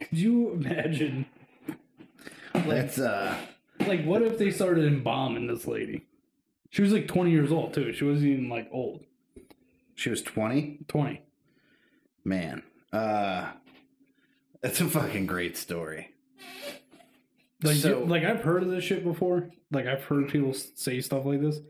Could 0.00 0.18
you 0.18 0.50
imagine 0.52 1.26
That's 2.52 2.98
uh 2.98 3.36
Like, 3.86 4.04
what 4.04 4.22
if 4.22 4.38
they 4.38 4.50
started 4.50 4.86
embalming 4.86 5.46
this 5.46 5.66
lady? 5.66 6.06
She 6.70 6.82
was 6.82 6.92
like 6.92 7.06
20 7.06 7.30
years 7.30 7.52
old, 7.52 7.72
too. 7.74 7.92
She 7.92 8.04
wasn't 8.04 8.30
even 8.32 8.48
like 8.48 8.68
old. 8.72 9.04
she 9.94 10.10
was 10.10 10.22
20? 10.22 10.80
20. 10.88 11.22
Man. 12.24 12.62
Uh 12.92 13.52
that's 14.60 14.80
a 14.80 14.86
fucking 14.86 15.26
great 15.26 15.56
story. 15.56 16.13
Like, 17.64 17.76
So- 17.76 18.04
like 18.04 18.24
I've 18.24 18.42
heard 18.42 18.62
of 18.62 18.70
this 18.70 18.84
shit 18.84 19.02
before. 19.04 19.50
Like, 19.70 19.86
I've 19.86 20.04
heard 20.04 20.28
people 20.28 20.52
say 20.52 21.00
stuff 21.00 21.24
like 21.24 21.40
this. 21.40 21.60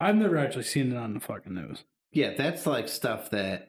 I've 0.00 0.16
never 0.16 0.36
actually 0.36 0.64
seen 0.64 0.92
it 0.92 0.96
on 0.96 1.14
the 1.14 1.20
fucking 1.20 1.54
news. 1.54 1.84
Yeah, 2.12 2.34
that's 2.34 2.66
like 2.66 2.88
stuff 2.88 3.30
that 3.30 3.68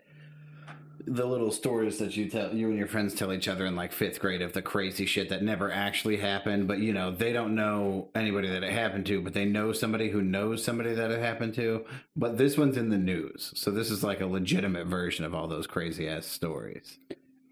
the 1.05 1.25
little 1.25 1.51
stories 1.51 1.97
that 1.99 2.15
you 2.15 2.29
tell 2.29 2.53
you 2.55 2.69
and 2.69 2.77
your 2.77 2.87
friends 2.87 3.13
tell 3.13 3.33
each 3.33 3.49
other 3.49 3.65
in 3.65 3.75
like 3.75 3.91
fifth 3.91 4.19
grade 4.21 4.41
of 4.41 4.53
the 4.53 4.61
crazy 4.61 5.05
shit 5.05 5.27
that 5.29 5.43
never 5.43 5.69
actually 5.69 6.15
happened, 6.17 6.65
but 6.67 6.79
you 6.79 6.93
know, 6.93 7.11
they 7.11 7.33
don't 7.33 7.55
know 7.55 8.09
anybody 8.15 8.47
that 8.47 8.63
it 8.63 8.71
happened 8.71 9.05
to, 9.07 9.21
but 9.21 9.33
they 9.33 9.43
know 9.45 9.73
somebody 9.73 10.09
who 10.09 10.21
knows 10.21 10.63
somebody 10.63 10.93
that 10.93 11.11
it 11.11 11.19
happened 11.19 11.53
to. 11.55 11.85
But 12.15 12.37
this 12.37 12.57
one's 12.57 12.77
in 12.77 12.89
the 12.89 12.97
news. 12.97 13.51
So 13.55 13.69
this 13.69 13.91
is 13.91 14.01
like 14.03 14.21
a 14.21 14.25
legitimate 14.25 14.87
version 14.87 15.25
of 15.25 15.33
all 15.35 15.47
those 15.47 15.67
crazy 15.67 16.07
ass 16.07 16.25
stories. 16.25 16.97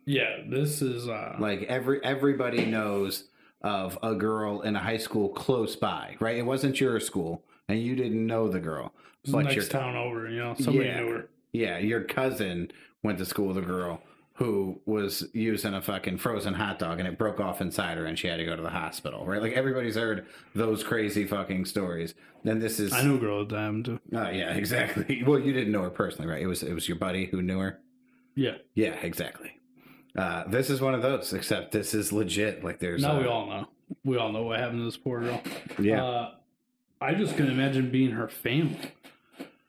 Yeah, 0.06 0.38
this 0.50 0.82
is 0.82 1.08
uh 1.10 1.36
Like 1.40 1.64
every 1.64 2.04
everybody 2.04 2.66
knows 2.66 3.26
of 3.64 3.98
a 4.04 4.16
girl 4.16 4.62
in 4.62 4.76
a 4.76 4.80
high 4.80 4.98
school 4.98 5.30
close 5.30 5.76
by, 5.76 6.16
right? 6.20 6.38
It 6.38 6.46
wasn't 6.46 6.80
your 6.80 7.00
school 7.00 7.44
and 7.68 7.80
you 7.80 7.96
didn't 7.96 8.26
know 8.26 8.48
the 8.48 8.60
girl. 8.60 8.94
But 9.28 9.44
next 9.44 9.56
your 9.56 9.66
town 9.66 9.96
over, 9.96 10.28
you 10.30 10.40
know, 10.40 10.56
somebody 10.60 10.88
Yeah. 10.90 11.00
knew 11.02 11.10
her. 11.12 11.30
Yeah, 11.54 11.78
your 11.78 12.02
cousin 12.04 12.72
went 13.04 13.18
to 13.20 13.26
school 13.26 13.48
with 13.48 13.58
a 13.58 13.62
girl 13.62 14.02
who 14.36 14.80
was 14.86 15.28
using 15.34 15.74
a 15.76 15.82
fucking 15.82 16.18
frozen 16.18 16.56
hot 16.56 16.80
dog 16.80 16.98
and 17.00 17.08
it 17.08 17.18
broke 17.18 17.40
off 17.40 17.62
inside 17.62 17.98
her 17.98 18.06
and 18.06 18.18
she 18.18 18.28
had 18.28 18.38
to 18.38 18.46
go 18.46 18.56
to 18.56 18.62
the 18.62 18.70
hospital, 18.70 19.26
right? 19.26 19.42
Like 19.42 19.54
everybody's 19.54 19.96
heard 19.96 20.26
those 20.56 20.84
crazy 20.84 21.28
fucking 21.28 21.66
stories. 21.66 22.16
And 22.44 22.60
this 22.60 22.80
is 22.80 22.92
I 22.94 23.04
knew 23.04 23.18
a 23.18 23.20
girl 23.20 23.46
to. 23.46 24.00
Oh 24.14 24.30
yeah, 24.30 24.54
exactly. 24.56 25.22
Well, 25.24 25.38
you 25.38 25.54
didn't 25.54 25.72
know 25.72 25.84
her 25.84 25.92
personally, 25.92 26.28
right? 26.32 26.42
It 26.42 26.48
was 26.48 26.64
it 26.64 26.74
was 26.74 26.88
your 26.88 26.98
buddy 26.98 27.26
who 27.28 27.42
knew 27.44 27.60
her. 27.60 27.80
Yeah. 28.34 28.56
Yeah, 28.74 28.94
exactly. 29.04 29.52
Uh, 30.16 30.44
this 30.48 30.70
is 30.70 30.82
one 30.82 30.94
of 30.94 31.02
those, 31.02 31.32
except 31.34 31.72
this 31.72 31.94
is 31.94 32.12
legit. 32.12 32.64
Like 32.64 32.80
there's 32.80 33.02
Now 33.02 33.18
uh, 33.18 33.20
we 33.22 33.28
all 33.28 33.46
know. 33.48 33.68
We 34.04 34.18
all 34.18 34.32
know 34.32 34.44
what 34.44 34.60
happened 34.60 34.80
to 34.80 34.86
this 34.86 34.98
poor 34.98 35.22
girl. 35.22 35.42
yeah. 35.80 36.04
Uh, 36.04 36.32
I 37.00 37.14
just 37.14 37.36
can 37.36 37.48
imagine 37.48 37.90
being 37.92 38.12
her 38.12 38.28
family. 38.28 38.78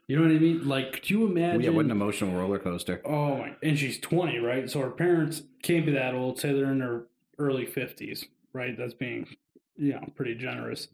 You 0.08 0.16
know 0.16 0.22
what 0.22 0.32
I 0.32 0.38
mean? 0.38 0.68
Like, 0.68 0.92
could 0.92 1.10
you 1.10 1.24
imagine? 1.26 1.62
yeah, 1.62 1.70
what 1.70 1.84
an 1.86 1.90
emotional 1.90 2.36
roller 2.38 2.58
coaster. 2.58 3.00
Oh 3.04 3.38
my! 3.38 3.52
And 3.62 3.78
she's 3.78 3.98
twenty, 3.98 4.38
right? 4.38 4.68
So 4.70 4.80
her 4.80 4.90
parents 4.90 5.42
can't 5.62 5.86
be 5.86 5.92
that 5.92 6.14
old. 6.14 6.38
Say 6.38 6.52
they're 6.52 6.70
in 6.70 6.80
their 6.80 7.02
early 7.38 7.64
fifties, 7.64 8.26
right? 8.52 8.76
That's 8.76 8.94
being, 8.94 9.26
you 9.76 9.92
know, 9.94 10.04
pretty 10.14 10.34
generous. 10.34 10.88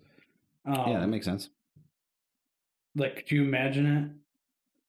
Um, 0.64 0.84
yeah, 0.92 1.00
that 1.00 1.08
makes 1.08 1.24
sense. 1.26 1.48
like, 2.94 3.16
could 3.16 3.30
you 3.32 3.42
imagine 3.42 3.86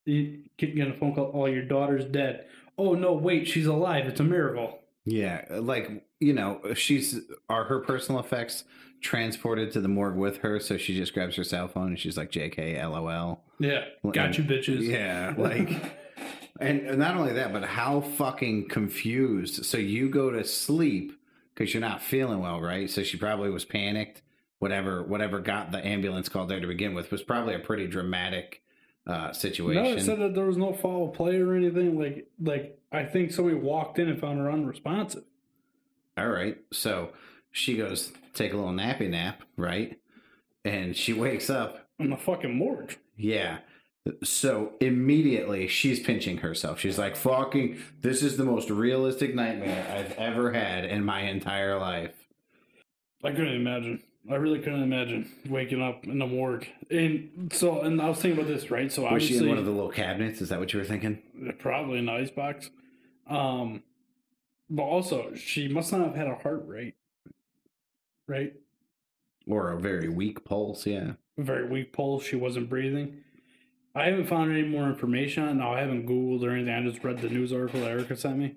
it? 0.06 0.12
You 0.12 0.40
get 0.58 0.76
getting 0.76 0.94
a 0.94 0.98
phone 0.98 1.16
call. 1.16 1.32
Oh, 1.34 1.46
your 1.48 1.64
daughter's 1.64 2.06
dead. 2.06 2.46
Oh 2.80 2.94
no! 2.94 3.12
Wait, 3.14 3.46
she's 3.46 3.68
alive. 3.68 4.08
It's 4.08 4.22
a 4.22 4.24
miracle. 4.24 4.80
Yeah, 5.06 5.46
like 5.52 6.06
you 6.22 6.34
know, 6.34 6.62
she's 6.76 7.20
are 7.50 7.66
her 7.66 7.80
personal 7.82 8.22
effects 8.22 8.64
transported 9.02 9.72
to 9.74 9.82
the 9.82 9.88
morgue 9.90 10.16
with 10.16 10.38
her, 10.38 10.60
so 10.62 10.78
she 10.78 10.96
just 10.96 11.14
grabs 11.14 11.36
her 11.36 11.44
cell 11.44 11.68
phone 11.68 11.88
and 11.90 12.00
she's 12.00 12.16
like, 12.18 12.32
"Jk, 12.32 12.82
lol." 12.90 13.44
Yeah, 13.60 13.84
got 14.14 14.28
and- 14.28 14.38
you, 14.38 14.44
bitches. 14.46 14.82
Yeah, 14.82 15.34
like, 15.38 15.70
and 16.60 16.98
not 16.98 17.18
only 17.18 17.34
that, 17.34 17.52
but 17.52 17.66
how 17.66 18.00
fucking 18.02 18.70
confused. 18.70 19.66
So 19.66 19.78
you 19.78 20.10
go 20.10 20.32
to 20.32 20.46
sleep 20.46 21.20
because 21.54 21.74
you're 21.74 21.82
not 21.82 22.02
feeling 22.02 22.40
well, 22.40 22.62
right? 22.62 22.90
So 22.90 23.04
she 23.04 23.18
probably 23.18 23.50
was 23.50 23.66
panicked. 23.66 24.22
Whatever, 24.60 25.04
whatever 25.04 25.40
got 25.40 25.72
the 25.72 25.86
ambulance 25.86 26.28
called 26.28 26.50
there 26.50 26.60
to 26.60 26.68
begin 26.68 26.94
with 26.94 27.12
was 27.12 27.24
probably 27.24 27.56
a 27.56 27.60
pretty 27.60 27.88
dramatic 27.88 28.62
uh, 29.10 29.34
situation. 29.34 29.84
No, 29.84 29.90
it 29.90 30.02
said 30.02 30.20
that 30.20 30.36
there 30.36 30.46
was 30.46 30.58
no 30.58 30.72
foul 30.72 31.08
play 31.08 31.38
or 31.42 31.56
anything. 31.56 32.00
Like, 32.00 32.28
like 32.40 32.80
I 32.92 33.04
think 33.04 33.32
somebody 33.32 33.58
walked 33.58 33.98
in 33.98 34.08
and 34.08 34.20
found 34.20 34.38
her 34.38 34.52
unresponsive. 34.52 35.24
All 36.16 36.30
right. 36.30 36.58
So 36.72 37.14
she 37.52 37.76
goes 37.76 38.12
take 38.34 38.54
a 38.54 38.56
little 38.58 38.72
nappy 38.72 39.10
nap, 39.10 39.42
right? 39.58 40.00
And 40.64 40.96
she 40.96 41.14
wakes 41.26 41.50
up. 41.50 41.88
in 41.98 42.12
the 42.12 42.18
fucking 42.18 42.56
morgue. 42.56 42.98
Yeah. 43.18 43.60
So 44.24 44.74
immediately 44.80 45.68
she's 45.68 46.00
pinching 46.00 46.38
herself. 46.38 46.80
She's 46.80 46.98
like, 46.98 47.16
fucking, 47.16 47.80
this 48.02 48.22
is 48.22 48.38
the 48.38 48.46
most 48.46 48.70
realistic 48.70 49.34
nightmare 49.36 49.88
I've 49.92 50.14
ever 50.18 50.54
had 50.54 50.86
in 50.86 51.04
my 51.04 51.22
entire 51.22 51.78
life. 51.80 52.14
I 53.24 53.32
couldn't 53.32 53.56
imagine. 53.56 54.02
I 54.30 54.36
really 54.36 54.60
couldn't 54.60 54.84
imagine 54.84 55.28
waking 55.50 55.82
up 55.82 56.06
in 56.06 56.20
the 56.20 56.28
morgue. 56.28 56.68
And 56.92 57.52
so, 57.52 57.82
and 57.82 58.00
I 58.00 58.10
was 58.10 58.20
thinking 58.20 58.40
about 58.40 58.48
this, 58.54 58.70
right? 58.70 58.92
So 58.92 59.12
Was 59.12 59.24
she 59.24 59.38
in 59.38 59.50
one 59.50 59.58
of 59.58 59.66
the 59.66 59.72
little 59.72 59.90
cabinets? 59.90 60.40
Is 60.40 60.50
that 60.50 60.60
what 60.60 60.72
you 60.72 60.80
were 60.80 60.86
thinking? 60.86 61.20
probably 61.58 61.98
an 61.98 62.10
ice 62.10 62.30
box. 62.30 62.70
Um, 63.28 63.82
but 64.70 64.84
also, 64.84 65.34
she 65.34 65.68
must 65.68 65.92
not 65.92 66.02
have 66.02 66.16
had 66.16 66.28
a 66.28 66.36
heart 66.36 66.64
rate, 66.68 66.94
right? 68.28 68.54
Or 69.48 69.72
a 69.72 69.80
very 69.80 70.10
weak 70.10 70.46
pulse? 70.46 70.86
Yeah. 70.86 71.14
A 71.40 71.42
very 71.42 71.68
weak 71.68 71.92
pulse. 71.92 72.24
She 72.24 72.36
wasn't 72.36 72.70
breathing. 72.70 73.24
I 73.96 74.06
haven't 74.06 74.28
found 74.28 74.52
any 74.52 74.64
more 74.64 74.88
information 74.88 75.44
on 75.44 75.50
it. 75.50 75.54
Now, 75.56 75.74
I 75.74 75.80
haven't 75.80 76.08
Googled 76.08 76.44
or 76.44 76.52
anything. 76.52 76.74
I 76.74 76.88
just 76.88 77.04
read 77.04 77.20
the 77.20 77.30
news 77.30 77.52
article 77.52 77.80
that 77.82 77.90
Erica 77.90 78.16
sent 78.16 78.38
me. 78.38 78.56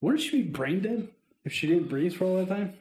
Wouldn't 0.00 0.22
she 0.22 0.42
be 0.42 0.48
brain 0.48 0.80
dead 0.80 1.08
if 1.44 1.52
she 1.52 1.66
didn't 1.66 1.88
breathe 1.88 2.14
for 2.14 2.24
all 2.24 2.36
that 2.36 2.48
time? 2.48 2.74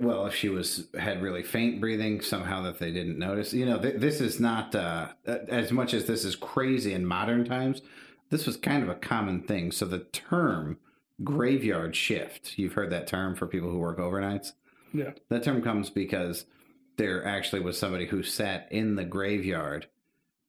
Well, 0.00 0.26
if 0.26 0.34
she 0.34 0.48
was 0.48 0.88
had 0.98 1.22
really 1.22 1.42
faint 1.42 1.80
breathing 1.80 2.20
somehow 2.20 2.62
that 2.62 2.78
they 2.78 2.90
didn't 2.90 3.18
notice, 3.18 3.52
you 3.52 3.66
know, 3.66 3.78
th- 3.78 4.00
this 4.00 4.20
is 4.20 4.40
not 4.40 4.74
uh, 4.74 5.08
as 5.26 5.72
much 5.72 5.94
as 5.94 6.06
this 6.06 6.24
is 6.24 6.36
crazy 6.36 6.92
in 6.92 7.06
modern 7.06 7.44
times. 7.44 7.82
This 8.30 8.46
was 8.46 8.56
kind 8.56 8.82
of 8.82 8.88
a 8.88 8.94
common 8.94 9.42
thing. 9.42 9.72
So 9.72 9.84
the 9.84 10.00
term 10.00 10.78
graveyard 11.22 11.94
shift, 11.94 12.58
you've 12.58 12.72
heard 12.74 12.90
that 12.90 13.06
term 13.06 13.34
for 13.34 13.46
people 13.46 13.70
who 13.70 13.78
work 13.78 13.98
overnights. 13.98 14.52
Yeah. 14.92 15.12
That 15.28 15.42
term 15.42 15.62
comes 15.62 15.90
because 15.90 16.44
there 16.96 17.24
actually 17.24 17.60
was 17.60 17.78
somebody 17.78 18.06
who 18.06 18.22
sat 18.22 18.68
in 18.70 18.96
the 18.96 19.04
graveyard, 19.04 19.86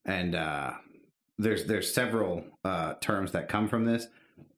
and 0.06 0.36
uh, 0.36 0.74
there's 1.38 1.66
there's 1.66 1.94
several 1.94 2.44
uh, 2.64 2.96
terms 2.96 3.32
that 3.32 3.50
come 3.50 3.68
from 3.68 3.86
this. 3.86 4.08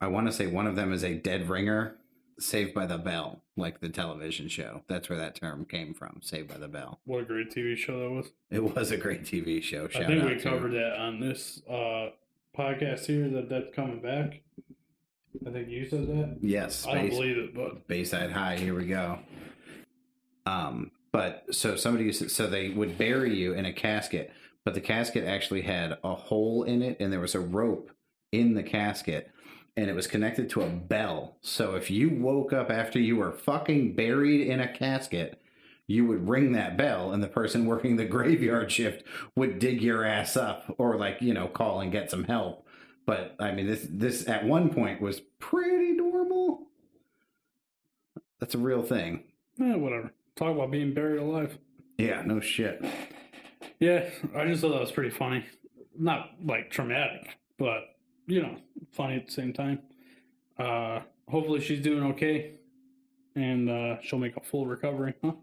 I 0.02 0.08
want 0.08 0.28
to 0.28 0.34
say 0.34 0.48
one 0.48 0.68
of 0.68 0.76
them 0.76 0.92
is 0.92 1.04
a 1.04 1.14
dead 1.14 1.50
ringer, 1.50 1.96
Saved 2.40 2.74
by 2.74 2.86
the 2.86 2.98
Bell, 2.98 3.42
like 3.58 3.80
the 3.80 3.90
television 3.90 4.48
show. 4.48 4.82
That's 4.88 5.10
where 5.10 5.18
that 5.18 5.36
term 5.36 5.66
came 5.66 5.94
from, 5.94 6.20
Saved 6.22 6.50
by 6.50 6.58
the 6.58 6.68
Bell. 6.68 7.00
What 7.06 7.22
a 7.22 7.26
great 7.26 7.52
TV 7.52 7.78
show 7.78 8.00
that 8.00 8.10
was. 8.12 8.32
It 8.50 8.76
was 8.76 8.92
a 8.92 8.98
great 8.98 9.24
TV 9.24 9.62
show. 9.64 9.88
Shout 9.88 10.04
I 10.04 10.08
think 10.08 10.24
we 10.24 10.36
to- 10.36 10.42
covered 10.50 10.74
that 10.74 11.00
on 11.00 11.20
this 11.20 11.62
uh, 11.70 12.10
podcast 12.58 13.06
here 13.06 13.30
that 13.30 13.50
that's 13.50 13.74
coming 13.76 14.02
back. 14.02 14.42
I 15.46 15.52
think 15.52 15.70
you 15.70 15.88
said 15.90 16.08
that. 16.08 16.38
Yes, 16.42 16.86
I 16.88 16.96
don't 16.96 17.10
believe 17.10 17.38
it, 17.38 17.54
but 17.56 17.88
Bayside 17.88 18.32
High. 18.32 18.58
Here 18.58 18.74
we 18.74 18.86
go. 18.88 19.20
Um, 20.46 20.92
but 21.12 21.46
so 21.52 21.76
somebody 21.76 22.12
so 22.12 22.48
they 22.48 22.70
would 22.70 22.98
bury 22.98 23.36
you 23.36 23.54
in 23.54 23.66
a 23.66 23.74
casket, 23.74 24.32
but 24.64 24.74
the 24.74 24.82
casket 24.82 25.26
actually 25.26 25.62
had 25.62 25.98
a 26.04 26.16
hole 26.16 26.64
in 26.64 26.82
it, 26.82 26.98
and 27.00 27.12
there 27.12 27.20
was 27.20 27.36
a 27.36 27.40
rope 27.40 27.92
in 28.32 28.54
the 28.54 28.64
casket, 28.64 29.30
and 29.78 29.90
it 29.90 29.96
was 29.96 30.08
connected 30.08 30.50
to 30.52 30.62
a 30.62 30.70
bell. 30.70 31.38
So 31.42 31.76
if 31.76 31.90
you 31.92 32.10
woke 32.10 32.54
up 32.54 32.70
after 32.70 33.00
you 33.00 33.16
were 33.18 33.32
fucking 33.32 33.96
buried 33.96 34.48
in 34.48 34.60
a 34.60 34.68
casket, 34.72 35.42
you 35.88 36.06
would 36.06 36.28
ring 36.28 36.54
that 36.54 36.78
bell, 36.78 37.12
and 37.12 37.22
the 37.24 37.28
person 37.28 37.66
working 37.66 37.96
the 37.96 38.06
graveyard 38.16 38.72
shift 38.72 39.04
would 39.36 39.60
dig 39.60 39.82
your 39.82 40.04
ass 40.06 40.36
up, 40.38 40.74
or 40.78 40.96
like 40.98 41.22
you 41.22 41.34
know 41.34 41.48
call 41.48 41.80
and 41.82 41.92
get 41.92 42.10
some 42.10 42.24
help. 42.24 42.66
But 43.06 43.36
I 43.40 43.52
mean, 43.52 43.68
this 43.68 43.86
this 43.90 44.28
at 44.28 44.46
one 44.46 44.74
point 44.74 45.00
was 45.02 45.20
pretty 45.40 45.92
normal. 45.92 46.68
That's 48.40 48.56
a 48.56 48.60
real 48.60 48.82
thing. 48.84 49.24
eh, 49.62 49.76
whatever. 49.76 50.12
Talk 50.36 50.56
about 50.56 50.72
being 50.72 50.94
buried 50.94 51.20
alive. 51.20 51.58
Yeah, 51.98 52.22
no 52.26 52.40
shit. 52.42 52.84
Yeah, 53.80 54.10
I 54.36 54.46
just 54.46 54.62
thought 54.62 54.72
that 54.72 54.82
was 54.82 54.92
pretty 54.92 55.10
funny. 55.12 55.46
Not 55.98 56.32
like 56.44 56.70
traumatic, 56.72 57.38
but 57.58 57.95
you 58.28 58.42
know, 58.42 58.56
funny 58.92 59.16
at 59.16 59.28
the 59.28 59.34
same 59.34 59.54
time. 59.54 59.80
Uh, 60.58 61.02
hopefully 61.30 61.60
she's 61.60 61.82
doing 61.82 62.04
okay, 62.04 62.56
and 63.36 63.70
uh, 63.70 63.98
she'll 64.02 64.20
make 64.20 64.38
a 64.38 64.42
full 64.42 64.66
recovery. 64.66 65.14
Huh? 65.24 65.34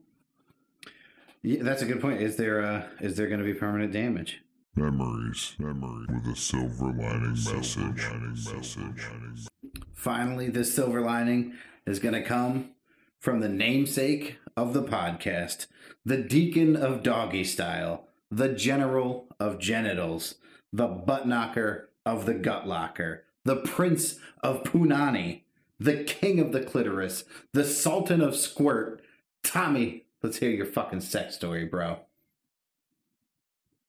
Yeah, 1.42 1.62
that's 1.62 1.82
a 1.82 1.86
good 1.86 2.00
point. 2.00 2.22
Is 2.22 2.36
there 2.36 2.62
uh 2.62 2.84
is 3.00 3.16
there 3.16 3.26
going 3.26 3.40
to 3.40 3.44
be 3.44 3.54
permanent 3.54 3.92
damage? 3.92 4.42
Memories, 4.76 5.54
memory 5.58 6.06
with 6.08 6.32
a 6.32 6.36
silver 6.36 6.86
lining 6.86 7.30
message. 7.30 8.08
message. 8.56 9.48
Finally, 9.92 10.48
this 10.48 10.74
silver 10.74 11.00
lining 11.00 11.54
is 11.84 11.98
going 11.98 12.14
to 12.14 12.22
come 12.22 12.70
from 13.18 13.40
the 13.40 13.48
namesake 13.48 14.38
of 14.56 14.72
the 14.72 14.82
podcast, 14.82 15.66
the 16.04 16.16
deacon 16.16 16.76
of 16.76 17.02
doggy 17.02 17.44
style, 17.44 18.06
the 18.30 18.48
general 18.48 19.26
of 19.38 19.58
genitals, 19.58 20.36
the 20.72 20.86
butt 20.86 21.26
knocker 21.26 21.90
of 22.04 22.26
the 22.26 22.34
gut 22.34 22.66
locker, 22.66 23.24
the 23.44 23.56
prince 23.56 24.18
of 24.42 24.62
punani, 24.64 25.42
the 25.78 26.04
king 26.04 26.38
of 26.40 26.52
the 26.52 26.60
clitoris, 26.62 27.24
the 27.52 27.64
sultan 27.64 28.20
of 28.20 28.36
squirt, 28.36 29.02
Tommy, 29.42 30.04
let's 30.22 30.38
hear 30.38 30.50
your 30.50 30.66
fucking 30.66 31.00
sex 31.00 31.34
story, 31.34 31.64
bro. 31.64 31.98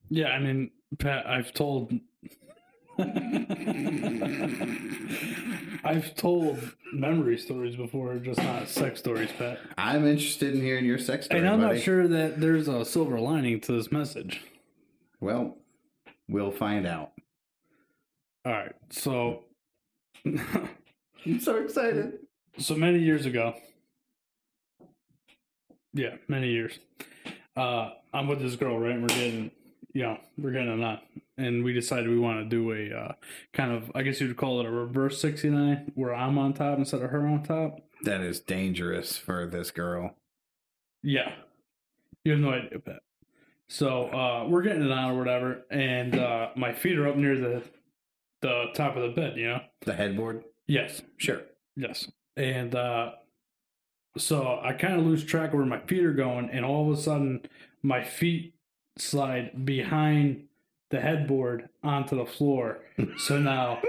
Yeah, 0.10 0.30
I 0.30 0.40
mean, 0.40 0.72
Pat, 1.00 1.26
I've 1.28 1.54
told. 1.54 1.94
I've 5.86 6.16
told 6.16 6.60
memory 6.94 7.38
stories 7.38 7.76
before, 7.76 8.16
just 8.18 8.40
not 8.40 8.68
sex 8.70 9.00
stories, 9.00 9.30
Pat. 9.38 9.60
I'm 9.78 10.06
interested 10.06 10.54
in 10.54 10.62
hearing 10.62 10.86
your 10.86 10.98
sex 11.00 11.26
story, 11.26 11.40
And 11.40 11.50
I'm 11.50 11.60
buddy. 11.62 11.76
not 11.78 11.84
sure 11.84 12.08
that 12.08 12.40
there's 12.40 12.68
a 12.68 12.86
silver 12.86 13.20
lining 13.20 13.60
to 13.62 13.72
this 13.74 13.92
message. 13.92 14.42
Well, 15.20 15.58
we'll 16.30 16.52
find 16.52 16.86
out. 16.86 17.13
All 18.46 18.52
right, 18.52 18.76
so 18.90 19.44
I'm 20.26 21.40
so 21.40 21.58
excited. 21.58 22.20
so 22.58 22.76
many 22.76 23.00
years 23.00 23.26
ago. 23.26 23.56
Yeah, 25.94 26.16
many 26.28 26.50
years. 26.50 26.78
Uh, 27.56 27.92
I'm 28.14 28.28
with 28.28 28.42
this 28.42 28.56
girl, 28.56 28.78
right? 28.80 28.92
And 28.92 29.02
we're 29.04 29.16
getting, 29.16 29.52
you 29.94 30.02
know, 30.02 30.18
we're 30.38 30.52
getting 30.52 30.80
it 30.80 30.84
on, 30.84 31.00
and 31.38 31.64
we 31.64 31.72
decided 31.72 32.10
we 32.10 32.20
want 32.20 32.40
to 32.40 32.50
do 32.50 32.74
a 32.74 33.00
uh, 33.00 33.12
kind 33.54 33.72
of, 33.72 33.92
I 33.96 34.02
guess 34.02 34.20
you'd 34.20 34.36
call 34.36 34.60
it 34.60 34.66
a 34.66 34.72
reverse 34.72 35.22
69, 35.22 35.94
where 35.96 36.14
I'm 36.14 36.38
on 36.38 36.54
top 36.54 36.78
instead 36.80 37.02
of 37.02 37.12
her 37.12 37.26
on 37.26 37.44
top. 37.44 37.80
That 38.04 38.22
is 38.22 38.42
dangerous 38.42 39.16
for 39.16 39.46
this 39.46 39.72
girl. 39.72 40.16
Yeah. 41.02 41.32
You 42.26 42.34
have 42.34 42.42
no 42.42 42.52
idea, 42.52 42.80
Pat. 42.80 43.00
So 43.70 44.08
uh, 44.08 44.48
we're 44.50 44.64
getting 44.64 44.84
it 44.84 44.92
on 44.92 45.12
or 45.12 45.18
whatever, 45.18 45.62
and 45.72 46.18
uh, 46.18 46.50
my 46.58 46.74
feet 46.74 46.98
are 46.98 47.08
up 47.08 47.16
near 47.16 47.38
the 47.38 47.64
the 48.44 48.66
top 48.76 48.96
of 48.96 49.02
the 49.02 49.10
bed. 49.10 49.38
You 49.38 49.48
know. 49.48 49.62
The 49.82 49.94
headboard? 49.94 50.44
Yes. 50.68 51.02
Sure. 51.18 51.42
Yes. 51.76 52.10
And 52.38 52.76
uh, 52.76 53.14
so 54.18 54.60
I 54.64 54.74
kind 54.74 55.00
of 55.00 55.06
lose 55.06 55.24
track 55.24 55.50
of 55.50 55.56
where 55.56 55.66
my 55.66 55.80
feet 55.80 56.04
are 56.04 56.14
going, 56.14 56.50
and 56.52 56.64
all 56.64 56.92
of 56.92 56.98
a 56.98 57.02
sudden 57.02 57.42
my 57.82 58.04
feet 58.04 58.54
slide 58.98 59.66
behind 59.66 60.46
the 60.92 61.02
headboard 61.02 61.70
onto 61.84 62.16
the 62.16 62.26
floor. 62.26 62.80
so 63.18 63.40
now 63.40 63.82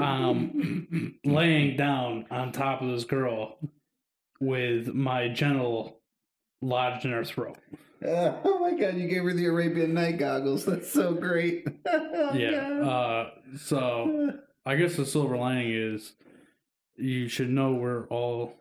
I'm 0.00 1.18
laying 1.24 1.76
down 1.76 2.26
on 2.30 2.52
top 2.52 2.82
of 2.82 2.88
this 2.88 3.04
girl 3.04 3.58
with 4.40 4.94
my 4.94 5.28
genital 5.28 6.01
lodged 6.62 7.04
in 7.04 7.10
her 7.10 7.24
throat. 7.24 7.58
Uh, 8.02 8.34
oh 8.44 8.58
my 8.58 8.74
god, 8.78 8.96
you 8.96 9.08
gave 9.08 9.22
her 9.24 9.34
the 9.34 9.46
Arabian 9.46 9.92
Night 9.92 10.18
goggles. 10.18 10.64
That's 10.64 10.90
so 10.90 11.12
great. 11.12 11.66
Oh, 12.14 12.34
Yeah. 12.34 12.80
Uh, 12.80 13.30
so 13.58 14.38
I 14.66 14.76
guess 14.76 14.96
the 14.96 15.04
silver 15.04 15.36
lining 15.36 15.70
is 15.72 16.12
you 16.96 17.28
should 17.28 17.50
know 17.50 17.72
where 17.72 18.04
all 18.04 18.54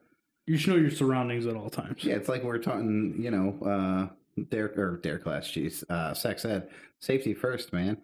you 0.47 0.57
should 0.57 0.73
know 0.73 0.79
your 0.79 0.91
surroundings 0.91 1.45
at 1.45 1.55
all 1.55 1.69
times. 1.69 2.03
Yeah, 2.03 2.15
it's 2.15 2.27
like 2.27 2.43
we're 2.43 2.57
talking, 2.57 3.15
you 3.19 3.31
know, 3.31 3.57
uh, 3.65 4.43
dare 4.49 4.73
or 4.75 4.99
dare 5.01 5.19
class, 5.19 5.47
jeez, 5.47 5.89
uh, 5.89 6.13
sex 6.13 6.43
ed, 6.43 6.69
safety 6.99 7.33
first, 7.33 7.71
man. 7.71 7.97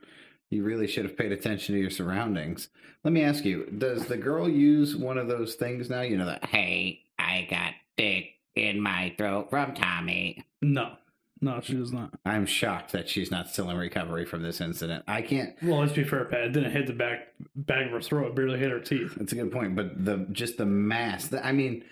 You 0.49 0.63
really 0.63 0.87
should 0.87 1.05
have 1.05 1.17
paid 1.17 1.31
attention 1.31 1.75
to 1.75 1.81
your 1.81 1.89
surroundings. 1.89 2.69
Let 3.03 3.13
me 3.13 3.23
ask 3.23 3.43
you: 3.43 3.65
Does 3.77 4.05
the 4.05 4.17
girl 4.17 4.47
use 4.47 4.95
one 4.95 5.17
of 5.17 5.27
those 5.27 5.55
things 5.55 5.89
now? 5.89 6.01
You 6.01 6.17
know 6.17 6.27
that 6.27 6.45
Hey, 6.45 7.01
I 7.19 7.47
got 7.49 7.73
dick 7.97 8.36
in 8.57 8.81
my 8.81 9.13
throat 9.17 9.49
from 9.49 9.73
Tommy. 9.75 10.45
No, 10.61 10.93
no, 11.41 11.59
she 11.61 11.73
does 11.75 11.91
not. 11.93 12.11
I'm 12.25 12.45
shocked 12.45 12.91
that 12.93 13.07
she's 13.07 13.29
not 13.31 13.49
still 13.49 13.69
in 13.69 13.77
recovery 13.77 14.25
from 14.25 14.41
this 14.41 14.59
incident. 14.59 15.03
I 15.07 15.21
can't. 15.21 15.55
Well, 15.61 15.79
let's 15.79 15.93
be 15.93 16.03
fair, 16.03 16.25
Pat. 16.25 16.53
Then 16.53 16.63
it 16.63 16.69
didn't 16.69 16.71
hit 16.71 16.87
the 16.87 16.93
back 16.93 17.27
back 17.55 17.85
of 17.85 17.91
her 17.91 18.01
throat. 18.01 18.27
It 18.27 18.35
barely 18.35 18.59
hit 18.59 18.71
her 18.71 18.79
teeth. 18.79 19.15
That's 19.15 19.31
a 19.33 19.35
good 19.35 19.51
point, 19.51 19.75
but 19.75 20.03
the 20.03 20.25
just 20.31 20.57
the 20.57 20.65
mass. 20.65 21.27
the- 21.27 21.45
I 21.45 21.51
mean, 21.51 21.83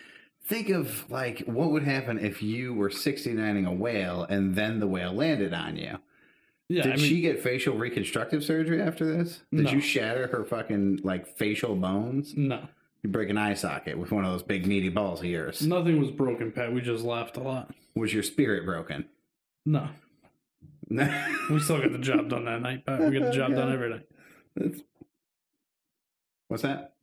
think 0.45 0.69
of 0.69 1.09
like 1.11 1.39
what 1.45 1.71
would 1.71 1.83
happen 1.83 2.17
if 2.19 2.41
you 2.41 2.73
were 2.73 2.89
69ing 2.89 3.67
a 3.67 3.71
whale 3.73 4.23
and 4.23 4.55
then 4.55 4.79
the 4.79 4.87
whale 4.87 5.13
landed 5.13 5.53
on 5.53 5.75
you. 5.77 5.97
Yeah, 6.67 6.81
Did 6.81 6.93
I 6.93 6.95
mean, 6.95 7.05
she 7.05 7.21
get 7.21 7.43
facial 7.43 7.77
reconstructive 7.77 8.43
surgery 8.43 8.81
after 8.81 9.05
this? 9.05 9.43
Did 9.53 9.65
No. 9.65 9.71
you 9.71 9.79
shatter 9.81 10.25
her 10.27 10.43
fucking 10.43 11.01
like 11.03 11.27
facial 11.37 11.75
bones? 11.75 12.33
no, 12.35 12.67
You 13.05 13.11
break 13.11 13.29
an 13.29 13.37
eye 13.37 13.53
socket 13.53 13.99
with 13.99 14.11
one 14.11 14.25
of 14.25 14.31
those 14.31 14.41
big 14.41 14.65
meaty 14.65 14.89
balls 14.89 15.19
of 15.19 15.27
yours. 15.27 15.61
nothing 15.61 15.99
was 15.99 16.09
broken, 16.09 16.51
Pat. 16.51 16.73
We 16.73 16.81
just 16.81 17.03
laughed 17.03 17.37
a 17.37 17.39
lot. 17.39 17.69
Was 17.93 18.11
your 18.11 18.23
spirit 18.23 18.65
broken? 18.65 19.05
No, 19.63 19.89
we 20.89 21.59
still 21.59 21.79
got 21.83 21.91
the 21.91 21.99
job 21.99 22.29
done 22.29 22.45
that 22.45 22.63
night, 22.63 22.83
Pat. 22.83 22.99
We 23.01 23.11
get 23.11 23.25
the 23.25 23.31
job 23.31 23.53
done 23.53 23.71
every 23.71 23.91
night. 23.91 24.81
What's 26.47 26.63
that? 26.63 26.95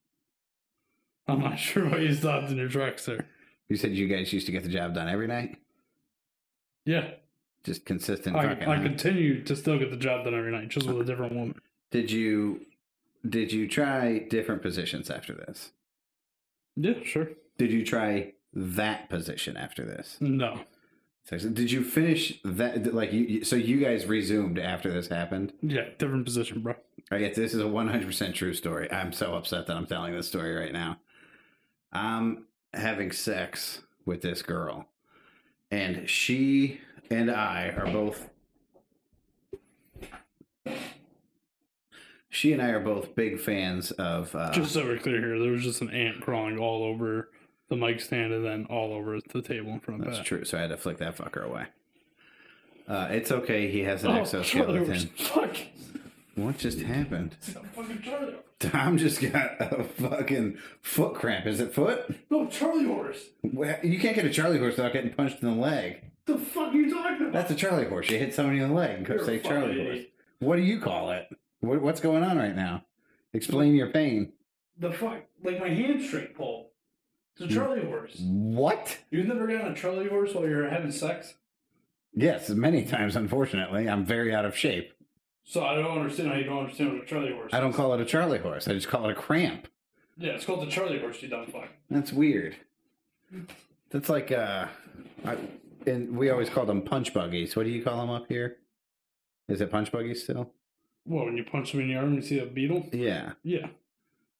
I'm 1.28 1.38
not 1.38 1.56
sure 1.56 1.88
what 1.88 2.00
you 2.00 2.12
stopped 2.14 2.50
in 2.50 2.56
your 2.56 2.68
tracks 2.68 3.06
there. 3.06 3.24
You 3.68 3.76
said 3.76 3.92
you 3.92 4.08
guys 4.08 4.32
used 4.32 4.46
to 4.46 4.52
get 4.52 4.64
the 4.64 4.70
job 4.70 4.94
done 4.94 5.08
every 5.08 5.28
night? 5.28 5.56
Yeah, 6.84 7.12
Just 7.62 7.84
consistent 7.84 8.34
I. 8.34 8.54
I 8.66 8.82
continue 8.82 9.44
to 9.44 9.54
still 9.54 9.78
get 9.78 9.92
the 9.92 9.96
job 9.96 10.24
done 10.24 10.34
every 10.34 10.50
night, 10.50 10.68
just 10.68 10.88
with 10.88 11.00
a 11.00 11.04
different 11.04 11.32
woman. 11.32 11.60
Did 11.92 12.10
you 12.10 12.66
did 13.24 13.52
you 13.52 13.68
try 13.68 14.18
different 14.18 14.62
positions 14.62 15.08
after 15.08 15.32
this? 15.32 15.70
Yeah, 16.76 17.02
sure. 17.04 17.28
Did 17.58 17.70
you 17.72 17.84
try 17.84 18.32
that 18.54 19.08
position 19.08 19.56
after 19.56 19.84
this? 19.84 20.16
No, 20.20 20.60
So, 21.24 21.38
Did 21.38 21.70
you 21.70 21.82
finish 21.84 22.40
that? 22.44 22.92
Like 22.94 23.12
you, 23.12 23.20
you- 23.20 23.44
so 23.44 23.56
you 23.56 23.78
guys 23.78 24.06
resumed 24.06 24.58
after 24.58 24.92
this 24.92 25.08
happened? 25.08 25.52
yeah, 25.62 25.88
different 25.98 26.24
position, 26.24 26.60
bro. 26.62 26.74
I 27.10 27.18
guess 27.18 27.36
this 27.36 27.52
is 27.54 27.60
a 27.60 27.64
100% 27.64 28.34
true 28.34 28.54
story. 28.54 28.90
I'm 28.90 29.12
so 29.12 29.34
upset 29.34 29.66
that 29.66 29.76
I'm 29.76 29.86
telling 29.86 30.14
this 30.14 30.28
story 30.28 30.54
right 30.54 30.72
now. 30.72 30.98
I'm 31.92 32.46
having 32.72 33.12
sex 33.12 33.82
with 34.06 34.22
this 34.22 34.40
girl, 34.42 34.88
and 35.70 36.08
she 36.08 36.80
and 37.10 37.30
I 37.30 37.68
are 37.68 37.86
both. 37.86 38.30
She 42.34 42.54
and 42.54 42.62
I 42.62 42.70
are 42.70 42.80
both 42.80 43.14
big 43.14 43.38
fans 43.38 43.90
of. 43.92 44.34
Uh, 44.34 44.50
Just 44.52 44.72
so 44.72 44.84
we're 44.86 44.96
clear 44.98 45.20
here, 45.20 45.38
there 45.38 45.52
was 45.52 45.62
just 45.64 45.82
an 45.82 45.90
ant 45.90 46.22
crawling 46.22 46.58
all 46.58 46.82
over 46.82 47.28
the 47.68 47.76
mic 47.76 48.00
stand 48.00 48.32
and 48.32 48.42
then 48.42 48.64
all 48.70 48.92
over 48.94 49.18
the 49.20 49.42
table 49.42 49.70
in 49.72 49.80
front 49.80 50.00
of 50.00 50.06
that's 50.14 50.26
true. 50.26 50.42
So 50.44 50.56
I 50.56 50.62
had 50.62 50.70
to 50.70 50.78
flick 50.78 50.96
that 50.98 51.16
fucker 51.16 51.44
away. 51.44 51.66
Uh, 52.88 53.08
it's 53.10 53.30
okay. 53.30 53.70
He 53.70 53.80
has 53.80 54.02
an 54.02 54.12
Oh, 54.12 54.20
exoskeleton. 54.22 54.94
Fuck. 55.16 55.56
What 56.34 56.56
just 56.56 56.80
happened? 56.80 57.36
Tom 58.58 58.96
just 58.98 59.20
got 59.20 59.50
a 59.60 59.84
fucking 59.84 60.56
foot 60.80 61.14
cramp. 61.14 61.46
Is 61.46 61.60
it 61.60 61.74
foot? 61.74 62.14
No, 62.30 62.46
Charlie 62.46 62.86
horse. 62.86 63.18
Well, 63.42 63.76
You 63.82 63.98
can't 64.00 64.16
get 64.16 64.24
a 64.24 64.30
Charlie 64.30 64.58
horse 64.58 64.78
without 64.78 64.94
getting 64.94 65.12
punched 65.12 65.42
in 65.42 65.50
the 65.50 65.60
leg. 65.60 66.00
The 66.24 66.38
fuck 66.38 66.72
are 66.72 66.76
you 66.76 66.90
talking 66.90 67.20
about? 67.28 67.32
That's 67.34 67.50
a 67.50 67.54
Charlie 67.54 67.84
horse. 67.84 68.08
You 68.08 68.16
hit 68.18 68.34
somebody 68.34 68.60
in 68.60 68.70
the 68.70 68.74
leg 68.74 69.10
and 69.10 69.20
say 69.26 69.38
Charlie 69.40 69.84
horse. 69.84 70.04
What 70.38 70.56
do 70.56 70.62
you 70.62 70.80
call 70.80 71.10
it? 71.10 71.28
What, 71.62 71.80
what's 71.80 72.00
going 72.00 72.24
on 72.24 72.36
right 72.36 72.54
now? 72.54 72.84
Explain 73.32 73.74
your 73.74 73.90
pain. 73.90 74.32
The 74.78 74.90
fuck, 74.90 75.22
like 75.42 75.60
my 75.60 75.68
hamstring 75.68 76.28
pulled. 76.36 76.66
It's 77.36 77.50
a 77.50 77.54
Charlie 77.54 77.84
horse. 77.84 78.16
What? 78.20 78.98
You've 79.10 79.28
never 79.28 79.46
gotten 79.46 79.72
a 79.72 79.74
Charlie 79.74 80.08
horse 80.08 80.34
while 80.34 80.46
you're 80.46 80.68
having 80.68 80.90
sex? 80.90 81.34
Yes, 82.14 82.50
many 82.50 82.84
times, 82.84 83.16
unfortunately. 83.16 83.88
I'm 83.88 84.04
very 84.04 84.34
out 84.34 84.44
of 84.44 84.56
shape. 84.56 84.92
So 85.44 85.64
I 85.64 85.74
don't 85.76 85.98
understand 85.98 86.28
how 86.28 86.34
you 86.34 86.44
don't 86.44 86.58
understand 86.58 86.92
what 86.92 87.04
a 87.04 87.06
Charlie 87.06 87.32
horse. 87.32 87.52
I 87.54 87.60
don't 87.60 87.70
is. 87.70 87.76
call 87.76 87.94
it 87.94 88.00
a 88.00 88.04
Charlie 88.04 88.38
horse. 88.38 88.68
I 88.68 88.72
just 88.74 88.88
call 88.88 89.08
it 89.08 89.12
a 89.12 89.14
cramp. 89.14 89.68
Yeah, 90.18 90.32
it's 90.32 90.44
called 90.44 90.66
the 90.66 90.70
Charlie 90.70 90.98
horse. 90.98 91.22
You 91.22 91.28
dumb 91.28 91.46
fuck. 91.46 91.68
That's 91.88 92.12
weird. 92.12 92.56
That's 93.90 94.08
like, 94.08 94.30
uh, 94.30 94.66
I, 95.24 95.36
and 95.86 96.16
we 96.16 96.28
always 96.30 96.50
called 96.50 96.68
them 96.68 96.82
punch 96.82 97.14
buggies. 97.14 97.56
What 97.56 97.64
do 97.64 97.70
you 97.70 97.82
call 97.82 97.98
them 97.98 98.10
up 98.10 98.26
here? 98.28 98.58
Is 99.48 99.60
it 99.60 99.70
punch 99.70 99.90
buggies 99.90 100.22
still? 100.22 100.52
What 101.04 101.24
when 101.26 101.36
you 101.36 101.44
punch 101.44 101.72
him 101.72 101.80
in 101.80 101.88
the 101.88 101.96
arm, 101.96 102.14
you 102.14 102.22
see 102.22 102.38
a 102.38 102.46
beetle? 102.46 102.86
Yeah. 102.92 103.32
Yeah. 103.42 103.66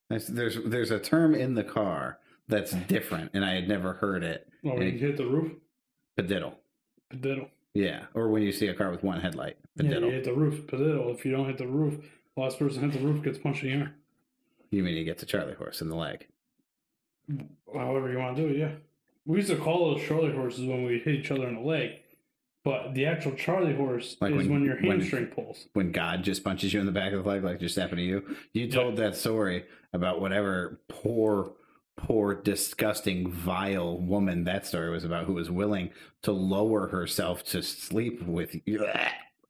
There's, 0.08 0.26
there's 0.28 0.58
there's 0.66 0.90
a 0.90 0.98
term 0.98 1.34
in 1.34 1.54
the 1.54 1.64
car 1.64 2.18
that's 2.48 2.72
different, 2.72 3.30
and 3.34 3.44
I 3.44 3.54
had 3.54 3.66
never 3.68 3.94
heard 3.94 4.22
it. 4.22 4.46
Well, 4.62 4.74
when 4.76 4.88
And 4.88 5.00
you 5.00 5.06
hit 5.06 5.16
the 5.16 5.26
roof, 5.26 5.52
Padiddle. 6.18 6.54
padiddle. 7.12 7.48
Yeah, 7.74 8.04
or 8.12 8.28
when 8.28 8.42
you 8.42 8.52
see 8.52 8.68
a 8.68 8.74
car 8.74 8.90
with 8.90 9.02
one 9.02 9.20
headlight. 9.20 9.56
Yeah, 9.76 9.98
you 9.98 10.10
hit 10.10 10.24
the 10.24 10.34
roof, 10.34 10.66
padiddle. 10.66 11.14
If 11.14 11.24
you 11.24 11.32
don't 11.32 11.46
hit 11.46 11.56
the 11.56 11.66
roof, 11.66 12.04
last 12.36 12.58
person 12.58 12.82
hit 12.82 12.92
the 13.00 13.04
roof 13.06 13.24
gets 13.24 13.38
punched 13.38 13.64
in 13.64 13.70
the 13.70 13.86
arm. 13.86 13.94
You 14.70 14.82
mean 14.82 14.94
he 14.96 15.04
gets 15.04 15.22
a 15.22 15.26
Charlie 15.26 15.54
horse 15.54 15.80
in 15.80 15.88
the 15.88 15.96
leg? 15.96 16.26
However 17.72 18.12
you 18.12 18.18
want 18.18 18.36
to 18.36 18.42
do 18.42 18.48
it, 18.48 18.58
yeah. 18.58 18.72
We 19.24 19.36
used 19.38 19.48
to 19.48 19.56
call 19.56 19.94
those 19.94 20.06
Charlie 20.06 20.32
horses 20.34 20.66
when 20.66 20.84
we 20.84 20.98
hit 20.98 21.14
each 21.14 21.30
other 21.30 21.48
in 21.48 21.54
the 21.54 21.60
leg, 21.60 22.01
but 22.64 22.94
the 22.94 23.06
actual 23.06 23.32
Charlie 23.32 23.74
horse 23.74 24.16
Like 24.20 24.32
is 24.32 24.38
when- 24.38 24.50
when, 24.52 24.64
your 24.64 24.76
when- 24.76 25.00
hamstring 25.00 25.26
pulls. 25.26 25.66
When 25.72 25.92
God 25.92 26.22
just 26.22 26.44
punches 26.44 26.72
you 26.72 26.80
in 26.80 26.86
the 26.86 26.92
back 26.92 27.12
of 27.12 27.22
the 27.24 27.28
leg, 27.28 27.42
like 27.44 27.58
just 27.60 27.76
happened 27.76 27.98
to 27.98 28.04
you. 28.04 28.36
You 28.52 28.68
told 28.70 28.96
that 28.96 29.16
story 29.16 29.64
about 29.92 30.20
whatever 30.20 30.80
poor, 30.88 31.52
poor, 31.96 32.34
disgusting, 32.34 33.30
vile 33.30 33.98
woman 33.98 34.44
that 34.44 34.66
story 34.66 34.90
was 34.90 35.04
about, 35.04 35.26
who 35.26 35.34
was 35.34 35.50
willing 35.50 35.90
to 36.22 36.32
lower 36.32 36.88
herself 36.88 37.44
to 37.46 37.62
sleep 37.62 38.22
with 38.22 38.56
you. 38.66 38.86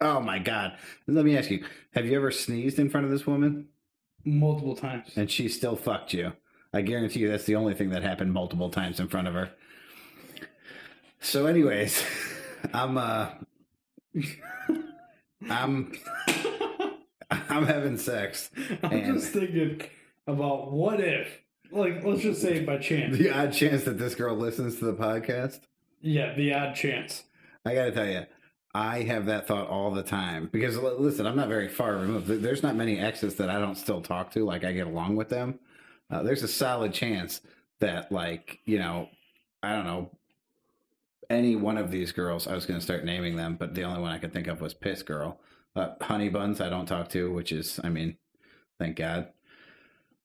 Oh 0.00 0.20
my 0.20 0.40
God! 0.40 0.76
Let 1.06 1.24
me 1.24 1.36
ask 1.38 1.48
you: 1.50 1.64
Have 1.94 2.06
you 2.06 2.16
ever 2.16 2.32
sneezed 2.32 2.80
in 2.80 2.90
front 2.90 3.04
of 3.06 3.12
this 3.12 3.24
woman 3.24 3.68
multiple 4.24 4.74
times. 4.74 5.12
and 5.16 5.30
she 5.30 5.48
still 5.48 5.76
fucked 5.76 6.12
you? 6.12 6.32
I 6.74 6.80
guarantee 6.82 7.20
you 7.20 7.28
that's 7.28 7.44
the 7.44 7.54
only 7.54 7.74
thing 7.74 7.90
that 7.90 8.02
happened 8.02 8.32
multiple 8.32 8.68
times 8.70 8.98
in 8.98 9.06
front 9.06 9.28
of 9.28 9.34
her. 9.34 9.50
So, 11.20 11.46
anyways, 11.46 12.02
I'm 12.72 12.96
uh, 12.98 13.28
I'm 15.50 15.92
I'm 17.30 17.66
having 17.66 17.96
sex. 17.98 18.50
I'm 18.82 18.92
And- 18.92 19.14
just 19.14 19.32
thinking 19.32 19.80
about 20.26 20.70
what 20.72 21.00
if, 21.00 21.28
like, 21.70 22.04
let's 22.04 22.22
just 22.22 22.40
say 22.42 22.60
by 22.60 22.78
chance. 22.78 23.16
The 23.18 23.30
odd 23.30 23.52
chance 23.52 23.84
that 23.84 23.98
this 23.98 24.14
girl 24.14 24.36
listens 24.36 24.78
to 24.78 24.84
the 24.84 24.94
podcast. 24.94 25.60
Yeah, 26.00 26.34
the 26.34 26.52
odd 26.54 26.74
chance. 26.74 27.24
I 27.64 27.74
got 27.74 27.84
to 27.86 27.92
tell 27.92 28.06
you, 28.08 28.26
I 28.74 29.02
have 29.02 29.26
that 29.26 29.46
thought 29.46 29.68
all 29.68 29.90
the 29.90 30.02
time 30.02 30.48
because 30.52 30.76
listen, 30.78 31.26
I'm 31.26 31.36
not 31.36 31.48
very 31.48 31.68
far 31.68 31.94
removed. 31.96 32.26
There's 32.28 32.62
not 32.62 32.76
many 32.76 32.98
exes 32.98 33.34
that 33.36 33.50
I 33.50 33.58
don't 33.58 33.76
still 33.76 34.00
talk 34.00 34.30
to. 34.32 34.44
Like 34.44 34.64
I 34.64 34.72
get 34.72 34.86
along 34.86 35.16
with 35.16 35.28
them. 35.28 35.58
Uh, 36.10 36.22
there's 36.22 36.42
a 36.42 36.48
solid 36.48 36.92
chance 36.92 37.40
that, 37.80 38.12
like, 38.12 38.58
you 38.66 38.78
know, 38.78 39.08
I 39.62 39.74
don't 39.74 39.86
know, 39.86 40.10
any 41.30 41.56
one 41.56 41.76
of 41.78 41.90
these 41.90 42.12
girls. 42.12 42.46
I 42.46 42.54
was 42.54 42.66
going 42.66 42.78
to 42.78 42.84
start 42.84 43.04
naming 43.04 43.36
them, 43.36 43.56
but 43.58 43.74
the 43.74 43.84
only 43.84 44.00
one 44.00 44.12
I 44.12 44.18
could 44.18 44.32
think 44.32 44.46
of 44.46 44.60
was 44.60 44.74
Piss 44.74 45.02
Girl. 45.02 45.40
Uh, 45.74 45.94
Honey 46.00 46.28
Buns, 46.28 46.60
I 46.60 46.68
don't 46.68 46.86
talk 46.86 47.08
to, 47.10 47.32
which 47.32 47.52
is, 47.52 47.80
I 47.82 47.88
mean, 47.88 48.16
thank 48.78 48.96
God. 48.96 49.28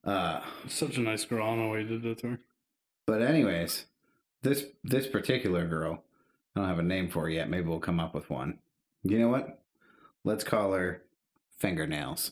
Uh, 0.04 0.41
Such 0.68 0.98
a 0.98 1.02
nice 1.02 1.26
girl. 1.26 1.43
I 1.43 1.50
don't 1.50 1.60
know 1.60 1.70
why 1.70 1.80
you 1.80 1.88
did 1.88 2.04
that 2.04 2.18
to 2.20 2.28
her. 2.32 2.39
but 3.06 3.22
anyways, 3.22 3.86
this 4.41 4.66
this 4.84 5.08
particular 5.08 5.68
girl, 5.68 6.04
I 6.56 6.60
don't 6.60 6.70
have 6.70 6.80
a 6.80 6.84
name 6.84 7.10
for 7.10 7.24
her 7.24 7.30
yet. 7.30 7.50
Maybe 7.50 7.68
we'll 7.68 7.80
come 7.80 8.00
up 8.00 8.14
with 8.14 8.30
one. 8.30 8.60
You 9.04 9.20
know 9.20 9.30
what? 9.30 9.62
Let's 10.24 10.43
call 10.43 10.74
her 10.74 11.04
Fingernails, 11.60 12.32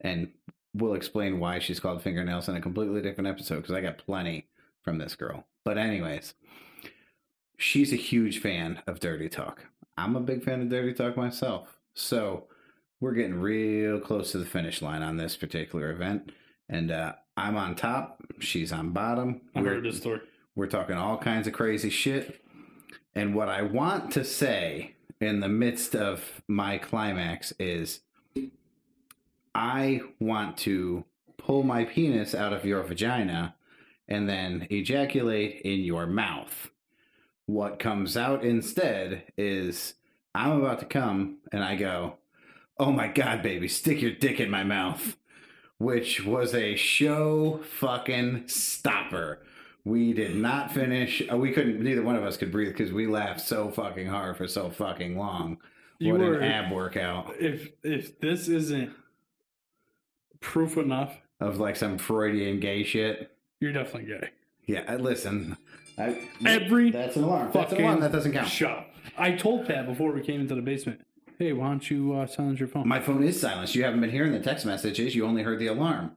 and 0.00 0.28
we'll 0.74 0.94
explain 0.94 1.40
why 1.40 1.58
she's 1.58 1.80
called 1.80 2.02
Fingernails 2.02 2.48
in 2.48 2.56
a 2.56 2.60
completely 2.60 3.02
different 3.02 3.28
episode 3.28 3.56
because 3.56 3.74
I 3.74 3.80
got 3.80 3.98
plenty 3.98 4.48
from 4.82 4.98
this 4.98 5.14
girl. 5.14 5.46
But 5.64 5.76
anyways, 5.78 6.34
she's 7.60 7.92
a 7.92 7.96
huge 7.96 8.40
fan 8.40 8.82
of 8.86 9.00
Dirty 9.00 9.28
Talk. 9.28 9.66
I'm 9.96 10.16
a 10.16 10.20
big 10.20 10.42
fan 10.42 10.62
of 10.62 10.68
Dirty 10.70 10.94
Talk 10.94 11.16
myself, 11.16 11.78
so 11.94 12.46
we're 13.00 13.12
getting 13.14 13.38
real 13.40 14.00
close 14.00 14.32
to 14.32 14.38
the 14.38 14.46
finish 14.46 14.82
line 14.82 15.02
on 15.02 15.16
this 15.16 15.36
particular 15.36 15.90
event. 15.90 16.32
And 16.68 16.90
uh, 16.90 17.14
I'm 17.36 17.56
on 17.56 17.74
top. 17.74 18.22
She's 18.38 18.72
on 18.72 18.90
bottom. 18.90 19.40
I've 19.54 19.62
We're- 19.64 19.76
heard 19.76 19.84
this 19.84 19.98
story. 19.98 20.20
we're 20.54 20.66
talking 20.68 20.96
all 20.96 21.18
kinds 21.18 21.46
of 21.46 21.52
crazy 21.52 21.90
shit. 21.90 22.40
And 23.14 23.34
what 23.34 23.48
I 23.48 23.62
want 23.62 24.12
to 24.12 24.24
say 24.24 24.94
in 25.20 25.40
the 25.40 25.48
midst 25.48 25.94
of 25.96 26.42
my 26.48 26.78
climax 26.78 27.52
is 27.58 28.00
I 29.54 30.00
want 30.20 30.56
to 30.58 31.04
pull 31.36 31.62
my 31.62 31.84
penis 31.84 32.34
out 32.34 32.52
of 32.52 32.64
your 32.64 32.82
vagina 32.82 33.54
and 34.08 34.28
then 34.28 34.66
ejaculate 34.70 35.60
in 35.62 35.80
your 35.80 36.06
mouth. 36.06 36.70
What 37.50 37.80
comes 37.80 38.16
out 38.16 38.44
instead 38.44 39.24
is 39.36 39.94
I'm 40.36 40.60
about 40.62 40.78
to 40.80 40.86
come 40.86 41.38
and 41.50 41.64
I 41.64 41.74
go, 41.74 42.18
Oh 42.78 42.92
my 42.92 43.08
God, 43.08 43.42
baby, 43.42 43.66
stick 43.66 44.00
your 44.00 44.12
dick 44.12 44.38
in 44.38 44.48
my 44.50 44.62
mouth. 44.62 45.16
Which 45.78 46.24
was 46.24 46.54
a 46.54 46.76
show 46.76 47.58
fucking 47.78 48.46
stopper. 48.46 49.40
We 49.84 50.12
did 50.12 50.36
not 50.36 50.70
finish. 50.72 51.22
uh, 51.32 51.36
We 51.36 51.50
couldn't. 51.50 51.82
Neither 51.82 52.02
one 52.04 52.14
of 52.14 52.22
us 52.22 52.36
could 52.36 52.52
breathe 52.52 52.72
because 52.72 52.92
we 52.92 53.08
laughed 53.08 53.40
so 53.40 53.68
fucking 53.70 54.06
hard 54.06 54.36
for 54.36 54.46
so 54.46 54.70
fucking 54.70 55.16
long. 55.18 55.58
You 55.98 56.12
what 56.12 56.20
were- 56.20 56.38
an 56.38 56.44
ab 56.52 56.72
workout 56.72 57.34
If 57.40 57.70
if 57.82 58.20
this 58.20 58.46
isn't 58.46 58.92
proof 60.40 60.76
enough, 60.76 61.18
of 61.40 61.58
like 61.58 61.74
some 61.74 61.98
Freudian 61.98 62.60
gay 62.60 62.84
shit. 62.84 63.32
you're 63.58 63.72
definitely 63.72 64.08
gay. 64.08 64.30
Yeah, 64.66 64.84
I- 64.88 64.96
listen. 64.96 65.56
I, 65.98 66.28
Every 66.46 66.90
that's 66.90 67.16
an 67.16 67.24
alarm. 67.24 67.50
That's 67.52 67.72
an 67.72 67.80
alarm. 67.82 68.00
That 68.00 68.12
doesn't 68.12 68.32
count. 68.32 68.48
Shut 68.48 68.70
up. 68.70 68.90
I 69.18 69.32
told 69.32 69.66
Pat 69.66 69.86
before 69.86 70.12
we 70.12 70.22
came 70.22 70.40
into 70.40 70.54
the 70.54 70.62
basement, 70.62 71.00
hey, 71.38 71.52
why 71.52 71.68
don't 71.68 71.90
you 71.90 72.14
uh, 72.14 72.26
silence 72.26 72.58
your 72.58 72.68
phone? 72.68 72.88
My 72.88 73.00
phone 73.00 73.22
is 73.22 73.38
silenced. 73.38 73.74
You 73.74 73.84
haven't 73.84 74.00
been 74.00 74.10
hearing 74.10 74.32
the 74.32 74.40
text 74.40 74.64
messages. 74.64 75.14
You 75.14 75.26
only 75.26 75.42
heard 75.42 75.58
the 75.58 75.66
alarm. 75.66 76.12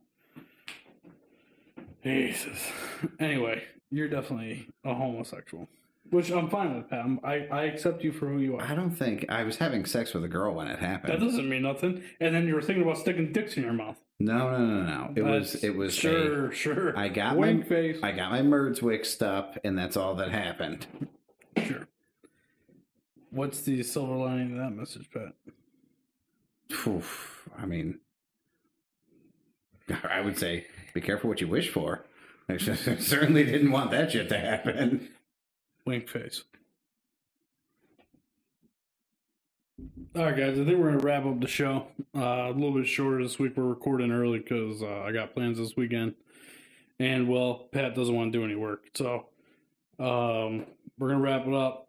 Jesus. 2.04 2.72
Anyway, 3.20 3.64
you're 3.92 4.08
definitely 4.10 4.68
a 4.84 4.94
homosexual, 4.94 5.68
which 6.10 6.30
I'm 6.32 6.50
fine 6.50 6.76
with, 6.76 6.90
Pat. 6.90 7.00
I'm, 7.04 7.20
I 7.24 7.48
I 7.52 7.64
accept 7.64 8.04
you 8.04 8.12
for 8.12 8.28
who 8.28 8.40
you 8.40 8.56
are. 8.58 8.62
I 8.62 8.76
don't 8.76 8.92
think 8.92 9.26
I 9.30 9.44
was 9.44 9.58
having 9.58 9.86
sex 9.86 10.14
with 10.14 10.24
a 10.24 10.28
girl 10.30 10.54
when 10.54 10.68
it 10.68 10.80
happened. 10.80 11.14
That 11.14 11.20
doesn't 11.20 11.48
mean 11.50 11.64
nothing. 11.64 12.04
And 12.20 12.36
then 12.36 12.48
you 12.48 12.56
were 12.56 12.62
thinking 12.62 12.84
about 12.84 12.98
sticking 12.98 13.32
dicks 13.32 13.56
in 13.58 13.64
your 13.64 13.74
mouth. 13.74 13.98
No, 14.20 14.52
no, 14.52 14.66
no, 14.66 14.84
no. 14.84 15.14
It 15.16 15.22
was. 15.24 15.56
It 15.64 15.76
was. 15.76 15.98
a- 15.98 16.00
sure, 16.00 16.52
sure. 16.52 16.98
I 16.98 17.10
got 17.10 17.36
wink 17.38 17.62
my 17.62 17.66
face. 17.68 18.00
I 18.04 18.12
got 18.12 18.32
my 18.32 18.42
merds 18.42 18.82
mixed 18.82 19.22
up, 19.22 19.58
and 19.64 19.78
that's 19.78 19.98
all 19.98 20.16
that 20.16 20.32
happened. 20.32 20.86
Sure. 21.62 21.88
What's 23.32 23.62
the 23.62 23.82
silver 23.84 24.14
lining 24.16 24.50
to 24.50 24.56
that 24.56 24.72
message, 24.72 25.10
Pat? 25.12 25.34
Oof, 26.88 27.50
I 27.58 27.66
mean, 27.66 28.00
I 30.04 30.22
would 30.22 30.38
say 30.38 30.68
be 30.94 31.02
careful 31.02 31.30
what 31.30 31.42
you 31.42 31.48
wish 31.48 31.70
for. 31.70 32.06
I 32.48 32.58
certainly 32.58 33.44
didn't 33.44 33.72
want 33.72 33.92
that 33.92 34.12
shit 34.12 34.30
to 34.30 34.38
happen. 34.38 35.10
Wink 35.86 36.08
face. 36.10 36.44
All 40.16 40.26
right, 40.26 40.38
guys. 40.38 40.60
I 40.60 40.64
think 40.64 40.78
we're 40.78 40.92
gonna 40.92 41.04
wrap 41.04 41.26
up 41.26 41.40
the 41.40 41.48
show. 41.48 41.88
Uh, 42.16 42.50
a 42.50 42.52
little 42.52 42.72
bit 42.74 42.86
shorter 42.86 43.24
this 43.24 43.40
week. 43.40 43.54
We're 43.58 43.64
recording 43.64 44.12
early 44.12 44.38
because 44.40 44.84
uh, 44.84 45.02
I 45.02 45.12
got 45.12 45.34
plans 45.34 45.58
this 45.58 45.76
weekend, 45.76 46.14
and 47.00 47.28
well, 47.28 47.68
Pat 47.72 47.96
doesn't 47.96 48.14
want 48.14 48.32
to 48.32 48.38
do 48.38 48.46
any 48.46 48.54
work, 48.54 48.84
so 48.94 49.26
um, 50.00 50.68
we're 51.00 51.10
gonna 51.10 51.20
wrap 51.20 51.48
it 51.48 51.54
up. 51.56 51.88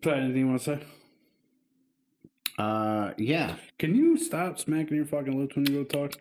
Pat, 0.00 0.18
anything 0.18 0.38
you 0.38 0.48
want 0.48 0.62
to 0.62 0.76
say? 0.76 0.84
Uh, 2.58 3.12
yeah. 3.16 3.54
Can 3.78 3.94
you 3.94 4.16
stop 4.16 4.58
smacking 4.58 4.96
your 4.96 5.06
fucking 5.06 5.38
lips 5.38 5.54
when 5.54 5.66
you 5.66 5.84
go 5.84 5.84
talk? 5.84 6.14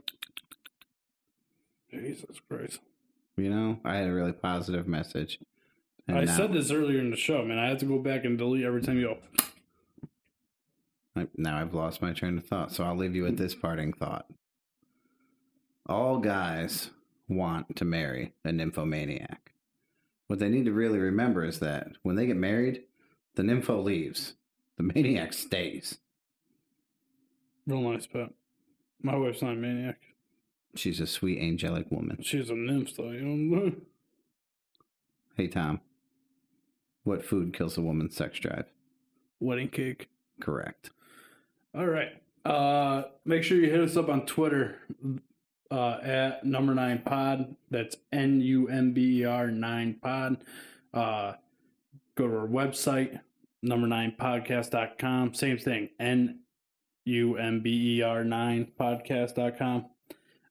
Jesus 1.89 2.39
Christ! 2.47 2.79
You 3.35 3.49
know, 3.49 3.79
I 3.83 3.95
had 3.95 4.09
a 4.09 4.13
really 4.13 4.33
positive 4.33 4.87
message. 4.87 5.39
And 6.07 6.19
I 6.19 6.25
now- 6.25 6.37
said 6.37 6.53
this 6.53 6.69
earlier 6.69 6.99
in 6.99 7.09
the 7.09 7.17
show, 7.17 7.43
man. 7.43 7.57
I 7.57 7.67
have 7.69 7.79
to 7.79 7.85
go 7.85 7.97
back 7.97 8.25
and 8.25 8.37
delete 8.37 8.63
every 8.63 8.81
time 8.83 8.97
you 8.99 9.05
go. 9.05 9.17
I- 11.15 11.27
Now 11.35 11.57
I've 11.57 11.73
lost 11.73 12.01
my 12.01 12.13
train 12.13 12.37
of 12.37 12.45
thought, 12.45 12.71
so 12.71 12.83
I'll 12.83 12.95
leave 12.95 13.15
you 13.15 13.23
with 13.23 13.37
this 13.37 13.53
mm-hmm. 13.53 13.61
parting 13.61 13.93
thought. 13.93 14.27
All 15.87 16.19
guys 16.19 16.91
want 17.27 17.75
to 17.77 17.85
marry 17.85 18.33
a 18.45 18.51
nymphomaniac. 18.51 19.53
What 20.27 20.39
they 20.39 20.49
need 20.49 20.65
to 20.65 20.71
really 20.71 20.99
remember 20.99 21.43
is 21.43 21.59
that 21.59 21.89
when 22.03 22.15
they 22.15 22.25
get 22.25 22.37
married, 22.37 22.83
the 23.35 23.43
nympho 23.43 23.83
leaves, 23.83 24.35
the 24.77 24.83
maniac 24.83 25.33
stays. 25.33 25.97
Real 27.67 27.81
nice, 27.81 28.07
Pat. 28.07 28.33
My 29.01 29.15
wife's 29.15 29.41
not 29.41 29.53
a 29.53 29.57
maniac. 29.57 29.99
She's 30.75 30.99
a 30.99 31.07
sweet, 31.07 31.39
angelic 31.39 31.91
woman. 31.91 32.19
She's 32.21 32.49
a 32.49 32.55
nymph, 32.55 32.95
though. 32.95 33.11
You 33.11 33.23
know. 33.23 33.71
Hey, 35.35 35.47
Tom, 35.47 35.81
what 37.03 37.25
food 37.25 37.53
kills 37.53 37.77
a 37.77 37.81
woman's 37.81 38.15
sex 38.15 38.39
drive? 38.39 38.65
Wedding 39.39 39.69
cake. 39.69 40.09
Correct. 40.39 40.91
All 41.75 41.85
right. 41.85 42.09
Uh, 42.43 43.03
make 43.25 43.43
sure 43.43 43.57
you 43.57 43.69
hit 43.69 43.79
us 43.79 43.95
up 43.95 44.09
on 44.09 44.25
Twitter 44.25 44.79
uh, 45.69 45.99
at 46.03 46.43
number 46.43 46.73
nine 46.73 46.99
pod. 46.99 47.55
That's 47.69 47.95
N 48.11 48.41
U 48.41 48.67
M 48.67 48.93
B 48.93 49.21
E 49.21 49.25
R 49.25 49.49
nine 49.51 49.95
pod. 50.01 50.43
Uh, 50.93 51.33
go 52.15 52.27
to 52.27 52.35
our 52.39 52.47
website, 52.47 53.19
number 53.61 53.87
nine 53.87 54.15
podcast.com. 54.19 55.33
Same 55.33 55.57
thing, 55.57 55.89
N 55.99 56.39
U 57.05 57.37
M 57.37 57.61
B 57.61 57.97
E 57.97 58.01
R 58.01 58.23
nine 58.23 58.71
podcast.com. 58.79 59.85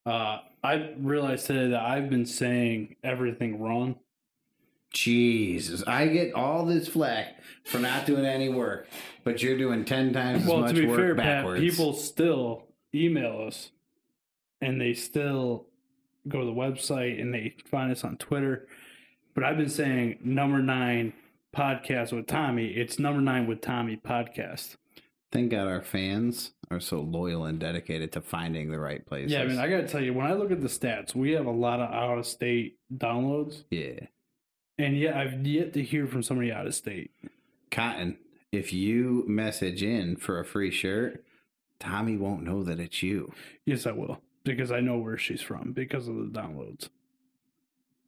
Uh, 0.06 0.38
I 0.62 0.94
realized 0.98 1.46
today 1.46 1.68
that 1.70 1.82
I've 1.82 2.08
been 2.08 2.26
saying 2.26 2.96
everything 3.04 3.60
wrong. 3.60 3.96
Jesus, 4.92 5.82
I 5.86 6.08
get 6.08 6.34
all 6.34 6.64
this 6.66 6.88
flack 6.88 7.40
for 7.64 7.78
not 7.78 8.06
doing 8.06 8.24
any 8.24 8.48
work, 8.48 8.88
but 9.24 9.42
you're 9.42 9.56
doing 9.58 9.84
ten 9.84 10.12
times 10.12 10.42
as 10.42 10.48
much 10.48 10.74
to 10.74 10.80
be 10.80 10.86
work 10.86 10.98
fair, 10.98 11.14
backwards. 11.14 11.60
Pat, 11.60 11.70
people 11.70 11.92
still 11.92 12.66
email 12.94 13.44
us 13.46 13.70
and 14.60 14.80
they 14.80 14.94
still 14.94 15.66
go 16.28 16.40
to 16.40 16.44
the 16.46 16.52
website 16.52 17.20
and 17.20 17.32
they 17.32 17.54
find 17.70 17.92
us 17.92 18.04
on 18.04 18.16
Twitter. 18.16 18.66
But 19.34 19.44
I've 19.44 19.56
been 19.56 19.68
saying 19.70 20.18
number 20.24 20.58
nine 20.60 21.12
podcast 21.56 22.12
with 22.12 22.26
Tommy. 22.26 22.66
It's 22.66 22.98
number 22.98 23.20
nine 23.20 23.46
with 23.46 23.60
Tommy 23.60 23.96
podcast. 23.96 24.76
Thank 25.32 25.52
God 25.52 25.68
our 25.68 25.82
fans 25.82 26.50
are 26.72 26.80
so 26.80 27.00
loyal 27.00 27.44
and 27.44 27.60
dedicated 27.60 28.10
to 28.12 28.20
finding 28.20 28.70
the 28.70 28.80
right 28.80 29.06
place. 29.06 29.30
Yeah, 29.30 29.42
I 29.42 29.46
mean, 29.46 29.58
I 29.58 29.68
got 29.68 29.78
to 29.82 29.88
tell 29.88 30.02
you, 30.02 30.12
when 30.12 30.26
I 30.26 30.32
look 30.32 30.50
at 30.50 30.60
the 30.60 30.68
stats, 30.68 31.14
we 31.14 31.30
have 31.32 31.46
a 31.46 31.50
lot 31.52 31.78
of 31.78 31.92
out 31.92 32.18
of 32.18 32.26
state 32.26 32.78
downloads. 32.92 33.62
yeah. 33.70 34.00
And 34.80 34.98
yet, 34.98 35.14
I've 35.14 35.46
yet 35.46 35.74
to 35.74 35.82
hear 35.82 36.06
from 36.06 36.22
somebody 36.22 36.50
out 36.50 36.66
of 36.66 36.74
state. 36.74 37.10
Cotton, 37.70 38.16
if 38.50 38.72
you 38.72 39.24
message 39.28 39.82
in 39.82 40.16
for 40.16 40.40
a 40.40 40.44
free 40.44 40.70
shirt, 40.70 41.22
Tommy 41.78 42.16
won't 42.16 42.44
know 42.44 42.62
that 42.64 42.80
it's 42.80 43.02
you. 43.02 43.32
Yes, 43.66 43.86
I 43.86 43.92
will. 43.92 44.22
Because 44.42 44.72
I 44.72 44.80
know 44.80 44.96
where 44.96 45.18
she's 45.18 45.42
from 45.42 45.72
because 45.72 46.08
of 46.08 46.16
the 46.16 46.22
downloads. 46.24 46.88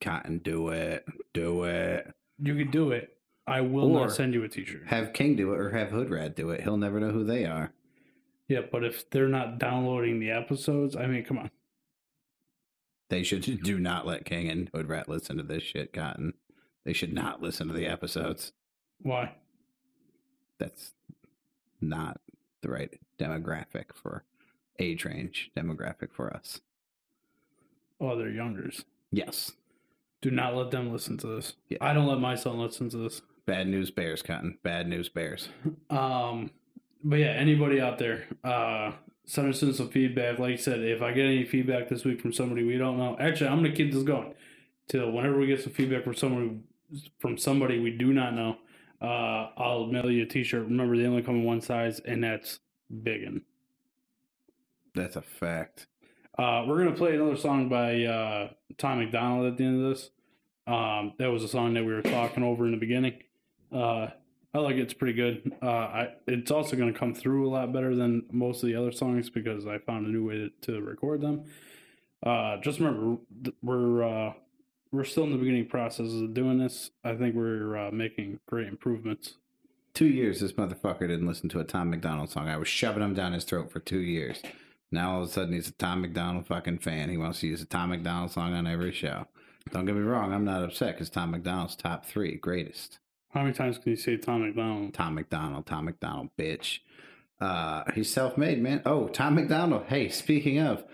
Cotton, 0.00 0.38
do 0.38 0.68
it. 0.70 1.04
Do 1.34 1.64
it. 1.64 2.10
You 2.38 2.56
could 2.56 2.70
do 2.70 2.90
it. 2.90 3.18
I 3.46 3.60
will 3.60 3.94
Or 3.94 4.06
not 4.06 4.12
send 4.12 4.32
you 4.32 4.42
a 4.42 4.48
T-shirt. 4.48 4.86
Have 4.86 5.12
King 5.12 5.36
do 5.36 5.52
it 5.52 5.60
or 5.60 5.70
have 5.70 5.88
Hoodrat 5.88 6.34
do 6.34 6.50
it. 6.50 6.62
He'll 6.62 6.78
never 6.78 7.00
know 7.00 7.10
who 7.10 7.24
they 7.24 7.44
are. 7.44 7.72
Yeah, 8.48 8.60
but 8.70 8.82
if 8.82 9.10
they're 9.10 9.28
not 9.28 9.58
downloading 9.58 10.20
the 10.20 10.30
episodes, 10.30 10.96
I 10.96 11.06
mean, 11.06 11.24
come 11.24 11.38
on. 11.38 11.50
They 13.10 13.22
should 13.22 13.42
do 13.62 13.78
not 13.78 14.06
let 14.06 14.24
King 14.24 14.48
and 14.48 14.72
Hoodrat 14.72 15.06
listen 15.08 15.36
to 15.36 15.42
this 15.42 15.62
shit, 15.62 15.92
Cotton. 15.92 16.32
They 16.84 16.92
should 16.92 17.12
not 17.12 17.42
listen 17.42 17.68
to 17.68 17.74
the 17.74 17.86
episodes. 17.86 18.52
Why? 19.00 19.32
That's 20.58 20.92
not 21.80 22.20
the 22.62 22.70
right 22.70 22.98
demographic 23.18 23.94
for 23.94 24.24
age 24.78 25.04
range 25.04 25.50
demographic 25.56 26.12
for 26.12 26.34
us. 26.34 26.60
Oh, 28.00 28.16
they're 28.16 28.30
youngers. 28.30 28.84
Yes. 29.10 29.52
Do 30.20 30.30
not 30.30 30.56
let 30.56 30.70
them 30.70 30.92
listen 30.92 31.18
to 31.18 31.26
this. 31.26 31.54
Yeah. 31.68 31.78
I 31.80 31.92
don't 31.92 32.06
let 32.06 32.20
my 32.20 32.34
son 32.34 32.58
listen 32.58 32.88
to 32.90 32.96
this. 32.96 33.22
Bad 33.46 33.68
news 33.68 33.90
bears, 33.90 34.22
Cotton. 34.22 34.58
Bad 34.62 34.88
news 34.88 35.08
bears. 35.08 35.48
Um, 35.90 36.50
but 37.04 37.16
yeah, 37.16 37.32
anybody 37.32 37.80
out 37.80 37.98
there, 37.98 38.24
uh, 38.44 38.92
send 39.24 39.48
us 39.52 39.62
in 39.62 39.74
some 39.74 39.88
feedback. 39.88 40.38
Like 40.38 40.52
I 40.54 40.56
said, 40.56 40.80
if 40.80 41.02
I 41.02 41.12
get 41.12 41.26
any 41.26 41.44
feedback 41.44 41.88
this 41.88 42.04
week 42.04 42.20
from 42.20 42.32
somebody 42.32 42.64
we 42.64 42.78
don't 42.78 42.96
know, 42.96 43.16
actually, 43.20 43.48
I'm 43.48 43.62
gonna 43.62 43.74
keep 43.74 43.92
this 43.92 44.04
going 44.04 44.34
till 44.88 45.10
whenever 45.10 45.38
we 45.38 45.46
get 45.46 45.62
some 45.62 45.72
feedback 45.72 46.04
from 46.04 46.14
somebody 46.14 46.60
from 47.18 47.36
somebody 47.38 47.78
we 47.78 47.90
do 47.90 48.12
not 48.12 48.34
know. 48.34 48.56
Uh, 49.00 49.50
I'll 49.56 49.86
mail 49.86 50.10
you 50.10 50.22
a 50.22 50.26
T-shirt. 50.26 50.64
Remember, 50.64 50.96
they 50.96 51.06
only 51.06 51.22
come 51.22 51.36
in 51.36 51.44
one 51.44 51.60
size, 51.60 52.00
and 52.00 52.22
that's 52.22 52.60
biggin. 53.02 53.42
That's 54.94 55.16
a 55.16 55.22
fact. 55.22 55.86
Uh, 56.38 56.64
we're 56.66 56.78
gonna 56.78 56.96
play 56.96 57.14
another 57.14 57.36
song 57.36 57.68
by 57.68 58.04
uh, 58.04 58.50
Tom 58.78 58.98
MacDonald 58.98 59.46
at 59.46 59.58
the 59.58 59.64
end 59.64 59.84
of 59.84 59.90
this. 59.90 60.10
Um, 60.66 61.14
that 61.18 61.30
was 61.30 61.42
a 61.42 61.48
song 61.48 61.74
that 61.74 61.84
we 61.84 61.92
were 61.92 62.02
talking 62.02 62.42
over 62.42 62.64
in 62.64 62.72
the 62.72 62.78
beginning. 62.78 63.14
Uh, 63.72 64.08
I 64.54 64.58
like 64.58 64.76
it; 64.76 64.82
it's 64.82 64.94
pretty 64.94 65.14
good. 65.14 65.52
Uh, 65.62 65.66
I, 65.66 66.08
it's 66.26 66.50
also 66.50 66.76
gonna 66.76 66.92
come 66.92 67.14
through 67.14 67.48
a 67.48 67.50
lot 67.50 67.72
better 67.72 67.94
than 67.94 68.24
most 68.30 68.62
of 68.62 68.68
the 68.68 68.76
other 68.76 68.92
songs 68.92 69.30
because 69.30 69.66
I 69.66 69.78
found 69.78 70.06
a 70.06 70.10
new 70.10 70.26
way 70.26 70.50
to, 70.62 70.72
to 70.72 70.80
record 70.80 71.20
them. 71.20 71.44
Uh, 72.24 72.58
just 72.58 72.78
remember, 72.78 73.20
we're 73.62 74.02
uh, 74.04 74.32
we're 74.92 75.04
still 75.04 75.24
in 75.24 75.32
the 75.32 75.38
beginning 75.38 75.66
process 75.66 76.12
of 76.12 76.34
doing 76.34 76.58
this. 76.58 76.90
I 77.02 77.14
think 77.14 77.34
we're 77.34 77.76
uh, 77.76 77.90
making 77.90 78.40
great 78.46 78.68
improvements. 78.68 79.34
Two 79.94 80.06
years 80.06 80.40
this 80.40 80.52
motherfucker 80.52 81.00
didn't 81.00 81.26
listen 81.26 81.48
to 81.50 81.60
a 81.60 81.64
Tom 81.64 81.90
MacDonald 81.90 82.30
song. 82.30 82.48
I 82.48 82.56
was 82.56 82.68
shoving 82.68 83.02
him 83.02 83.14
down 83.14 83.32
his 83.32 83.44
throat 83.44 83.70
for 83.70 83.80
two 83.80 84.00
years. 84.00 84.40
Now 84.90 85.14
all 85.14 85.22
of 85.22 85.28
a 85.28 85.32
sudden 85.32 85.54
he's 85.54 85.68
a 85.68 85.72
Tom 85.72 86.02
MacDonald 86.02 86.46
fucking 86.46 86.78
fan. 86.78 87.08
He 87.08 87.16
wants 87.16 87.40
to 87.40 87.46
use 87.48 87.62
a 87.62 87.66
Tom 87.66 87.90
MacDonald 87.90 88.30
song 88.30 88.52
on 88.54 88.66
every 88.66 88.92
show. 88.92 89.26
Don't 89.70 89.86
get 89.86 89.94
me 89.94 90.02
wrong, 90.02 90.32
I'm 90.32 90.44
not 90.44 90.62
upset 90.62 90.94
because 90.94 91.08
Tom 91.10 91.30
MacDonald's 91.30 91.76
top 91.76 92.04
three 92.04 92.36
greatest. 92.36 92.98
How 93.30 93.42
many 93.42 93.54
times 93.54 93.78
can 93.78 93.90
you 93.90 93.96
say 93.96 94.18
Tom 94.18 94.42
MacDonald? 94.42 94.92
Tom 94.92 95.14
MacDonald, 95.14 95.66
Tom 95.66 95.86
MacDonald, 95.86 96.28
bitch. 96.38 96.80
Uh, 97.40 97.84
he's 97.94 98.12
self 98.12 98.36
made, 98.36 98.62
man. 98.62 98.82
Oh, 98.84 99.08
Tom 99.08 99.34
MacDonald. 99.34 99.84
Hey, 99.88 100.08
speaking 100.08 100.58
of, 100.58 100.84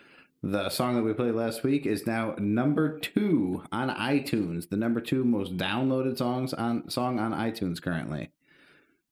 the 0.42 0.68
song 0.70 0.94
that 0.94 1.02
we 1.02 1.12
played 1.12 1.34
last 1.34 1.62
week 1.64 1.84
is 1.86 2.06
now 2.06 2.34
number 2.38 2.98
two 2.98 3.62
on 3.72 3.88
iTunes. 3.90 4.68
The 4.68 4.76
number 4.76 5.00
two 5.00 5.24
most 5.24 5.56
downloaded 5.56 6.16
songs 6.18 6.54
on 6.54 6.88
song 6.90 7.18
on 7.18 7.32
iTunes 7.32 7.82
currently. 7.82 8.30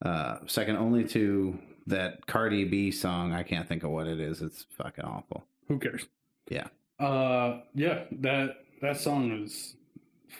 Uh, 0.03 0.39
second 0.47 0.77
only 0.77 1.05
to 1.09 1.59
that 1.87 2.27
Cardi 2.27 2.65
B 2.65 2.91
song. 2.91 3.33
I 3.33 3.43
can't 3.43 3.67
think 3.67 3.83
of 3.83 3.91
what 3.91 4.07
it 4.07 4.21
is. 4.21 4.41
It's 4.43 4.67
fucking 4.77 5.05
awful. 5.05 5.45
Who 5.69 5.79
cares? 5.79 6.07
Yeah, 6.49 6.69
Uh, 7.01 7.61
yeah, 7.75 8.05
that 8.13 8.59
that 8.83 8.97
song 8.99 9.33
is 9.43 9.75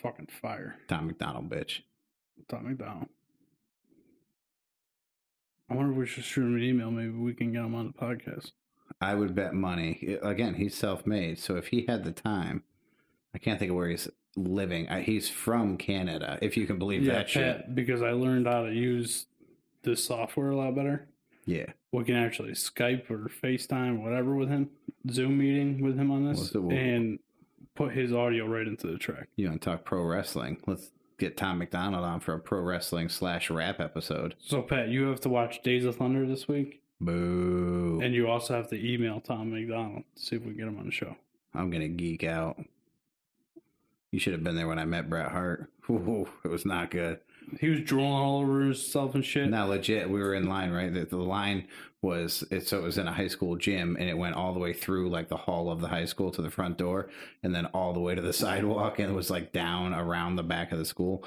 fucking 0.03 0.29
fire. 0.41 0.77
Tom 0.89 1.07
MacDonald, 1.09 1.49
bitch. 1.51 1.81
Tom 2.49 2.69
MacDonald. 2.69 3.09
I 5.69 5.75
wonder 5.75 5.91
if 5.93 5.99
we 5.99 6.07
should 6.07 6.23
shoot 6.23 6.43
him 6.43 6.55
an 6.55 6.63
email. 6.63 6.91
Maybe 6.93 7.11
we 7.11 7.35
can 7.35 7.51
get 7.53 7.65
him 7.65 7.75
on 7.75 7.87
the 7.89 7.93
podcast. 7.93 8.53
I 9.01 9.15
would 9.15 9.35
bet 9.35 9.55
money. 9.55 9.99
Eh, 10.07 10.29
again, 10.29 10.55
he's 10.55 10.75
self 10.75 11.07
made. 11.07 11.39
So 11.39 11.57
if 11.57 11.69
he 11.69 11.87
had 11.87 12.05
the 12.05 12.13
time, 12.13 12.63
I 13.35 13.39
can't 13.39 13.59
think 13.59 13.71
of 13.71 13.77
where 13.77 13.89
he's 13.89 14.09
living. 14.37 14.89
I, 14.89 15.03
he's 15.03 15.29
from 15.29 15.77
Canada, 15.77 16.39
if 16.43 16.57
you 16.57 16.67
can 16.67 16.79
believe 16.79 17.03
yeah, 17.03 17.15
that 17.15 17.29
shit. 17.29 17.57
Pat, 17.59 17.75
because 17.75 18.03
I 18.03 18.11
learned 18.11 18.47
how 18.47 18.65
to 18.65 18.73
use 18.73 19.27
this 19.83 20.05
software 20.05 20.51
a 20.51 20.57
lot 20.57 20.75
better. 20.75 21.09
Yeah. 21.47 21.67
We 21.93 22.05
can 22.05 22.17
actually 22.17 22.53
Skype 22.53 23.11
or 23.11 23.31
FaceTime, 23.43 24.03
whatever, 24.03 24.35
with 24.35 24.49
him, 24.49 24.71
Zoom 25.11 25.39
meeting 25.39 25.81
with 25.81 25.97
him 25.97 26.11
on 26.11 26.29
this, 26.29 26.55
and 26.55 27.19
put 27.75 27.93
his 27.93 28.13
audio 28.13 28.47
right 28.47 28.67
into 28.67 28.89
the 28.89 28.99
track. 28.99 29.29
You 29.37 29.49
want 29.49 29.63
to 29.63 29.71
talk 29.71 29.85
pro 29.85 30.03
wrestling? 30.03 30.59
Let's 30.67 30.91
get 31.19 31.37
Tom 31.37 31.59
MacDonald 31.59 32.05
on 32.05 32.21
for 32.21 32.35
a 32.35 32.41
pro 32.41 32.61
wrestling 32.61 33.09
slash 33.09 33.49
rap 33.51 33.81
episode. 33.81 34.35
So, 34.39 34.61
Pat, 34.61 34.89
you 34.89 35.05
have 35.05 35.21
to 35.21 35.29
watch 35.29 35.63
Days 35.63 35.85
of 35.85 35.97
Thunder 35.97 36.27
this 36.27 36.49
week, 36.49 36.83
Boo. 37.01 38.01
and 38.03 38.15
you 38.15 38.29
also 38.29 38.55
have 38.55 38.69
to 38.71 38.93
email 38.95 39.21
Tom 39.21 39.53
MacDonald 39.53 40.05
to 40.17 40.23
see 40.23 40.37
if 40.37 40.43
we 40.43 40.49
can 40.49 40.57
get 40.57 40.69
him 40.69 40.79
on 40.79 40.87
the 40.87 40.93
show. 40.93 41.17
I'm 41.55 41.71
going 41.71 41.83
to 41.83 41.89
geek 41.89 42.25
out. 42.25 42.63
You 44.13 44.19
should 44.19 44.33
have 44.33 44.45
been 44.45 44.57
there 44.57 44.69
when 44.69 44.79
I 44.79 44.85
met 44.85 45.11
Bret 45.11 45.31
Hart. 45.31 45.71
Ooh, 45.91 46.29
it 46.45 46.49
was 46.49 46.65
not 46.65 46.91
good. 46.91 47.21
He 47.61 47.69
was 47.69 47.81
drooling 47.81 48.13
all 48.13 48.41
over 48.41 48.61
himself 48.61 49.15
and 49.15 49.25
shit. 49.25 49.49
Now, 49.49 49.67
legit. 49.67 50.11
We 50.11 50.21
were 50.21 50.35
in 50.35 50.49
line, 50.49 50.71
right? 50.73 50.93
The, 50.93 51.05
the 51.05 51.17
line 51.17 51.69
was 52.03 52.45
it, 52.51 52.67
so 52.67 52.79
it 52.79 52.83
was 52.83 52.99
in 52.99 53.07
a 53.07 53.13
high 53.13 53.29
school 53.29 53.57
gym, 53.57 53.97
and 53.99 54.09
it 54.09 54.17
went 54.17 54.35
all 54.37 54.53
the 54.53 54.59
way 54.59 54.73
through 54.73 55.11
like 55.11 55.29
the 55.29 55.37
hall 55.37 55.71
of 55.71 55.81
the 55.81 55.89
high 55.89 56.05
school 56.05 56.31
to 56.33 56.43
the 56.43 56.51
front 56.51 56.77
door, 56.77 57.09
and 57.43 57.55
then 57.55 57.67
all 57.67 57.93
the 57.93 58.01
way 58.01 58.15
to 58.15 58.23
the 58.23 58.33
sidewalk, 58.45 58.99
and 58.99 59.11
it 59.11 59.15
was 59.15 59.31
like 59.31 59.53
down 59.53 59.95
around 59.95 60.37
the 60.37 60.43
back 60.43 60.73
of 60.73 60.79
the 60.79 60.85
school. 60.85 61.25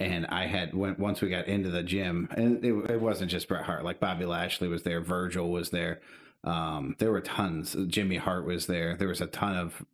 And 0.00 0.26
I 0.26 0.46
had 0.46 0.74
went 0.74 0.98
once 0.98 1.20
we 1.20 1.28
got 1.28 1.46
into 1.46 1.70
the 1.70 1.82
gym, 1.82 2.28
and 2.32 2.64
it, 2.64 2.90
it 2.90 3.00
wasn't 3.00 3.30
just 3.30 3.48
Bret 3.48 3.64
Hart. 3.64 3.84
Like 3.84 4.00
Bobby 4.00 4.24
Lashley 4.24 4.66
was 4.66 4.82
there, 4.82 5.00
Virgil 5.00 5.50
was 5.50 5.70
there. 5.70 6.00
Um, 6.42 6.96
there 6.98 7.12
were 7.12 7.20
tons. 7.20 7.76
Jimmy 7.86 8.16
Hart 8.16 8.46
was 8.46 8.66
there. 8.66 8.96
There 8.96 9.08
was 9.08 9.20
a 9.20 9.26
ton 9.26 9.56
of 9.56 9.84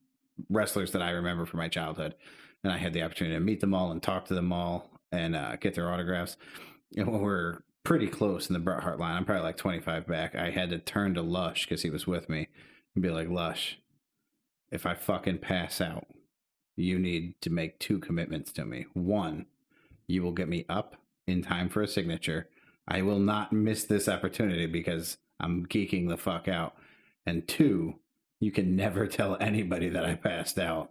wrestlers 0.49 0.93
that 0.93 1.03
I 1.03 1.11
remember 1.11 1.45
from 1.45 1.59
my 1.59 1.69
childhood, 1.69 2.15
and 2.63 2.73
I 2.73 2.79
had 2.79 2.93
the 2.93 3.03
opportunity 3.03 3.35
to 3.37 3.41
meet 3.41 3.61
them 3.61 3.75
all 3.75 3.91
and 3.91 4.03
talk 4.03 4.27
to 4.27 4.35
them 4.35 4.53
all 4.53 4.91
and 5.11 5.35
uh, 5.35 5.57
get 5.57 5.75
their 5.75 5.93
autographs. 5.93 6.37
And 6.97 7.09
when 7.09 7.21
we're 7.21 7.59
pretty 7.83 8.07
close 8.07 8.49
in 8.49 8.53
the 8.53 8.61
Bret 8.61 8.83
Hart 8.83 9.01
line, 9.01 9.17
I'm 9.17 9.25
probably 9.25 9.43
like 9.43 9.57
25 9.57 10.07
back. 10.07 10.35
I 10.35 10.51
had 10.51 10.71
to 10.71 10.79
turn 10.79 11.15
to 11.15 11.23
Lush 11.23 11.67
because 11.67 11.83
he 11.83 11.91
was 11.91 12.07
with 12.07 12.29
me 12.29 12.49
and 12.95 13.03
be 13.03 13.11
like, 13.11 13.29
Lush, 13.29 13.79
if 14.71 14.87
I 14.87 14.95
fucking 14.95 15.39
pass 15.39 15.81
out, 15.81 16.07
you 16.77 16.99
need 16.99 17.41
to 17.41 17.51
make 17.51 17.79
two 17.79 17.99
commitments 17.99 18.53
to 18.53 18.65
me. 18.65 18.87
One, 18.93 19.47
you 20.07 20.23
will 20.23 20.33
get 20.33 20.49
me 20.49 20.65
up 20.69 20.97
in 21.27 21.43
time 21.43 21.69
for 21.69 21.83
a 21.83 21.89
signature. 21.89 22.49
I 22.89 23.03
will 23.03 23.19
not 23.19 23.53
miss 23.53 23.85
this 23.85 24.09
opportunity 24.09 24.67
because 24.67 25.19
I'm 25.41 25.67
geeking 25.67 26.09
the 26.09 26.17
fuck 26.17 26.49
out. 26.49 26.75
And 27.25 27.47
two, 27.47 27.97
you 28.41 28.53
can 28.53 28.77
never 28.77 29.07
tell 29.07 29.37
anybody 29.41 29.89
that 29.89 30.05
I 30.05 30.15
passed 30.15 30.59
out. 30.59 30.91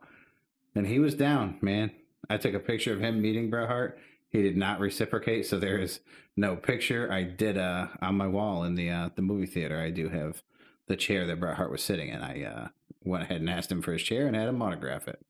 And 0.76 0.88
he 0.88 1.00
was 1.00 1.16
down, 1.16 1.58
man. 1.62 1.92
I 2.30 2.38
took 2.38 2.54
a 2.54 2.60
picture 2.60 2.94
of 2.94 3.00
him 3.00 3.22
meeting 3.22 3.50
Bret 3.50 3.70
Hart. 3.70 3.98
He 4.30 4.42
did 4.42 4.58
not 4.58 4.80
reciprocate, 4.80 5.46
so 5.46 5.58
there 5.58 5.78
is 5.78 6.02
no 6.36 6.56
picture. 6.58 7.10
I 7.12 7.24
did 7.24 7.58
uh 7.58 7.88
on 8.02 8.18
my 8.18 8.28
wall 8.28 8.64
in 8.64 8.76
the 8.76 8.90
uh 8.90 9.10
the 9.16 9.22
movie 9.22 9.46
theater. 9.46 9.80
I 9.80 9.92
do 9.92 10.10
have 10.10 10.44
the 10.88 10.98
chair 10.98 11.26
that 11.26 11.40
Bret 11.40 11.56
Hart 11.56 11.72
was 11.72 11.84
sitting 11.84 12.10
in. 12.10 12.22
I 12.22 12.44
uh 12.44 12.68
went 13.04 13.24
ahead 13.24 13.40
and 13.40 13.50
asked 13.50 13.72
him 13.72 13.82
for 13.82 13.94
his 13.94 14.04
chair 14.04 14.28
and 14.28 14.36
had 14.36 14.50
him 14.50 14.62
autograph 14.62 15.08
it. 15.08 15.26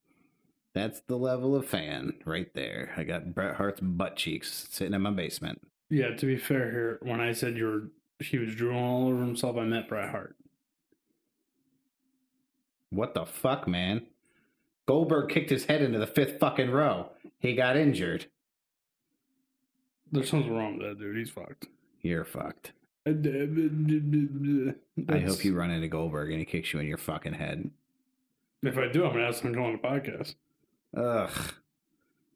That's 0.76 1.00
the 1.08 1.18
level 1.18 1.56
of 1.56 1.66
fan 1.66 2.16
right 2.26 2.54
there. 2.54 2.94
I 2.98 3.06
got 3.06 3.34
Bret 3.34 3.56
Hart's 3.56 3.80
butt 3.80 4.18
cheeks 4.18 4.68
sitting 4.70 4.94
in 4.94 5.02
my 5.02 5.10
basement. 5.10 5.62
Yeah, 5.90 6.14
to 6.14 6.26
be 6.26 6.36
fair 6.36 6.70
here, 6.70 7.00
when 7.02 7.22
I 7.22 7.32
said 7.32 7.56
you 7.56 7.66
were 7.66 7.84
he 8.20 8.38
was 8.38 8.54
drooling 8.56 8.84
all 8.84 9.08
over 9.08 9.22
himself, 9.22 9.56
I 9.56 9.64
meant 9.64 9.88
Bret 9.88 10.10
Hart. 10.10 10.36
What 12.90 13.14
the 13.14 13.26
fuck, 13.26 13.70
man? 13.70 14.06
Goldberg 14.86 15.30
kicked 15.30 15.50
his 15.50 15.64
head 15.66 15.82
into 15.82 15.98
the 15.98 16.08
fifth 16.08 16.40
fucking 16.40 16.70
row. 16.70 17.10
He 17.40 17.56
got 17.56 17.78
injured. 17.78 18.26
There's 20.12 20.30
something 20.30 20.54
wrong 20.54 20.78
with 20.78 20.88
that 20.88 21.00
dude. 21.00 21.16
He's 21.16 21.30
fucked. 21.30 21.68
You're 22.02 22.26
fucked. 22.26 22.74
I 23.08 23.12
hope 25.20 25.46
you 25.46 25.56
run 25.56 25.72
into 25.72 25.88
Goldberg 25.88 26.32
and 26.32 26.40
he 26.40 26.46
kicks 26.46 26.74
you 26.74 26.80
in 26.82 26.88
your 26.88 26.98
fucking 26.98 27.34
head. 27.34 27.70
If 28.62 28.78
I 28.78 28.90
do, 28.90 29.06
I'm 29.06 29.14
gonna 29.14 29.26
ask 29.26 29.42
him 29.42 29.54
to 29.54 29.58
come 29.58 29.66
on 29.68 29.72
the 29.74 29.78
podcast. 29.78 30.36
Ugh. 30.96 31.30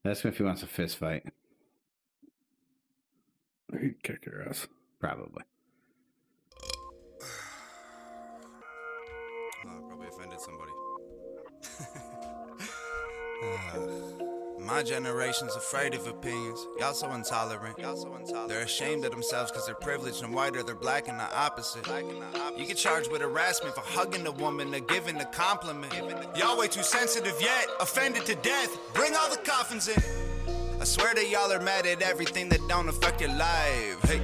Ask 0.05 0.23
him 0.23 0.31
if 0.31 0.37
he 0.37 0.43
wants 0.43 0.63
a 0.63 0.67
fist 0.67 0.97
fight. 0.97 1.23
He'd 3.79 4.01
kick 4.03 4.25
your 4.25 4.47
ass. 4.47 4.67
Probably. 4.99 5.43
Oh, 9.67 9.81
probably 9.89 10.07
offended 10.07 10.39
somebody. 10.39 10.71
My 14.69 14.83
generation's 14.83 15.55
afraid 15.55 15.95
of 15.95 16.05
opinions. 16.05 16.67
Y'all 16.79 16.93
so 16.93 17.11
intolerant. 17.11 17.79
Y'all 17.79 17.95
so 17.95 18.15
intolerant. 18.15 18.49
They're 18.49 18.61
ashamed 18.61 19.03
of 19.03 19.09
themselves 19.09 19.49
because 19.49 19.65
they're 19.65 19.73
privileged 19.73 20.23
and 20.23 20.31
white 20.31 20.55
or 20.55 20.61
they're 20.61 20.75
black 20.75 21.07
and 21.07 21.19
the 21.19 21.35
opposite. 21.35 21.87
You 22.55 22.67
get 22.67 22.77
charged 22.77 23.11
with 23.11 23.21
harassment 23.21 23.73
for 23.73 23.81
hugging 23.81 24.27
a 24.27 24.31
woman 24.31 24.73
or 24.75 24.79
giving 24.81 25.17
a 25.17 25.25
compliment. 25.25 25.91
Y'all 26.37 26.55
way 26.55 26.67
too 26.67 26.83
sensitive 26.83 27.35
yet, 27.41 27.67
offended 27.79 28.27
to 28.27 28.35
death. 28.35 28.77
Bring 28.93 29.15
all 29.15 29.31
the 29.31 29.37
coffins 29.37 29.87
in. 29.87 30.03
I 30.79 30.83
swear 30.83 31.15
that 31.15 31.27
y'all 31.29 31.51
are 31.51 31.59
mad 31.59 31.87
at 31.87 32.03
everything 32.03 32.49
that 32.49 32.59
don't 32.69 32.87
affect 32.87 33.21
your 33.21 33.33
life. 33.35 33.99
Hey. 34.03 34.21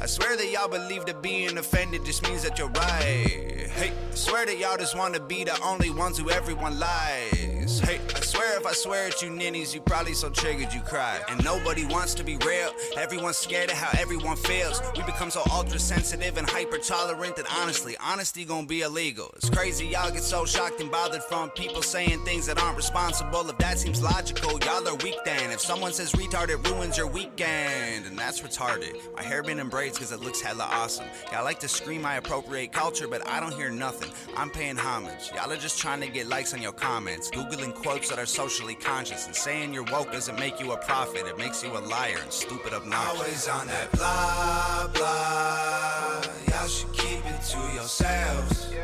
I 0.00 0.06
swear 0.06 0.36
that 0.36 0.50
y'all 0.50 0.68
believe 0.68 1.04
that 1.06 1.22
being 1.22 1.56
offended 1.56 2.04
just 2.04 2.22
means 2.22 2.42
that 2.42 2.58
you're 2.58 2.68
right. 2.68 3.70
Hey, 3.74 3.90
I 3.90 4.14
swear 4.14 4.44
that 4.46 4.58
y'all 4.58 4.76
just 4.76 4.96
wanna 4.96 5.20
be 5.20 5.44
the 5.44 5.58
only 5.62 5.90
ones 5.90 6.18
who 6.18 6.30
everyone 6.30 6.78
lies. 6.78 7.53
Hey, 7.64 7.98
I 8.14 8.20
swear 8.20 8.58
if 8.58 8.66
I 8.66 8.72
swear 8.72 9.06
at 9.06 9.22
you 9.22 9.30
ninnies, 9.30 9.74
you 9.74 9.80
probably 9.80 10.12
so 10.12 10.28
triggered 10.28 10.74
you 10.74 10.82
cry. 10.82 11.18
And 11.30 11.42
nobody 11.42 11.86
wants 11.86 12.12
to 12.14 12.22
be 12.22 12.36
real. 12.46 12.70
Everyone's 12.98 13.38
scared 13.38 13.70
of 13.70 13.76
how 13.76 13.98
everyone 13.98 14.36
feels. 14.36 14.82
We 14.94 15.02
become 15.04 15.30
so 15.30 15.42
ultra 15.50 15.78
sensitive 15.78 16.36
and 16.36 16.48
hyper 16.48 16.76
tolerant 16.76 17.36
that 17.36 17.46
honestly, 17.58 17.96
honesty 18.02 18.44
gonna 18.44 18.66
be 18.66 18.82
illegal. 18.82 19.32
It's 19.36 19.48
crazy 19.48 19.86
y'all 19.86 20.10
get 20.10 20.22
so 20.22 20.44
shocked 20.44 20.82
and 20.82 20.90
bothered 20.90 21.22
from 21.22 21.48
people 21.50 21.80
saying 21.80 22.22
things 22.26 22.44
that 22.46 22.60
aren't 22.60 22.76
responsible. 22.76 23.48
If 23.48 23.56
that 23.56 23.78
seems 23.78 24.02
logical, 24.02 24.58
y'all 24.60 24.86
are 24.86 24.96
weak 24.96 25.16
then. 25.24 25.50
If 25.50 25.60
someone 25.60 25.94
says 25.94 26.12
retard, 26.12 26.50
it 26.50 26.68
ruins 26.68 26.98
your 26.98 27.06
weekend. 27.06 28.04
And 28.04 28.18
that's 28.18 28.42
retarded. 28.42 28.94
My 29.16 29.22
hair 29.22 29.42
been 29.42 29.58
in 29.58 29.70
braids 29.70 29.98
cause 29.98 30.12
it 30.12 30.20
looks 30.20 30.42
hella 30.42 30.64
awesome. 30.70 31.06
Y'all 31.32 31.44
like 31.44 31.60
to 31.60 31.68
scream 31.68 32.04
I 32.04 32.16
appropriate 32.16 32.72
culture, 32.72 33.08
but 33.08 33.26
I 33.26 33.40
don't 33.40 33.54
hear 33.54 33.70
nothing. 33.70 34.10
I'm 34.36 34.50
paying 34.50 34.76
homage. 34.76 35.30
Y'all 35.34 35.50
are 35.50 35.56
just 35.56 35.78
trying 35.78 36.02
to 36.02 36.08
get 36.08 36.26
likes 36.26 36.52
on 36.52 36.60
your 36.60 36.72
comments. 36.72 37.30
Googling 37.54 37.74
quotes 37.74 38.08
that 38.08 38.18
are 38.18 38.26
socially 38.26 38.74
conscious. 38.74 39.26
And 39.26 39.34
saying 39.34 39.72
you're 39.72 39.84
woke 39.84 40.10
doesn't 40.10 40.38
make 40.40 40.58
you 40.60 40.72
a 40.72 40.76
prophet. 40.76 41.26
It 41.26 41.38
makes 41.38 41.62
you 41.62 41.70
a 41.70 41.78
liar 41.78 42.16
and 42.20 42.32
stupid 42.32 42.72
obnoxious. 42.72 43.20
Always 43.20 43.48
on 43.48 43.66
that 43.68 43.92
blah 43.92 44.88
blah. 44.92 46.22
Y'all 46.48 46.66
should 46.66 46.92
keep 46.92 47.24
it 47.24 47.42
to 47.42 47.58
yourselves. 47.74 48.74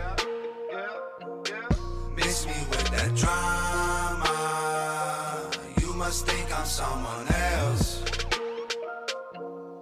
Miss 2.17 2.47
me 2.47 2.53
with 2.71 2.91
that 2.91 3.13
drama. 3.17 4.31
You 5.81 5.93
must 5.95 6.27
think 6.27 6.57
I'm 6.57 6.65
someone 6.65 7.27
else. 7.29 8.05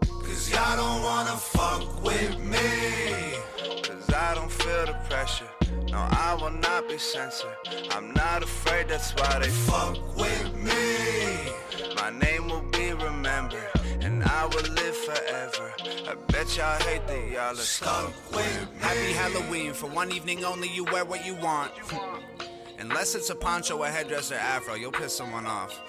Cause 0.00 0.50
y'all 0.50 0.76
don't 0.76 1.02
wanna 1.02 1.36
fuck 1.36 2.02
with 2.02 2.38
me. 2.38 3.34
Cause 3.82 4.14
I 4.14 4.34
don't 4.34 4.50
feel 4.50 4.86
the 4.86 4.96
pressure. 5.10 5.57
No, 5.90 5.98
I 6.10 6.36
will 6.40 6.50
not 6.50 6.88
be 6.88 6.98
censored. 6.98 7.56
I'm 7.90 8.12
not 8.12 8.42
afraid, 8.42 8.88
that's 8.88 9.12
why 9.12 9.38
they 9.38 9.48
fuck 9.48 10.16
with 10.16 10.54
me. 10.54 11.94
My 11.96 12.10
name 12.10 12.48
will 12.48 12.62
be 12.72 12.92
remembered, 12.92 13.70
and 14.00 14.22
I 14.22 14.46
will 14.46 14.70
live 14.72 14.96
forever. 14.96 15.72
I 16.08 16.14
bet 16.28 16.56
y'all 16.56 16.78
hate 16.82 17.06
that 17.06 17.30
y'all 17.30 17.52
are 17.52 17.54
stuck 17.56 18.12
with 18.30 18.72
me. 18.72 18.78
Happy 18.80 19.12
Halloween. 19.12 19.72
For 19.72 19.86
one 19.86 20.12
evening 20.12 20.44
only, 20.44 20.68
you 20.68 20.84
wear 20.84 21.04
what 21.04 21.24
you 21.24 21.34
want. 21.36 21.72
Unless 22.78 23.14
it's 23.14 23.30
a 23.30 23.34
poncho, 23.34 23.82
a 23.82 23.88
headdress, 23.88 24.30
or 24.30 24.36
afro, 24.36 24.74
you'll 24.74 24.92
piss 24.92 25.16
someone 25.16 25.46
off. 25.46 25.80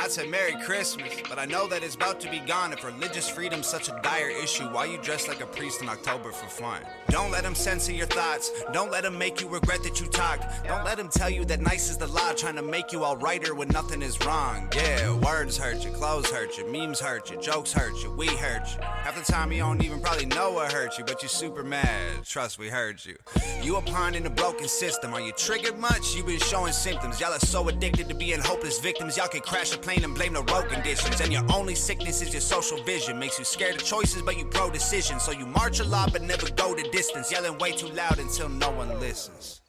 I'd 0.00 0.12
say 0.12 0.28
Merry 0.28 0.54
Christmas, 0.64 1.12
but 1.28 1.40
I 1.40 1.44
know 1.44 1.66
that 1.66 1.82
it's 1.82 1.96
about 1.96 2.20
to 2.20 2.30
be 2.30 2.38
gone 2.38 2.72
if 2.72 2.84
religious 2.84 3.28
freedom's 3.28 3.66
such 3.66 3.88
a 3.88 4.00
dire 4.00 4.30
issue. 4.30 4.64
Why 4.66 4.84
you 4.84 4.96
dress 4.98 5.26
like 5.26 5.40
a 5.40 5.46
priest 5.46 5.82
in 5.82 5.88
October 5.88 6.30
for 6.30 6.46
fun? 6.46 6.82
Don't 7.08 7.32
let 7.32 7.42
them 7.42 7.56
censor 7.56 7.92
your 7.92 8.06
thoughts. 8.06 8.52
Don't 8.72 8.92
let 8.92 9.02
them 9.02 9.18
make 9.18 9.40
you 9.40 9.48
regret 9.48 9.82
that 9.82 10.00
you 10.00 10.06
talked. 10.06 10.44
Don't 10.64 10.84
let 10.84 10.98
them 10.98 11.08
tell 11.08 11.28
you 11.28 11.44
that 11.46 11.60
nice 11.60 11.90
is 11.90 11.96
the 11.96 12.06
law, 12.06 12.32
trying 12.32 12.54
to 12.54 12.62
make 12.62 12.92
you 12.92 13.02
all 13.02 13.16
righter 13.16 13.56
when 13.56 13.68
nothing 13.68 14.00
is 14.00 14.24
wrong. 14.24 14.68
Yeah, 14.74 15.14
words 15.16 15.58
hurt 15.58 15.84
you, 15.84 15.90
clothes 15.90 16.30
hurt 16.30 16.56
you, 16.56 16.70
memes 16.70 17.00
hurt 17.00 17.30
you, 17.30 17.40
jokes 17.40 17.72
hurt 17.72 18.00
you, 18.02 18.12
we 18.12 18.28
hurt 18.28 18.68
you. 18.74 18.80
Half 18.82 19.16
the 19.16 19.32
time 19.32 19.50
you 19.50 19.58
don't 19.58 19.82
even 19.82 20.00
probably 20.00 20.26
know 20.26 20.52
what 20.52 20.72
hurt 20.72 20.96
you, 20.96 21.04
but 21.04 21.22
you're 21.22 21.28
super 21.28 21.64
mad. 21.64 22.24
Trust 22.24 22.56
we 22.58 22.68
heard 22.68 23.04
you. 23.04 23.16
You 23.62 23.76
a 23.76 23.82
pawn 23.82 24.14
in 24.14 24.24
a 24.26 24.30
broken 24.30 24.68
system. 24.68 25.12
Are 25.12 25.20
you 25.20 25.32
triggered 25.32 25.76
much? 25.76 26.14
You 26.14 26.22
been 26.22 26.38
showing 26.38 26.72
symptoms. 26.72 27.20
Y'all 27.20 27.32
are 27.32 27.40
so 27.40 27.68
addicted 27.68 28.08
to 28.08 28.14
being 28.14 28.40
hopeless 28.40 28.78
victims. 28.78 29.16
Y'all 29.16 29.26
can 29.28 29.40
crash 29.40 29.74
a 29.74 29.78
plane 29.88 30.04
and 30.04 30.14
blame 30.14 30.34
the 30.34 30.42
road 30.52 30.68
conditions. 30.68 31.18
And 31.22 31.32
your 31.32 31.44
only 31.50 31.74
sickness 31.74 32.20
is 32.20 32.30
your 32.34 32.42
social 32.42 32.82
vision. 32.84 33.18
Makes 33.18 33.38
you 33.38 33.44
scared 33.46 33.76
of 33.76 33.84
choices, 33.84 34.20
but 34.20 34.36
you 34.36 34.44
pro 34.44 34.70
decision. 34.70 35.18
So 35.18 35.32
you 35.32 35.46
march 35.46 35.80
a 35.80 35.84
lot, 35.84 36.12
but 36.12 36.20
never 36.22 36.50
go 36.50 36.74
the 36.74 36.82
distance. 36.90 37.32
Yelling 37.32 37.56
way 37.58 37.72
too 37.72 37.88
loud 37.88 38.18
until 38.18 38.50
no 38.50 38.70
one 38.70 39.00
listens. 39.00 39.62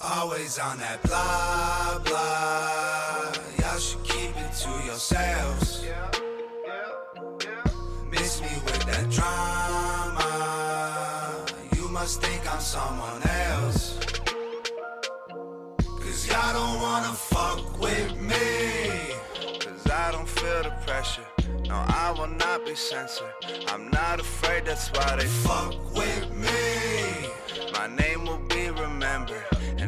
Always 0.00 0.60
on 0.60 0.78
that 0.78 1.02
blah 1.02 1.98
blah. 2.04 3.32
Y'all 3.58 3.78
should 3.78 4.04
keep 4.04 4.36
it 4.44 4.52
to 4.62 4.70
yourselves. 4.86 5.84
Miss 8.12 8.40
me 8.42 8.54
with 8.66 8.84
that 8.90 9.10
drama. 9.10 10.30
You 11.74 11.88
must 11.88 12.22
think 12.22 12.40
I'm 12.52 12.60
someone 12.60 13.22
else. 13.48 13.98
Cause 16.00 16.28
y'all 16.28 16.52
don't 16.52 16.80
wanna 16.80 17.14
pressure. 20.86 21.26
No, 21.68 21.74
I 21.74 22.14
will 22.16 22.28
not 22.28 22.64
be 22.64 22.74
censored. 22.74 23.34
I'm 23.68 23.90
not 23.90 24.20
afraid, 24.20 24.66
that's 24.66 24.88
why 24.90 25.16
they 25.16 25.26
fuck 25.26 25.74
with 25.94 26.30
me. 26.34 27.28
My 27.72 27.88
name 27.88 28.24
will 28.24 28.38
be 28.48 28.70
remembered, 28.70 29.42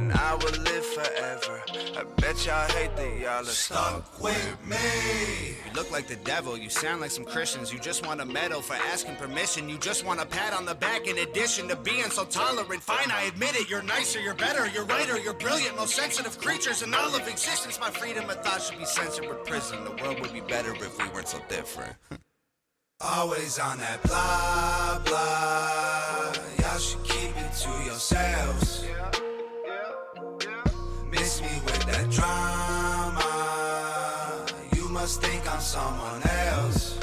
and 0.09 0.19
I 0.19 0.35
will 0.37 0.63
live 0.63 0.87
forever. 0.87 1.63
I 1.97 2.05
bet 2.21 2.47
y'all 2.47 2.67
hate 2.71 2.97
that 2.97 3.19
y'all 3.21 3.41
are 3.41 3.45
stuck 3.45 4.23
with 4.23 4.59
me. 4.67 5.57
You 5.67 5.73
look 5.75 5.91
like 5.91 6.07
the 6.07 6.17
devil, 6.17 6.57
you 6.57 6.71
sound 6.71 7.01
like 7.03 7.11
some 7.11 7.25
Christians. 7.25 7.73
You 7.73 7.79
just 7.79 8.07
want 8.07 8.21
a 8.21 8.25
medal 8.25 8.63
for 8.63 8.75
asking 8.75 9.17
permission. 9.17 9.69
You 9.69 9.77
just 9.79 10.07
want 10.07 10.21
a 10.21 10.27
pat 10.27 10.55
on 10.55 10.65
the 10.65 10.75
back 10.75 11.07
in 11.07 11.19
addition 11.19 11.69
to 11.69 11.77
being 11.77 12.11
so 12.11 12.25
tolerant. 12.25 12.83
Fine, 12.83 13.11
I 13.11 13.25
admit 13.25 13.55
it, 13.55 13.69
you're 13.69 13.83
nicer, 13.83 14.21
you're 14.21 14.35
better, 14.35 14.67
you're 14.69 14.85
righter, 14.85 15.19
you're 15.19 15.35
brilliant, 15.35 15.77
most 15.77 15.95
sensitive 15.95 16.39
creatures 16.39 16.83
in 16.83 16.95
all 16.95 17.15
of 17.15 17.29
existence. 17.29 17.79
My 17.79 17.91
freedom 17.91 18.31
of 18.31 18.43
thought 18.43 18.63
should 18.63 18.79
be 18.79 18.87
censored 18.87 19.29
with 19.29 19.45
prison. 19.45 19.85
The 19.85 20.03
world 20.03 20.21
would 20.21 20.33
be 20.33 20.41
better 20.41 20.73
if 20.73 21.03
we 21.03 21.09
weren't 21.11 21.29
so 21.29 21.41
different. 21.49 21.95
Always 23.01 23.59
on 23.59 23.79
that 23.79 24.03
blah 24.03 25.01
blah. 25.05 26.33
Y'all 26.61 26.79
should 26.79 27.05
keep 27.05 27.37
it 27.37 27.53
to 27.53 27.71
yourselves. 27.85 28.78
Drama. 32.19 33.31
You 34.77 34.89
must 34.89 35.23
think 35.23 35.41
I'm 35.53 35.61
someone 35.61 36.23
else. 36.51 36.99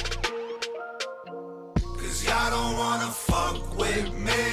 Cause 1.99 2.17
y'all 2.25 2.49
don't 2.55 2.77
wanna 2.77 3.11
fuck 3.29 3.77
with 3.77 4.09
me. 4.27 4.43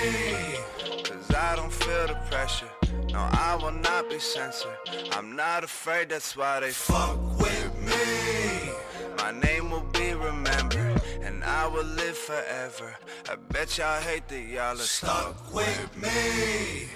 Cause 1.08 1.28
I 1.48 1.56
don't 1.56 1.72
feel 1.72 2.06
the 2.06 2.18
pressure. 2.30 2.72
No, 3.12 3.20
I 3.48 3.58
will 3.60 3.78
not 3.88 4.08
be 4.08 4.18
censored. 4.18 4.78
I'm 5.12 5.34
not 5.36 5.64
afraid, 5.64 6.08
that's 6.10 6.36
why 6.36 6.60
they 6.60 6.70
fuck 6.70 7.18
with 7.38 7.72
me. 7.90 8.72
My 9.18 9.32
name 9.32 9.70
will 9.70 9.88
be 9.92 10.14
remembered, 10.14 11.02
and 11.22 11.44
I 11.44 11.66
will 11.66 11.90
live 12.00 12.16
forever. 12.16 12.96
I 13.30 13.34
bet 13.52 13.78
y'all 13.78 14.00
hate 14.00 14.28
that 14.28 14.44
y'all 14.54 14.80
are 14.80 14.90
stuck 14.98 15.54
with 15.54 15.90
me. 16.04 16.88